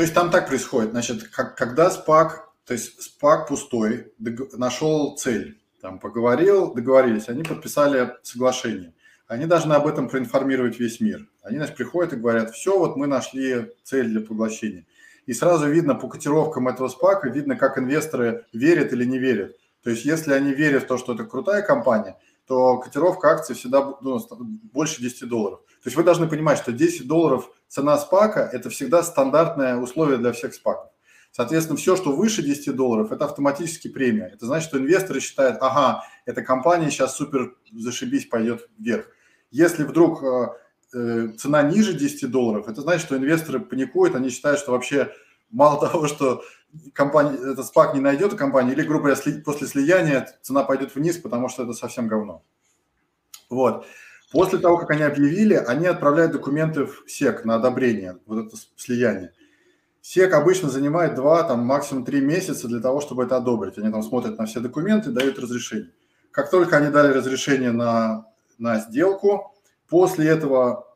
[0.00, 0.92] То есть там так происходит.
[0.92, 2.30] Значит, как, когда SPAC,
[2.64, 4.14] то есть SPAC пустой,
[4.54, 8.94] нашел цель, там поговорил, договорились, они подписали соглашение
[9.26, 11.28] они должны об этом проинформировать весь мир.
[11.42, 14.86] Они, значит, приходят и говорят, все, вот мы нашли цель для поглощения.
[15.26, 19.54] И сразу видно по котировкам этого спака, видно, как инвесторы верят или не верят.
[19.84, 22.16] То есть, если они верят в то, что это крутая компания,
[22.50, 24.18] то котировка акций всегда ну,
[24.72, 25.60] больше 10 долларов.
[25.68, 30.32] То есть вы должны понимать, что 10 долларов цена спака– это всегда стандартное условие для
[30.32, 30.90] всех спаков.
[31.30, 34.32] Соответственно, все, что выше 10 долларов, это автоматически премия.
[34.34, 39.06] Это значит, что инвесторы считают, ага, эта компания сейчас супер зашибись пойдет вверх.
[39.52, 40.48] Если вдруг э,
[40.92, 45.12] э, цена ниже 10 долларов, это значит, что инвесторы паникуют, они считают, что вообще
[45.50, 46.42] мало того, что
[46.92, 51.48] компания, этот спак не найдет компанию, или, грубо говоря, после слияния цена пойдет вниз, потому
[51.48, 52.42] что это совсем говно.
[53.48, 53.86] Вот.
[54.32, 59.32] После того, как они объявили, они отправляют документы в СЕК на одобрение, вот это слияние.
[60.02, 63.76] СЕК обычно занимает 2, там, максимум 3 месяца для того, чтобы это одобрить.
[63.78, 65.90] Они там смотрят на все документы, дают разрешение.
[66.30, 68.24] Как только они дали разрешение на
[68.60, 69.52] на сделку.
[69.88, 70.89] После этого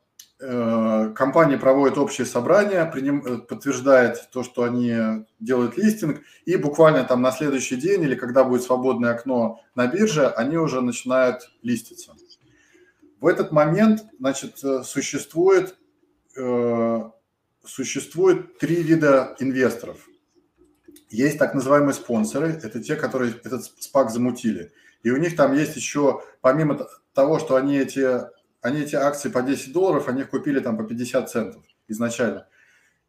[1.15, 7.23] компания проводит общее собрание, приним, э, подтверждает то, что они делают листинг, и буквально там
[7.23, 12.13] на следующий день или когда будет свободное окно на бирже, они уже начинают листиться.
[13.21, 15.77] В этот момент, значит, э, существует,
[16.37, 17.11] э,
[17.65, 19.97] существует три вида инвесторов.
[21.09, 24.73] Есть так называемые спонсоры, это те, которые этот спак замутили.
[25.05, 28.21] И у них там есть еще, помимо того, что они эти,
[28.65, 32.49] они эти акции по 10 долларов, они их купили там по 50 центов изначально.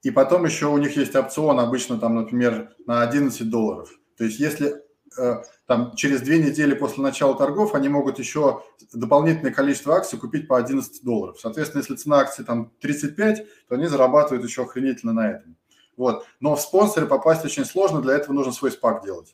[0.04, 3.90] И потом еще у них есть опцион обычно там, например, на 11 долларов.
[4.18, 4.84] То есть если
[5.18, 10.50] э, там через две недели после начала торгов они могут еще дополнительное количество акций купить
[10.50, 11.40] по 11 долларов.
[11.40, 15.56] Соответственно, если цена акции там 35, то они зарабатывают еще охренительно на этом.
[15.96, 16.26] Вот.
[16.42, 19.34] Но в спонсоре попасть очень сложно, для этого нужно свой спак делать.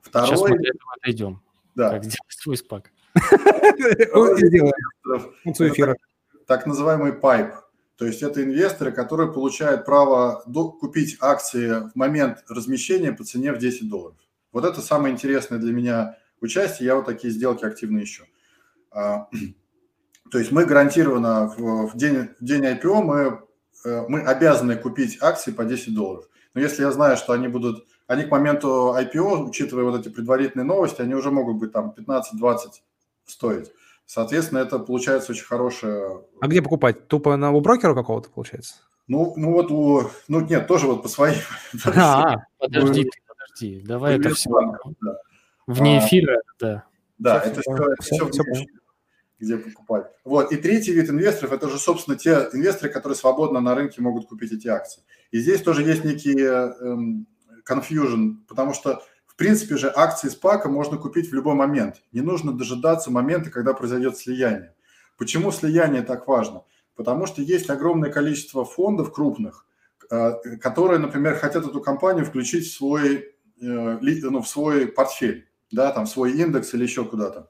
[0.00, 0.28] Второй...
[0.28, 1.42] Сейчас мы до этого дойдем.
[1.74, 1.90] Да.
[1.90, 2.90] Как сделать свой спак.
[6.46, 7.54] Так называемый пайп.
[7.98, 10.42] То есть это инвесторы, которые получают право
[10.80, 14.16] купить акции в момент размещения по цене в 10 долларов.
[14.52, 16.86] Вот это самое интересное для меня участие.
[16.86, 18.24] Я вот такие сделки активно ищу.
[18.92, 19.26] А,
[20.30, 23.42] то есть мы гарантированно в день, в день IPO мы,
[23.84, 26.28] э, мы обязаны купить акции по 10 долларов.
[26.54, 30.64] Но если я знаю, что они будут, они к моменту IPO, учитывая вот эти предварительные
[30.64, 32.22] новости, они уже могут быть там 15-20
[33.30, 33.70] стоить.
[34.06, 36.22] Соответственно, это получается очень хорошее...
[36.40, 37.08] А где покупать?
[37.08, 38.76] Тупо на у брокера какого-то получается?
[39.06, 40.10] Ну, ну вот у...
[40.28, 41.36] Ну нет, тоже вот по своим...
[41.84, 43.82] А, подожди, ты, подожди.
[43.86, 44.50] Давай это все...
[45.66, 46.84] Вне а, эфира, да.
[47.18, 48.64] Да, это все, все, все
[49.38, 50.06] где покупать.
[50.24, 50.52] Вот.
[50.52, 54.52] И третий вид инвесторов– это уже, собственно, те инвесторы, которые свободно на рынке могут купить
[54.52, 55.02] эти акции.
[55.30, 57.26] И здесь тоже есть некий эм,
[57.68, 59.02] confusion, потому что
[59.38, 62.02] принципе же акции спака можно купить в любой момент.
[62.12, 64.74] Не нужно дожидаться момента, когда произойдет слияние.
[65.16, 66.64] Почему слияние так важно?
[66.96, 69.64] Потому что есть огромное количество фондов крупных,
[70.10, 75.92] э, которые, например, хотят эту компанию включить в свой, э, ну, в свой портфель, да,
[75.92, 77.48] там, в свой индекс или еще куда-то.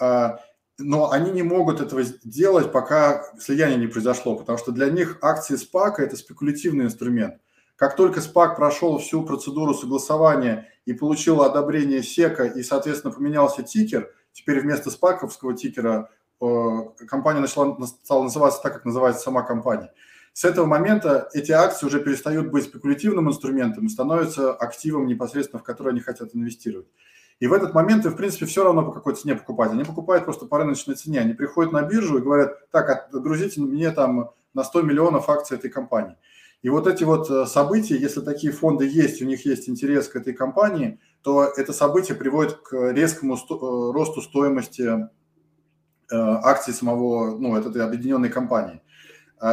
[0.00, 0.38] А,
[0.78, 5.56] но они не могут этого сделать, пока слияние не произошло, потому что для них акции
[5.56, 7.34] спака– это спекулятивный инструмент.
[7.78, 14.12] Как только СПАК прошел всю процедуру согласования и получил одобрение СЕКа и, соответственно, поменялся тикер,
[14.32, 16.10] теперь вместо СПАКовского тикера
[16.40, 16.46] э,
[17.06, 19.92] компания начала, стала называться так, как называется сама компания.
[20.32, 25.64] С этого момента эти акции уже перестают быть спекулятивным инструментом и становятся активом непосредственно, в
[25.64, 26.88] который они хотят инвестировать.
[27.38, 29.70] И в этот момент им, в принципе, все равно по какой цене покупать.
[29.70, 31.20] Они покупают просто по рыночной цене.
[31.20, 35.70] Они приходят на биржу и говорят, так, отгрузите мне там на 100 миллионов акций этой
[35.70, 36.16] компании.
[36.62, 40.16] И вот эти вот э, события, если такие фонды есть, у них есть интерес к
[40.16, 44.98] этой компании, то это событие приводит к резкому сто- э, росту стоимости э,
[46.10, 48.82] акций самого, ну, этой объединенной компании.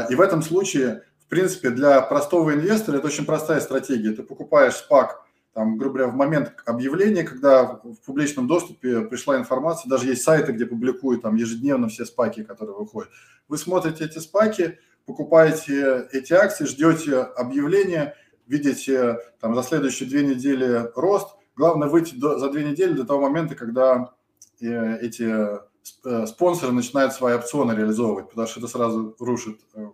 [0.09, 4.13] И в этом случае, в принципе, для простого инвестора это очень простая стратегия.
[4.13, 5.23] Ты покупаешь спак,
[5.53, 10.53] там, грубо говоря, в момент объявления, когда в публичном доступе пришла информация, даже есть сайты,
[10.53, 13.11] где публикуют там ежедневно все спаки, которые выходят.
[13.47, 18.15] Вы смотрите эти спаки, покупаете эти акции, ждете объявления,
[18.47, 23.21] видите там за следующие две недели рост, главное выйти до, за две недели до того
[23.21, 24.13] момента, когда
[24.61, 25.59] э, эти
[26.05, 29.87] э, спонсоры начинают свои опционы реализовывать, потому что это сразу рушит э,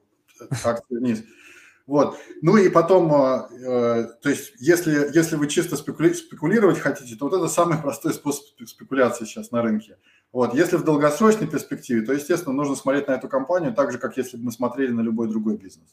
[0.63, 1.23] акции вниз.
[1.87, 2.17] Вот.
[2.41, 7.37] Ну и потом, э, то есть, если, если вы чисто спекули, спекулировать хотите, то вот
[7.37, 9.97] это самый простой способ спекуляции сейчас на рынке.
[10.31, 10.53] Вот.
[10.53, 14.37] Если в долгосрочной перспективе, то, естественно, нужно смотреть на эту компанию так же, как если
[14.37, 15.87] бы мы смотрели на любой другой бизнес.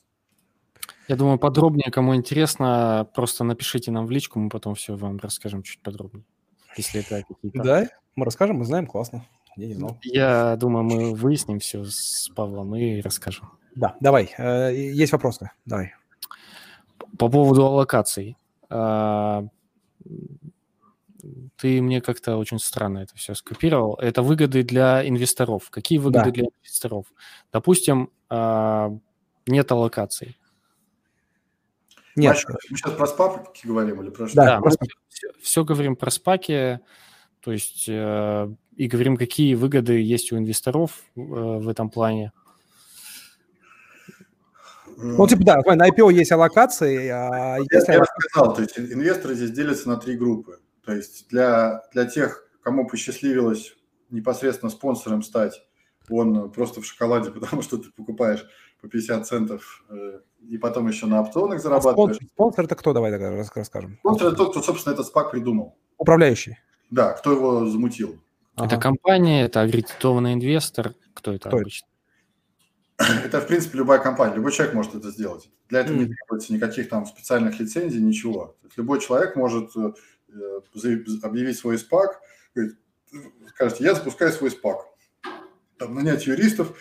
[1.08, 5.62] Я думаю, подробнее, кому интересно, просто напишите нам в личку, мы потом все вам расскажем
[5.62, 6.24] чуть подробнее,
[6.76, 7.62] если это какие-то...
[7.62, 9.24] Да, мы расскажем, мы знаем, классно.
[9.56, 9.98] Я не знал.
[10.02, 13.50] Я думаю, мы выясним все с Павлом и расскажем.
[13.74, 14.34] Да, давай.
[14.38, 15.50] Э, есть вопросы?
[15.64, 15.94] Давай.
[17.18, 18.36] По поводу аллокаций.
[21.56, 23.94] Ты мне как-то очень странно это все скопировал.
[23.94, 25.68] Это выгоды для инвесторов.
[25.70, 26.30] Какие выгоды да.
[26.30, 27.06] для инвесторов?
[27.52, 28.96] Допустим, а,
[29.46, 30.38] нет аллокаций.
[32.14, 32.34] Нет.
[32.34, 34.36] Маш, мы сейчас про спаки говорим или про что?
[34.36, 34.70] Да, мы
[35.08, 36.80] все, все говорим про спаки,
[37.40, 42.32] то есть э, и говорим, какие выгоды есть у инвесторов э, в этом плане.
[44.96, 47.08] Ну, типа, да, на IPO есть аллокации.
[47.08, 47.92] А если...
[47.92, 50.58] Я рассказал, то есть инвесторы здесь делятся на три группы.
[50.88, 53.76] То есть для, для тех, кому посчастливилось
[54.08, 55.62] непосредственно спонсором стать,
[56.08, 58.46] он просто в шоколаде, потому что ты покупаешь
[58.80, 62.16] по 50 центов э, и потом еще на опционах а зарабатываешь.
[62.16, 62.94] Спонсор, спонсор это кто?
[62.94, 63.98] Давай тогда расскажем.
[63.98, 65.76] Спонсор это тот, кто, собственно, этот спак придумал.
[65.98, 66.56] Управляющий.
[66.88, 68.18] Да, кто его замутил.
[68.54, 68.68] Ага.
[68.68, 70.94] Это компания, это аккредитованный инвестор.
[71.12, 71.86] Кто это кто обычно?
[73.24, 75.50] Это, в принципе, любая компания, любой человек может это сделать.
[75.68, 75.98] Для этого mm.
[76.00, 78.56] не требуется никаких там специальных лицензий, ничего.
[78.60, 79.92] То есть любой человек может э,
[81.22, 82.20] объявить свой спак,
[83.48, 84.86] скажете, я запускаю свой спак.
[85.78, 86.76] Там, нанять юристов,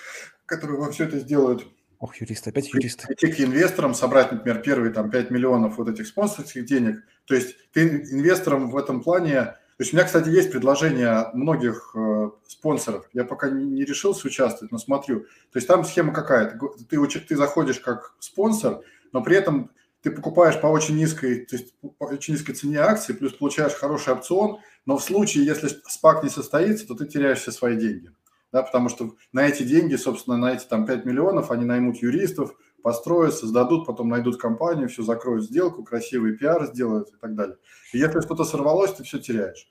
[0.45, 1.67] которые вам все это сделают.
[1.99, 3.11] Ох, юристы, опять юристы.
[3.11, 7.03] Идти к инвесторам, собрать, например, первые там 5 миллионов вот этих спонсорских денег.
[7.25, 11.91] То есть ты инвесторам в этом плане то есть у меня, кстати, есть предложение многих
[11.95, 13.07] э, спонсоров.
[13.13, 15.19] Я пока не, не решился участвовать, но смотрю.
[15.51, 16.57] То есть там схема какая?
[16.89, 18.81] Ты, ты, ты заходишь как спонсор,
[19.13, 19.69] но при этом
[20.07, 24.13] ты покупаешь по очень низкой, то есть по очень низкой цене акции, плюс получаешь хороший
[24.13, 28.11] опцион, но в случае, если спак не состоится, то ты теряешь все свои деньги.
[28.53, 32.55] Да, потому что на эти деньги, собственно, на эти там 5 миллионов они наймут юристов,
[32.81, 37.57] построят, создадут, потом найдут компанию, все закроют сделку, красивый пиар сделают и так далее.
[37.91, 39.67] И если что-то сорвалось, ты все теряешь.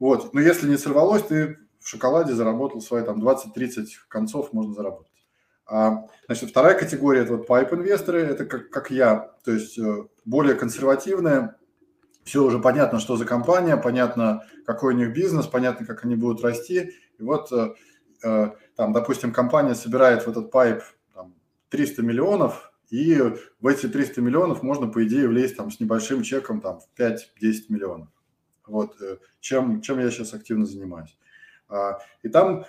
[0.00, 0.34] Вот.
[0.34, 5.12] Но если не сорвалось, ты в шоколаде заработал свои там 20-30 концов можно заработать.
[5.66, 10.54] А, значит, вторая категория– это вот пайп-инвесторы, это как, как я, то есть э, более
[10.54, 11.56] консервативные,
[12.22, 16.42] все уже понятно, что за компания, понятно, какой у них бизнес, понятно, как они будут
[16.42, 16.92] расти.
[17.18, 17.74] И вот э,
[18.22, 20.82] э, там, допустим, компания собирает в этот пайп
[21.14, 21.34] там,
[21.70, 23.20] 300 миллионов, и
[23.60, 27.18] в эти 300 миллионов можно, по идее, влезть там с небольшим чеком там, в 5-10
[27.68, 28.08] миллионов.
[28.66, 28.96] Вот
[29.40, 31.16] чем, чем я сейчас активно занимаюсь.
[31.68, 32.64] А, и там,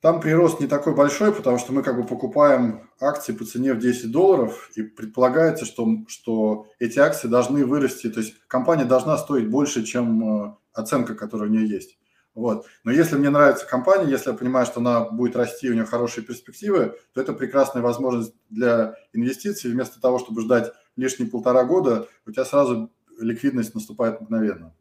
[0.00, 3.78] там прирост не такой большой, потому что мы как бы покупаем акции по цене в
[3.78, 9.48] 10 долларов, и предполагается, что, что эти акции должны вырасти, то есть компания должна стоить
[9.48, 11.98] больше, чем э, оценка, которая у нее есть.
[12.34, 12.66] Вот.
[12.84, 16.24] Но если мне нравится компания, если я понимаю, что она будет расти, у нее хорошие
[16.24, 19.72] перспективы, то это прекрасная возможность для инвестиций.
[19.72, 24.72] Вместо того, чтобы ждать лишние полтора года, у тебя сразу ликвидность наступает мгновенно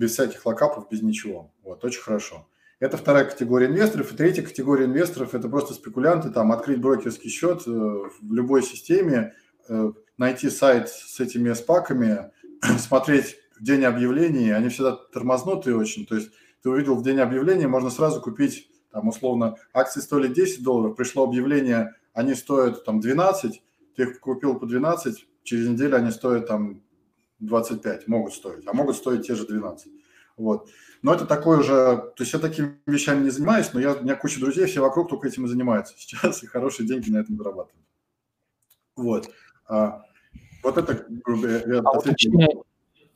[0.00, 1.52] без всяких локапов, без ничего.
[1.62, 2.46] Вот, очень хорошо.
[2.80, 4.10] Это вторая категория инвесторов.
[4.10, 9.34] И третья категория инвесторов– это просто спекулянты, там, открыть брокерский счет э, в любой системе,
[9.68, 12.30] э, найти сайт с этими спаками,
[12.78, 16.06] смотреть в день объявлений, они всегда тормознутые очень.
[16.06, 16.30] То есть
[16.62, 21.24] ты увидел в день объявления, можно сразу купить, там, условно, акции стоили 10 долларов, пришло
[21.24, 23.62] объявление, они стоят там 12,
[23.94, 26.82] ты их купил по 12, через неделю они стоят там
[27.40, 29.92] 25 могут стоить, а могут стоить те же 12.
[30.38, 30.70] Вот.
[31.02, 34.16] Но это такое уже, то есть я такими вещами не занимаюсь, но я, у меня
[34.16, 37.86] куча друзей, все вокруг только этим и занимаются сейчас, и хорошие деньги на этом зарабатывают.
[38.96, 39.30] Вот.
[39.66, 40.02] А,
[40.62, 42.60] вот это, грубо говоря, а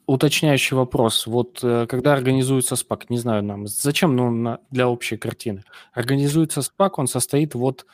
[0.06, 1.26] уточняющий вопрос.
[1.26, 5.64] Вот э, когда организуется СПАК, не знаю нам, зачем, ну, на, для общей картины.
[5.94, 7.86] Организуется СПАК, он состоит вот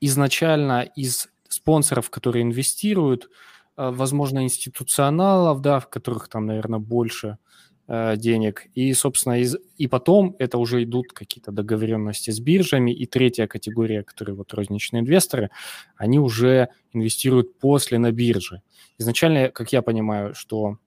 [0.00, 3.30] изначально из спонсоров, которые инвестируют,
[3.76, 7.38] Э, возможно, институционалов, да, в которых там, наверное, больше
[7.86, 8.66] денег.
[8.74, 12.90] И, собственно, из, и потом это уже идут какие-то договоренности с биржами.
[12.90, 15.50] И третья категория, которые вот розничные инвесторы,
[15.96, 18.62] они уже инвестируют после на бирже.
[18.98, 20.78] Изначально, как я понимаю, что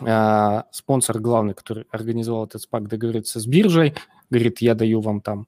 [0.00, 3.94] э, спонсор главный, который организовал этот спак, договорится с биржей,
[4.30, 5.46] говорит, я даю вам там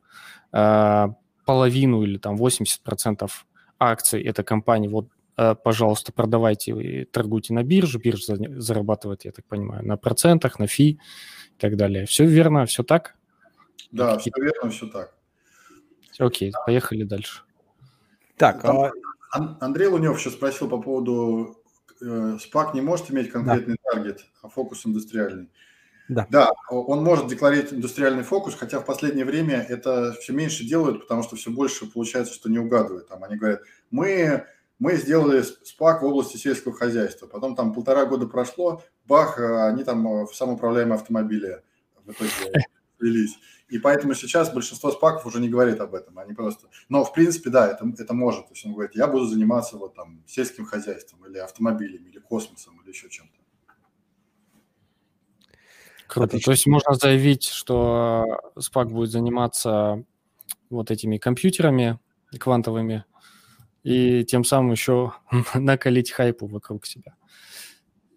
[0.53, 1.09] э,
[1.45, 3.29] половину или там 80%
[3.79, 5.18] акций этой компании вот э,
[5.63, 10.91] пожалуйста, продавайте и торгуйте на бирже, биржа зарабатывает, я так понимаю, на процентах, на фи
[10.91, 12.07] и так далее.
[12.07, 13.15] Все верно, все так?
[13.93, 15.15] Да, все верно, все так.
[16.19, 17.43] Окей, поехали дальше.
[18.37, 18.91] Так, а...
[19.61, 21.59] Андрей Лунев еще спросил по поводу
[22.01, 23.91] э, SPAC не может иметь конкретный да.
[23.93, 25.51] таргет, а фокус индустриальный.
[26.09, 26.27] Да.
[26.31, 31.23] да, он может декларировать индустриальный фокус, хотя в последнее время это все меньше делают, потому
[31.23, 33.09] что все больше получается, что не угадывают.
[33.09, 33.61] Там они говорят,
[33.91, 34.47] мы,
[34.79, 37.27] мы сделали спак в области сельского хозяйства.
[37.27, 41.63] Потом там полтора года прошло, бах, они там в самоуправляемые автомобили
[42.05, 42.31] в итоге
[42.99, 43.37] влились.
[43.69, 46.19] И поэтому сейчас большинство спаков уже не говорит об этом.
[46.19, 46.69] Они просто...
[46.89, 48.47] Но, в принципе, да, это, это может.
[48.47, 52.81] То есть он говорит, я буду заниматься вот там сельским хозяйством или автомобилями, или космосом,
[52.81, 53.37] или еще чем-то.
[56.07, 56.29] Круто.
[56.29, 56.47] Отлично.
[56.47, 58.25] То есть можно заявить, что
[58.57, 60.03] SPAC будет заниматься
[60.71, 61.99] вот этими компьютерами
[62.39, 63.05] квантовыми
[63.83, 65.13] и тем самым еще
[65.55, 67.15] накалить хайпу вокруг себя.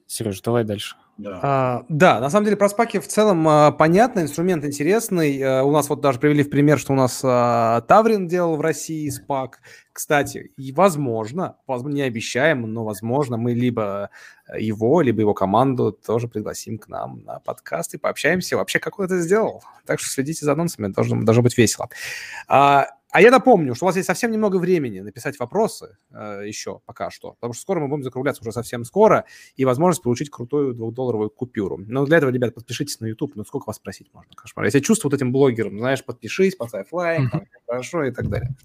[0.07, 0.97] Сереж, давай дальше.
[1.17, 1.39] Да.
[1.43, 5.39] А, да, на самом деле про спаки в целом а, понятно, инструмент интересный.
[5.41, 8.61] А, у нас вот даже привели в пример, что у нас а, Таврин делал в
[8.61, 9.59] России спак.
[9.93, 14.09] Кстати, и возможно, не обещаем, но возможно мы либо
[14.57, 19.05] его, либо его команду тоже пригласим к нам на подкаст и пообщаемся вообще, как он
[19.05, 19.63] это сделал.
[19.85, 21.89] Так что следите за анонсами, должно, должно быть весело.
[22.47, 26.79] А, а я напомню, что у вас есть совсем немного времени написать вопросы э, еще
[26.85, 29.25] пока что, потому что скоро мы будем закругляться уже совсем скоро,
[29.57, 31.77] и возможность получить крутую двухдолларовую купюру.
[31.77, 34.65] Но для этого, ребят, подпишитесь на YouTube, ну сколько вас просить можно, кошмар.
[34.65, 38.55] Я себя чувствую вот этим блогером, знаешь, подпишись, поставь лайк, там, хорошо и так далее.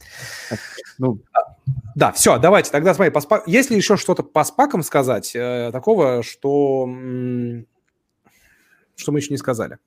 [0.99, 1.57] Ну, а,
[1.95, 3.43] да, все, давайте тогда смотри, по спа...
[3.47, 6.89] есть ли еще что-то по спакам сказать э, такого, что,
[8.97, 9.79] что мы еще не сказали?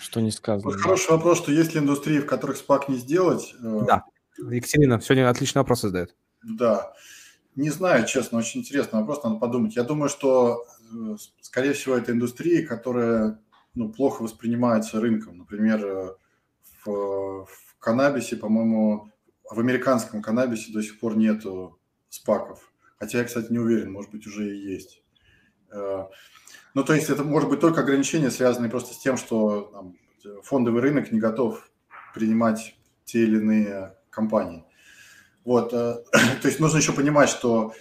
[0.00, 0.70] Что не сказано.
[0.70, 3.54] Вот хороший вопрос, что есть ли индустрии, в которых спак не сделать?
[3.62, 4.04] Э, да.
[4.38, 6.14] Екатерина сегодня отличный вопрос задает.
[6.42, 6.92] Да.
[7.56, 9.74] Не знаю, честно, очень интересный вопрос, надо подумать.
[9.74, 13.40] Я думаю, что, э, скорее всего, это индустрии, которая
[13.74, 15.38] ну, плохо воспринимается рынком.
[15.38, 16.14] Например, э,
[16.84, 19.10] в, в каннабисе, по-моему,
[19.50, 22.72] в американском каннабисе до сих пор нету спаков.
[22.98, 25.02] Хотя я, кстати, не уверен, может быть, уже и есть.
[26.78, 29.96] Ну, то есть это может быть только ограничения, связанные просто с тем, что там,
[30.44, 31.68] фондовый рынок не готов
[32.14, 34.64] принимать те или иные компании.
[35.44, 35.96] Вот, э,
[36.40, 37.72] то есть нужно еще понимать, что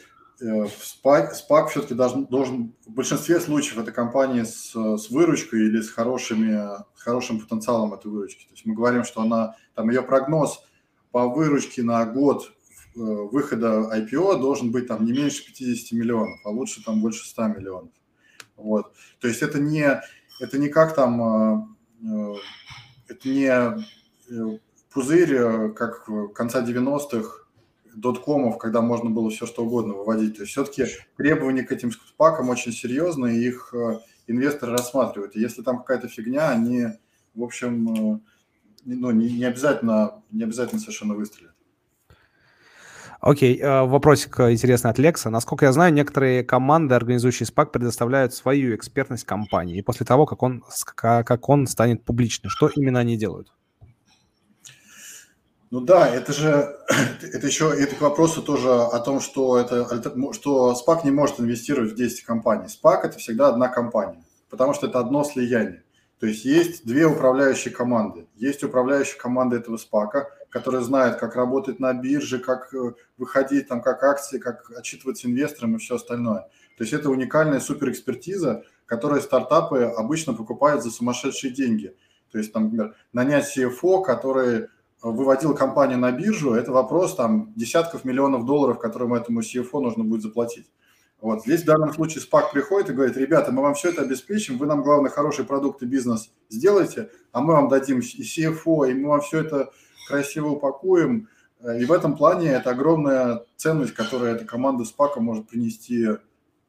[0.41, 5.91] SPAC, э, все-таки должен, должен, в большинстве случаев это компании с, с выручкой или с,
[5.91, 6.59] хорошими,
[6.95, 8.45] хорошим потенциалом этой выручки.
[8.45, 10.59] То есть мы говорим, что она, там ее прогноз
[11.11, 12.51] по выручке на год
[12.95, 17.47] э, выхода IPO должен быть там не меньше 50 миллионов, а лучше там больше 100
[17.49, 17.91] миллионов.
[18.57, 18.91] Вот.
[19.19, 20.01] То есть это не,
[20.39, 21.65] это не как там, э,
[22.03, 22.33] э,
[23.07, 24.59] это не э,
[24.91, 27.45] пузырь, как конца 90-х,
[27.95, 30.35] доткомов, когда можно было все что угодно выводить.
[30.35, 30.85] То есть все-таки
[31.15, 33.73] требования к этим спакам очень серьезные, их
[34.27, 35.35] инвесторы рассматривают.
[35.35, 36.87] И если там какая-то фигня, они,
[37.33, 38.21] в общем,
[38.85, 41.56] ну, не, не, обязательно, не обязательно совершенно выстрелят.
[43.19, 45.29] Окей, э, вопросик интересный от Лекса.
[45.29, 49.81] Насколько я знаю, некоторые команды, организующие SPAC, предоставляют свою экспертность компании.
[49.81, 50.63] После того, как он,
[50.95, 53.51] как он станет публичным, что именно они делают?
[55.69, 56.77] Ну да, это же,
[57.21, 59.85] это еще, это к вопросу тоже о том, что, это,
[60.33, 62.67] что SPAC не может инвестировать в 10 компаний.
[62.67, 65.83] SPAC– это всегда одна компания, потому что это одно слияние.
[66.19, 68.27] То есть есть две управляющие команды.
[68.35, 73.81] Есть управляющая команда этого СПАКа, которая знает, как работать на бирже, как э, выходить, там,
[73.81, 76.47] как акции, как отчитываться инвесторам и все остальное.
[76.77, 81.95] То есть это уникальная суперэкспертиза, которую стартапы обычно покупают за сумасшедшие деньги.
[82.31, 84.67] То есть, там, например, нанять CFO, который
[85.01, 90.23] выводил компанию на биржу, это вопрос там десятков миллионов долларов, которым этому CFO нужно будет
[90.23, 90.69] заплатить.
[91.19, 94.57] Вот здесь в данном случае SPAC приходит и говорит, ребята, мы вам все это обеспечим,
[94.57, 98.93] вы нам, главное, хороший продукт и бизнес сделайте, а мы вам дадим и CFO, и
[98.93, 99.71] мы вам все это
[100.07, 101.29] красиво упакуем.
[101.79, 106.07] И в этом плане это огромная ценность, которую эта команда SPAC может принести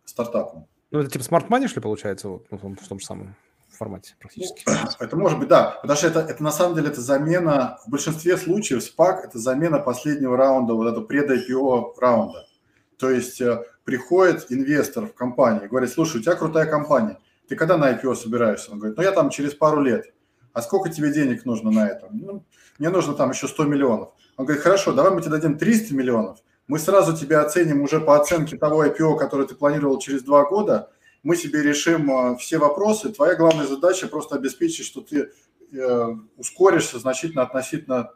[0.04, 0.66] стартапам.
[0.90, 3.36] Ну, это типа смарт money, что ли, получается, вот, в, том, в том же самом
[3.78, 4.64] формате практически?
[4.66, 5.78] Ну, это может быть, да.
[5.80, 9.78] Потому что это, это на самом деле это замена, в большинстве случаев SPAC это замена
[9.78, 12.46] последнего раунда, вот этого пред-IPO раунда.
[12.98, 17.56] То есть э, приходит инвестор в компанию и говорит, слушай, у тебя крутая компания, ты
[17.56, 18.72] когда на IPO собираешься?
[18.72, 20.12] Он говорит, ну я там через пару лет.
[20.58, 22.08] А сколько тебе денег нужно на это?
[22.10, 22.44] Ну,
[22.80, 24.08] мне нужно там еще 100 миллионов.
[24.36, 28.16] Он говорит, хорошо, давай мы тебе дадим 300 миллионов, мы сразу тебя оценим уже по
[28.20, 30.90] оценке того IPO, который ты планировал через два года,
[31.22, 33.10] мы себе решим э, все вопросы.
[33.10, 35.30] Твоя главная задача просто обеспечить, что ты
[35.72, 36.06] э,
[36.36, 38.10] ускоришься значительно относительно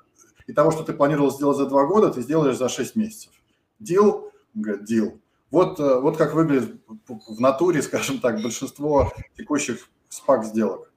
[0.49, 3.31] и того, что ты планировал сделать за два года, ты сделаешь за 6 месяцев.
[3.79, 4.33] Дил?
[4.53, 5.21] Говорит, дил.
[5.53, 6.75] Вот, вот как выглядит
[7.07, 10.92] в натуре, скажем так, большинство текущих спак сделок.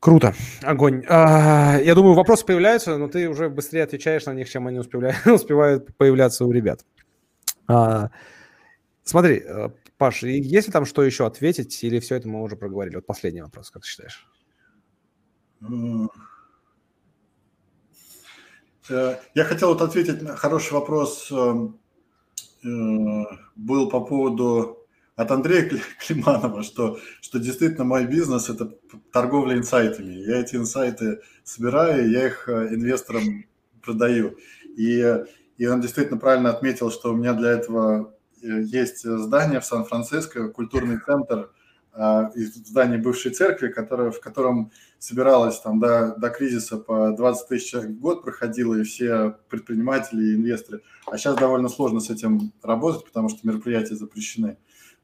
[0.00, 1.04] Круто, огонь.
[1.08, 5.16] А, я думаю, вопросы появляются, но ты уже быстрее отвечаешь на них, чем они успевают,
[5.26, 6.84] успевают появляться у ребят.
[7.66, 8.10] А,
[9.02, 12.96] смотри, э, Паш, есть ли там что еще ответить, или все это мы уже проговорили?
[12.96, 14.28] Вот последний вопрос, как ты считаешь?
[18.88, 21.80] Э, я хотел вот ответить на хороший вопрос эм,
[22.62, 23.24] э,
[23.56, 24.85] был по поводу
[25.16, 25.70] от Андрея
[26.06, 28.72] Климанова, что, что действительно мой бизнес– это
[29.12, 30.12] торговля инсайтами.
[30.12, 33.46] Я эти инсайты собираю, я их э, инвесторам
[33.82, 34.36] продаю.
[34.76, 35.24] И,
[35.56, 40.48] и он действительно правильно отметил, что у меня для этого э, есть здание в Сан-Франциско,
[40.48, 41.50] культурный центр,
[41.98, 47.70] а, здание бывшей церкви, которое, в котором собиралось там до, до кризиса по 20 тысяч
[47.70, 50.82] человек в год проходило, и все предприниматели и инвесторы.
[51.06, 54.58] А сейчас довольно сложно с этим работать, потому что мероприятия запрещены.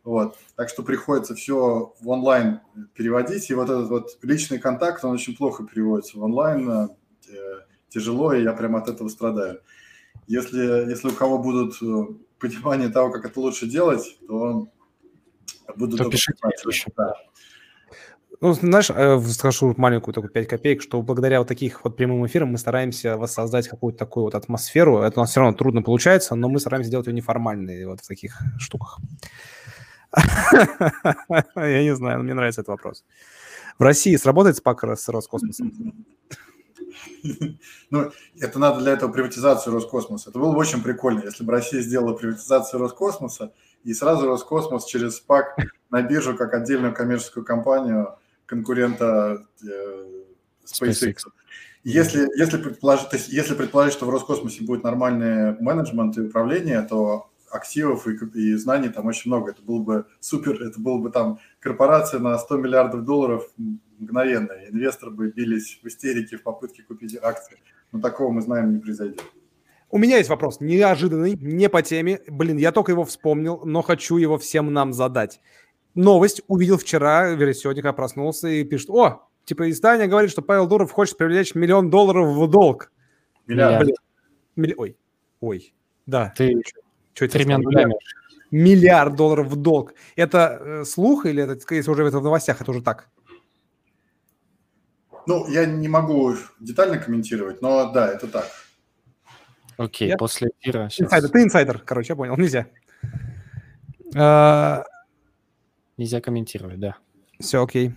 [0.05, 0.37] Вот.
[0.57, 2.61] Так что приходится все в онлайн
[2.95, 3.51] переводить.
[3.51, 6.69] И вот этот вот личный контакт, он очень плохо переводится в онлайн.
[6.71, 6.89] Э,
[7.89, 9.61] тяжело, и я прямо от этого страдаю.
[10.27, 14.69] Если, если у кого будут э, понимание того, как это лучше делать, то
[15.77, 16.39] буду то пишите
[16.97, 17.15] да.
[18.41, 22.49] Ну, знаешь, э, скажу маленькую такую 5 копеек, что благодаря вот таких вот прямым эфирам
[22.49, 25.03] мы стараемся воссоздать какую-то такую вот атмосферу.
[25.03, 28.09] Это у нас все равно трудно получается, но мы стараемся делать ее неформальной вот в
[28.09, 28.99] таких штуках.
[31.57, 33.05] Я не знаю, мне нравится этот вопрос.
[33.79, 36.07] В России сработает СПАК с Роскосмосом?
[37.91, 38.11] Ну,
[38.41, 40.31] это надо для этого приватизацию Роскосмоса.
[40.31, 43.53] Это было бы очень прикольно, если бы Россия сделала приватизацию Роскосмоса
[43.85, 45.57] и сразу Роскосмос через СПАК
[45.91, 50.23] на биржу как отдельную коммерческую компанию конкурента э,
[50.65, 51.17] SpaceX.
[51.85, 58.07] Если, если, предположить, если предположить, что в Роскосмосе будет нормальный менеджмент и управление, то активов
[58.07, 59.51] и, и знаний там очень много.
[59.53, 63.49] Это было бы супер, это было бы там корпорация на 100 миллиардов долларов
[63.99, 64.53] мгновенно.
[64.69, 67.59] Инвесторы бы бились в истерике в попытке купить акции.
[67.93, 69.23] Но такого мы знаем не произойдет.
[69.91, 72.21] У меня есть вопрос, неожиданный, не по теме.
[72.27, 75.41] Блин, я только его вспомнил, но хочу его всем нам задать.
[75.95, 80.67] Новость увидел вчера, вернее, сегодня, когда проснулся, и пишет, о, типа издание говорит, что Павел
[80.67, 82.91] Дуров хочет привлечь миллион долларов в долг.
[83.47, 83.91] Миллиард.
[84.57, 84.75] Милли...
[84.79, 84.97] Ой,
[85.41, 85.75] ой,
[86.07, 86.33] да.
[86.35, 86.63] Ты
[87.15, 87.95] что это Тремя нулями.
[88.51, 89.95] Миллиард долларов в долг.
[90.15, 93.09] Это э, слух или это, если уже это в новостях, это уже так?
[95.27, 98.47] Ну, я не могу детально комментировать, но да, это так.
[99.77, 100.17] Окей, я...
[100.17, 100.89] после эфира.
[100.91, 101.07] Сейчас...
[101.07, 101.31] Инсайдер.
[101.31, 102.67] Ты инсайдер, короче, я понял, нельзя.
[104.15, 104.85] А...
[105.97, 106.97] Нельзя комментировать, да.
[107.39, 107.95] Все, окей.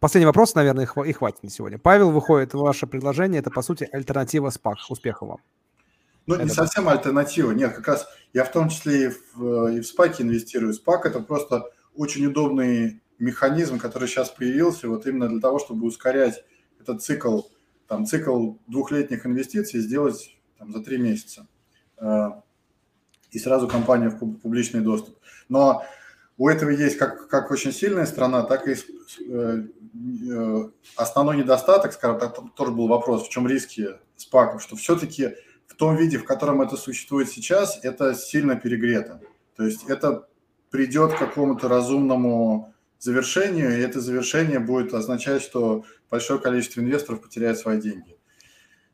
[0.00, 1.78] Последний вопрос, наверное, и хватит на сегодня.
[1.78, 4.78] Павел, выходит ваше предложение, это, по сути, альтернатива СПАК.
[4.88, 5.40] Успехов вам.
[6.28, 6.44] Ну, это...
[6.44, 7.52] не совсем альтернатива.
[7.52, 10.74] Нет, как раз я в том числе и в, и в спаке инвестирую.
[10.74, 16.44] Спак– это просто очень удобный механизм, который сейчас появился вот именно для того, чтобы ускорять
[16.78, 17.40] этот цикл,
[17.86, 21.46] там, цикл двухлетних инвестиций сделать там, за три месяца.
[21.96, 22.32] Э,
[23.30, 25.16] и сразу компания в публичный доступ.
[25.48, 25.82] Но
[26.36, 29.62] у этого есть как, как очень сильная сторона, так и э,
[30.30, 35.34] э, основной недостаток, скажем так, тоже был вопрос, в чем риски спаков, что все-таки
[35.78, 39.20] том виде, в котором это существует сейчас, это сильно перегрето.
[39.56, 40.28] То есть это
[40.70, 47.58] придет к какому-то разумному завершению, и это завершение будет означать, что большое количество инвесторов потеряет
[47.58, 48.16] свои деньги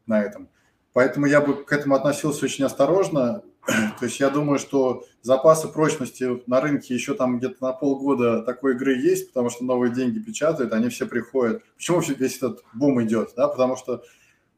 [0.07, 0.49] на этом.
[0.93, 3.43] Поэтому я бы к этому относился очень осторожно.
[3.67, 8.75] То есть я думаю, что запасы прочности на рынке еще там где-то на полгода такой
[8.75, 11.63] игры есть, потому что новые деньги печатают, они все приходят.
[11.77, 13.33] Почему весь этот бум идет?
[13.37, 13.49] Да?
[13.49, 14.05] Потому что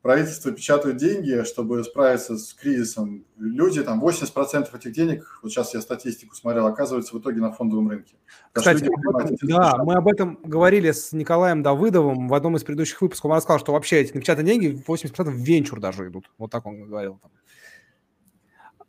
[0.03, 3.25] правительство печатает деньги, чтобы справиться с кризисом.
[3.39, 7.91] Люди, там 80% этих денег, вот сейчас я статистику смотрел, оказывается в итоге на фондовом
[7.91, 8.15] рынке.
[8.53, 13.01] Кстати, об этом, да, мы об этом говорили с Николаем Давыдовым в одном из предыдущих
[13.01, 13.31] выпусков.
[13.31, 16.31] Он рассказал, что вообще эти напечатанные деньги 80% в венчур даже идут.
[16.39, 17.19] Вот так он говорил.
[17.21, 17.31] Там.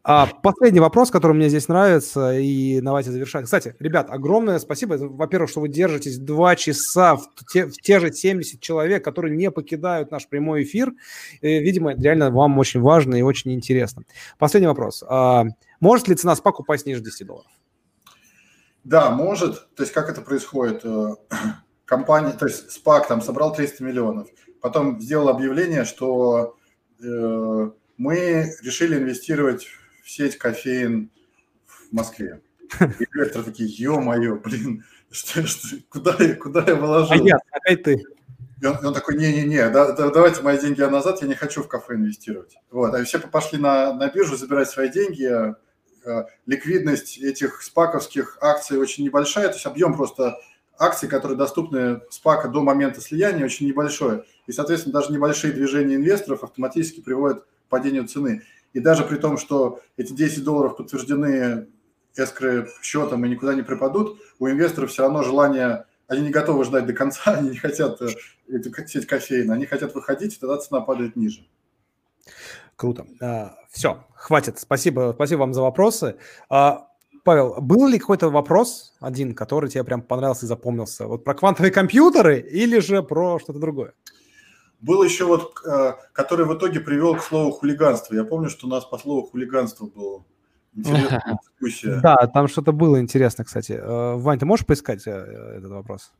[0.10, 3.44] А, последний вопрос, который мне здесь нравится, и давайте завершать.
[3.44, 4.94] Кстати, ребят, огромное спасибо.
[4.94, 9.52] Во-первых, что вы держитесь два часа в те, в те же 70 человек, которые не
[9.52, 10.94] покидают наш прямой эфир.
[11.42, 14.04] И, видимо, реально вам очень важно и очень интересно.
[14.40, 15.04] Последний вопрос.
[15.06, 15.44] А,
[15.82, 17.52] может ли цена спак упасть ниже 10 долларов?
[18.86, 19.76] Да, может.
[19.76, 20.86] То есть как это происходит?
[20.86, 21.16] Э,
[21.84, 24.30] компания, то есть SPAC там собрал 300 миллионов,
[24.62, 26.56] потом сделал объявление, что
[27.04, 29.68] э, мы решили инвестировать
[30.08, 31.12] в сеть кофеин
[31.66, 32.40] в Москве.
[32.80, 37.12] И директор такие, ё-моё, блин, что, что, куда, я, куда я вложил?
[37.12, 38.04] А я, опять ты.
[38.62, 41.68] И он, он такой, не-не-не, да, да, давайте мои деньги назад, я не хочу в
[41.68, 42.56] кафе инвестировать.
[42.72, 48.78] Вот, а все пошли на, на биржу забирать свои деньги, э, ликвидность этих спаковских акций
[48.78, 50.40] очень небольшая, то есть объем просто
[50.80, 54.24] акций, которые доступны спака до момента слияния, очень небольшой.
[54.48, 58.44] И, соответственно, даже небольшие движения инвесторов автоматически приводят к падению цены.
[58.78, 61.66] И даже при том, что эти 10 долларов подтверждены
[62.16, 66.86] эскры счетом и никуда не пропадут, у инвесторов все равно желание, они не готовы ждать
[66.86, 68.10] до конца, они не хотят э,
[68.48, 71.44] эту сеть кофеина, они хотят выходить, и тогда цена падает ниже.
[72.76, 73.08] Круто.
[73.20, 74.60] А, все, хватит.
[74.60, 76.18] Спасибо, спасибо вам за вопросы.
[76.48, 76.90] А,
[77.24, 81.08] Павел, был ли какой-то вопрос один, который тебе прям понравился и запомнился?
[81.08, 83.96] Вот про квантовые компьютеры или же про что-то другое?
[84.80, 88.14] Был еще вот, э, который в итоге привел к слову хулиганство.
[88.14, 90.24] Я помню, что у нас по слову хулиганство было
[90.76, 92.00] интересная дискуссия.
[92.02, 93.72] Да, там что-то было интересно, кстати.
[93.72, 96.12] Э, Вань, ты можешь поискать э, этот вопрос?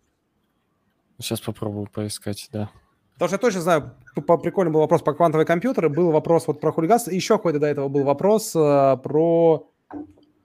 [1.20, 2.72] Сейчас попробую поискать, да.
[3.14, 3.92] Потому что я точно знаю,
[4.28, 7.68] по прикольный был вопрос про квантовые компьютеры, был вопрос вот про хулиганство, еще какой-то до
[7.68, 9.72] этого был вопрос про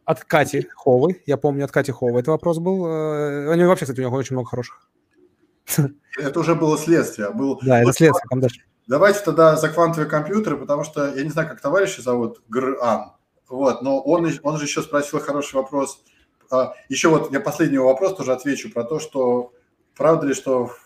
[0.05, 1.23] от Кати Ховы.
[1.27, 2.83] Я помню, от Кати Ховы это вопрос был.
[2.83, 4.89] У него вообще, кстати, у него очень много хороших.
[6.19, 7.31] Это уже было следствие.
[7.31, 7.59] Был...
[7.63, 8.27] Да, это следствие.
[8.31, 8.61] Там дальше.
[8.87, 13.13] Давайте тогда за квантовые компьютеры, потому что я не знаю, как товарища зовут, Гран.
[13.49, 16.03] Вот, но он, он же еще спросил хороший вопрос.
[16.51, 19.53] А, еще вот я последний вопрос тоже отвечу про то, что
[19.97, 20.79] правда ли, что в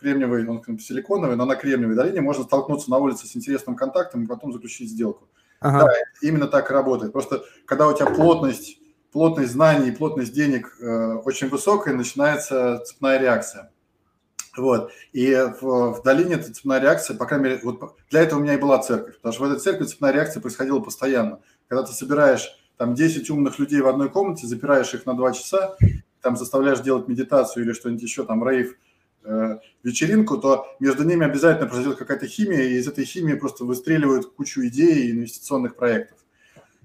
[0.00, 4.26] кремниевой, он силиконовый, но на кремниевой долине можно столкнуться на улице с интересным контактом и
[4.26, 5.28] потом заключить сделку.
[5.60, 5.86] Ага.
[5.86, 7.12] Да, именно так и работает.
[7.12, 8.78] Просто когда у тебя плотность,
[9.12, 13.70] плотность знаний и плотность денег э, очень высокая, начинается цепная реакция.
[14.56, 14.92] Вот.
[15.12, 18.54] И в, в долине эта цепная реакция, по крайней мере, вот для этого у меня
[18.54, 21.40] и была церковь, потому что в этой церкви цепная реакция происходила постоянно.
[21.68, 25.76] Когда ты собираешь там 10 умных людей в одной комнате, запираешь их на 2 часа,
[26.20, 28.76] там заставляешь делать медитацию или что-нибудь еще, там рейв,
[29.24, 34.32] э, вечеринку, то между ними обязательно произойдет какая-то химия, и из этой химии просто выстреливают
[34.34, 36.18] кучу идей и инвестиционных проектов.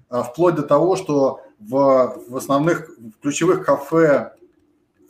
[0.08, 4.32] А вплоть до того, что в, в основных, в ключевых кафе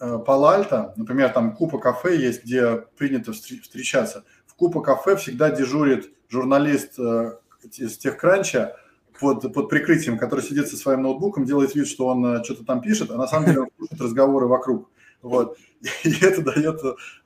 [0.01, 4.25] Э, Палальто, например, там Купа кафе есть, где принято встречаться.
[4.47, 7.37] В Купа кафе всегда дежурит журналист э,
[7.77, 8.77] из техкранча
[9.21, 12.81] под, под прикрытием, который сидит со своим ноутбуком, делает вид, что он э, что-то там
[12.81, 14.91] пишет, а на самом деле он слушает разговоры вокруг.
[15.21, 15.59] Вот.
[16.05, 16.81] И это дает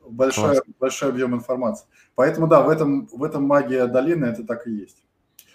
[0.05, 1.87] большой, большой объем информации.
[2.17, 5.05] Поэтому да, в этом, в этом магия долины это так и есть.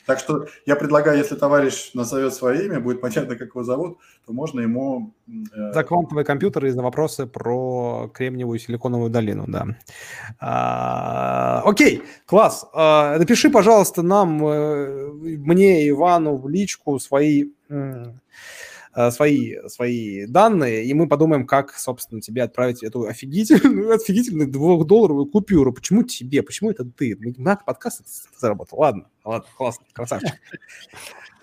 [0.09, 4.33] Так что я предлагаю, если товарищ назовет свое имя, будет понятно, как его зовут, то
[4.33, 5.13] можно ему...
[5.53, 5.71] Э...
[5.71, 9.67] За квантовые компьютеры и на вопросы про Кремниевую силиконовую долину, да.
[10.39, 12.65] А, окей, класс.
[12.73, 17.51] А, напиши, пожалуйста, нам, э, мне, Ивану, в личку свои
[19.11, 25.73] свои, свои данные, и мы подумаем, как, собственно, тебе отправить эту офигительную, офигительную двухдолларовую купюру.
[25.73, 26.43] Почему тебе?
[26.43, 27.17] Почему это ты?
[27.37, 28.79] На подкаст это заработал.
[28.79, 30.33] Ладно, ладно, классно, красавчик.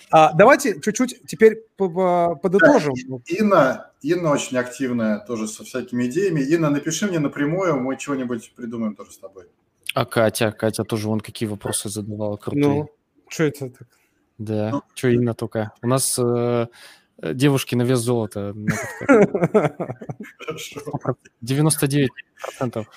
[0.09, 2.95] А, давайте чуть-чуть теперь подытожим.
[3.09, 6.43] Да, Инна, Инна очень активная тоже со всякими идеями.
[6.43, 9.47] Инна, напиши мне напрямую, мы чего-нибудь придумаем тоже с тобой.
[9.95, 12.65] А Катя, Катя тоже вон какие вопросы задавала крутые.
[12.65, 12.91] Ну,
[13.29, 13.89] что это так?
[14.39, 15.73] Да, ну, что Инна только.
[15.83, 16.67] У нас э, Э,
[17.23, 18.55] девушки на вес золота.
[21.41, 22.11] 99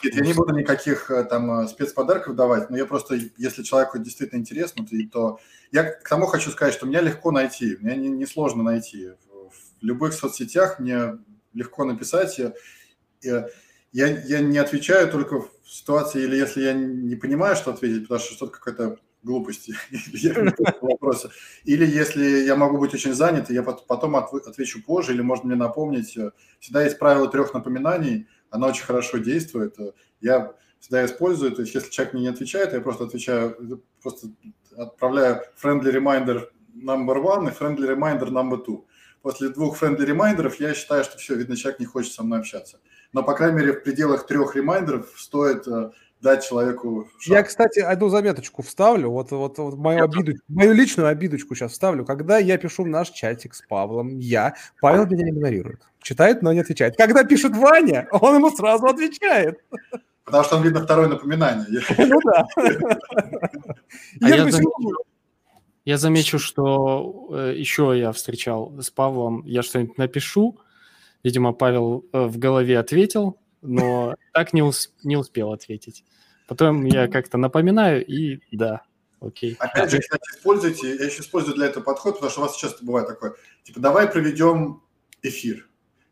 [0.03, 3.97] Нет, я не буду никаких э, там э, спецподарков давать, но я просто, если человеку
[3.97, 5.39] действительно интересно, то,
[5.71, 9.11] я к тому хочу сказать, что меня легко найти, меня не, не сложно найти.
[9.39, 11.17] В любых соцсетях мне
[11.53, 12.37] легко написать.
[13.21, 13.47] Я,
[13.91, 18.19] я, я не отвечаю только в ситуации, или если я не понимаю, что ответить, потому
[18.19, 19.73] что что-то какая-то глупости
[20.81, 21.31] вопроса.
[21.63, 26.17] Или если я могу быть очень занят, я потом отвечу позже, или можно мне напомнить.
[26.59, 29.75] Всегда есть правило трех напоминаний, оно очень хорошо действует.
[30.21, 34.27] Я всегда использую, то есть если человек мне не отвечает, я просто отвечаю, просто
[34.77, 38.85] отправляю friendly reminder number one и friendly reminder number two.
[39.21, 42.79] После двух friendly ремайдеров я считаю, что все, видно, человек не хочет со мной общаться.
[43.11, 45.91] Но, по крайней мере, в пределах трех ремайдеров стоит э,
[46.21, 47.37] дать человеку шаг.
[47.37, 52.05] Я, кстати, одну заметочку вставлю, вот, вот, вот мою, обиду, мою личную обидочку сейчас вставлю.
[52.05, 55.81] Когда я пишу в наш чатик с Павлом, я, Павел меня игнорирует.
[56.01, 56.95] Читает, но не отвечает.
[56.97, 59.59] Когда пишет Ваня, он ему сразу отвечает.
[60.23, 61.81] Потому что он, видно, второе напоминание.
[61.97, 62.45] Ну да.
[64.21, 64.95] А я, замечу,
[65.85, 70.59] я замечу, что э, еще я встречал с Павлом, я что-нибудь напишу,
[71.23, 76.03] видимо, Павел э, в голове ответил, но так не, усп- не успел ответить.
[76.48, 78.81] Потом я как-то напоминаю, и да,
[79.22, 79.56] окей.
[79.60, 82.84] Опять же, кстати, используйте, я еще использую для этого подход, потому что у вас часто
[82.84, 84.81] бывает такое, типа, давай проведем
[85.22, 85.68] эфир.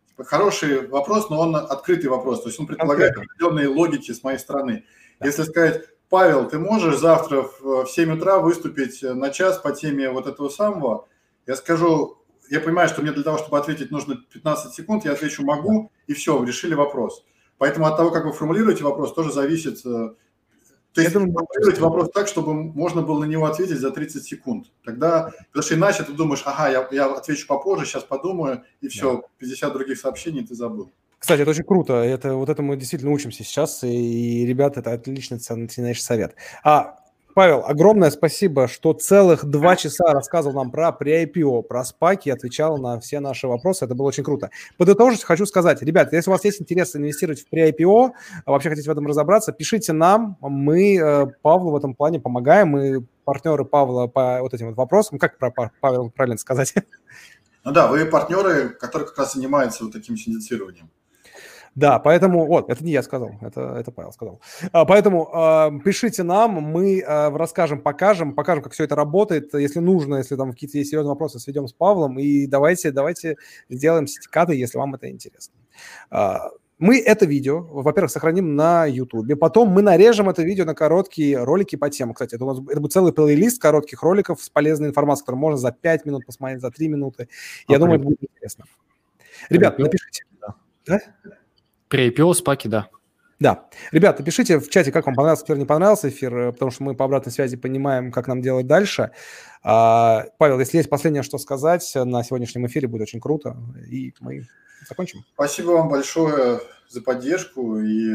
[0.10, 3.22] Типа, хороший вопрос, но он открытый вопрос, то есть он предполагает okay.
[3.24, 4.84] определенные логики с моей стороны.
[5.24, 10.28] Если сказать, Павел, ты можешь завтра в 7 утра выступить на час по теме вот
[10.28, 11.08] этого самого,
[11.46, 12.18] я скажу,
[12.50, 16.14] я понимаю, что мне для того, чтобы ответить, нужно 15 секунд, я отвечу «могу», и
[16.14, 17.26] все, решили вопрос.
[17.58, 20.10] Поэтому от того, как вы формулируете вопрос, тоже зависит э,
[20.98, 24.72] то есть думаю, формулировать вопрос так, чтобы можно было на него ответить за 30 секунд.
[24.84, 29.22] Тогда, потому что иначе ты думаешь, ага, я, я отвечу попозже, сейчас подумаю, и все,
[29.38, 30.92] 50 других сообщений ты забыл.
[31.20, 31.94] Кстати, это очень круто.
[31.94, 33.84] Это, вот этому действительно учимся сейчас.
[33.84, 36.36] И, ребята, это отличный ценнейший совет.
[36.64, 36.96] А
[37.38, 43.00] Павел, огромное спасибо, что целых два часа рассказывал нам про pre-IPO, про спаки, отвечал на
[43.00, 43.86] все наши вопросы.
[43.86, 44.50] Это было очень круто.
[44.76, 48.10] Подытожить хочу сказать, ребят, если у вас есть интерес инвестировать в pre-IPO,
[48.44, 50.36] а вообще хотите в этом разобраться, пишите нам.
[50.42, 52.70] Мы э, Павлу в этом плане помогаем.
[52.70, 55.20] Мы партнеры Павла по вот этим вот вопросам.
[55.20, 56.74] Как про Павел правильно сказать?
[57.64, 60.90] Ну да, вы партнеры, которые как раз занимаются вот таким синдицированием.
[61.78, 64.42] Да, поэтому, вот, это не я сказал, это, это Павел сказал.
[64.72, 69.54] А, поэтому э, пишите нам, мы э, расскажем, покажем, покажем, как все это работает.
[69.54, 73.38] Если нужно, если там какие-то есть серьезные вопросы, сведем с Павлом, и давайте, давайте
[73.70, 75.54] сделаем сертификаты, если вам это интересно.
[76.10, 76.38] Э,
[76.80, 81.76] мы это видео, во-первых, сохраним на YouTube, потом мы нарежем это видео на короткие ролики
[81.76, 82.16] по темам.
[82.16, 85.58] Кстати, это, у нас, это будет целый плейлист коротких роликов с полезной информацией, которую можно
[85.58, 87.30] за 5 минут посмотреть, за 3 минуты.
[87.68, 88.66] Я а думаю, это будет интересно.
[89.52, 90.24] Ребят, напишите.
[90.88, 91.02] Да?
[91.88, 92.90] При IPO спаки, да.
[93.40, 93.70] Да.
[93.92, 96.96] Ребята, пишите в чате, как вам понравился эфир, не понравился эфир, э, потому что мы
[96.96, 99.12] по обратной связи понимаем, как нам делать дальше.
[99.62, 103.56] А, Павел, если есть последнее, что сказать на сегодняшнем эфире, будет очень круто.
[103.88, 104.48] И мы
[104.88, 105.24] закончим.
[105.36, 107.80] Спасибо вам большое за поддержку.
[107.80, 108.12] И,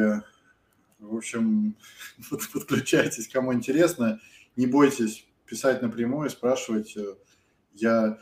[0.99, 1.77] в общем,
[2.53, 4.19] подключайтесь, кому интересно.
[4.57, 6.97] Не бойтесь писать напрямую, спрашивать.
[7.75, 8.19] Я,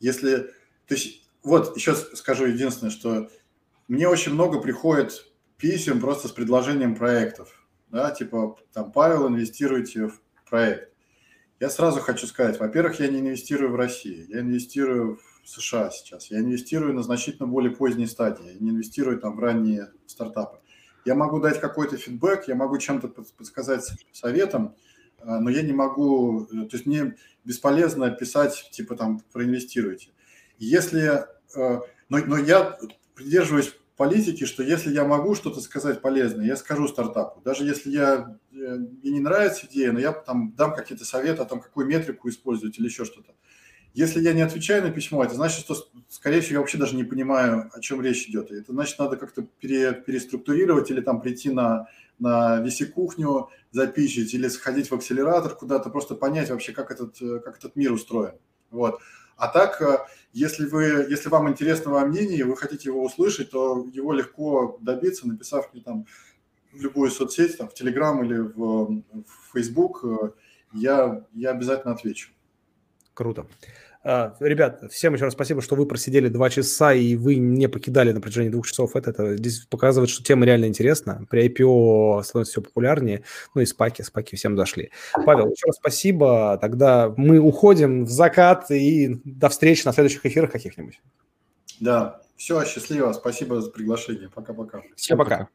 [0.00, 0.50] если...
[0.88, 3.30] То есть, вот еще скажу единственное, что
[3.88, 7.66] мне очень много приходит писем просто с предложением проектов.
[7.90, 10.92] Да, типа, там, Павел, инвестируйте в проект.
[11.60, 16.30] Я сразу хочу сказать, во-первых, я не инвестирую в России, я инвестирую в США сейчас,
[16.30, 20.58] я инвестирую на значительно более поздней стадии, я не инвестирую там в ранние стартапы.
[21.04, 24.74] Я могу дать какой-то фидбэк, я могу чем-то подсказать советом,
[25.20, 27.14] а, но я не могу, э, то есть мне
[27.44, 30.10] бесполезно писать, типа там, проинвестируйте.
[30.58, 32.78] Если, э, но, но я
[33.22, 37.40] придерживаюсь политики, что если я могу что-то сказать полезное, я скажу стартапу.
[37.42, 41.44] Даже если я, э, мне не нравится идея, но я там дам какие-то советы о
[41.44, 43.34] том, какую метрику использовать или еще что-то.
[43.94, 45.76] Если я не отвечаю на письмо, это значит, что,
[46.08, 48.50] скорее всего, я вообще даже не понимаю, о чем речь идет.
[48.50, 51.88] Это значит, надо как-то пере, переструктурировать или там прийти на,
[52.18, 57.58] на VC-кухню, запичить или сходить в акселератор куда-то, просто понять вообще, как этот, э, как
[57.58, 58.34] этот мир устроен.
[58.70, 59.00] Вот.
[59.36, 59.98] А так, э,
[60.32, 64.78] если, вы, если вам интересно мое мнение, и вы хотите его услышать, то его легко
[64.80, 66.06] добиться, написав мне там
[66.72, 70.30] в любую соцсеть, там, в Telegram или в, в Facebook, э,
[70.72, 72.30] я, я обязательно отвечу.
[73.14, 73.46] Круто.
[74.04, 78.10] А, ребят, всем еще раз спасибо, что вы просидели два часа и вы не покидали
[78.10, 78.96] на протяжении двух часов.
[78.96, 81.24] Это, это здесь показывает, что тема реально интересна.
[81.30, 83.22] При IPO становится все популярнее.
[83.54, 84.90] Ну и спаки, спаки всем зашли.
[85.24, 86.58] Павел, еще раз спасибо.
[86.60, 91.00] Тогда мы уходим в закат и до встречи на следующих эфирах каких-нибудь.
[91.78, 93.12] Да, все, счастливо.
[93.12, 94.28] Спасибо за приглашение.
[94.28, 94.82] Пока-пока.
[94.96, 95.38] Всем пока.
[95.38, 95.48] пока.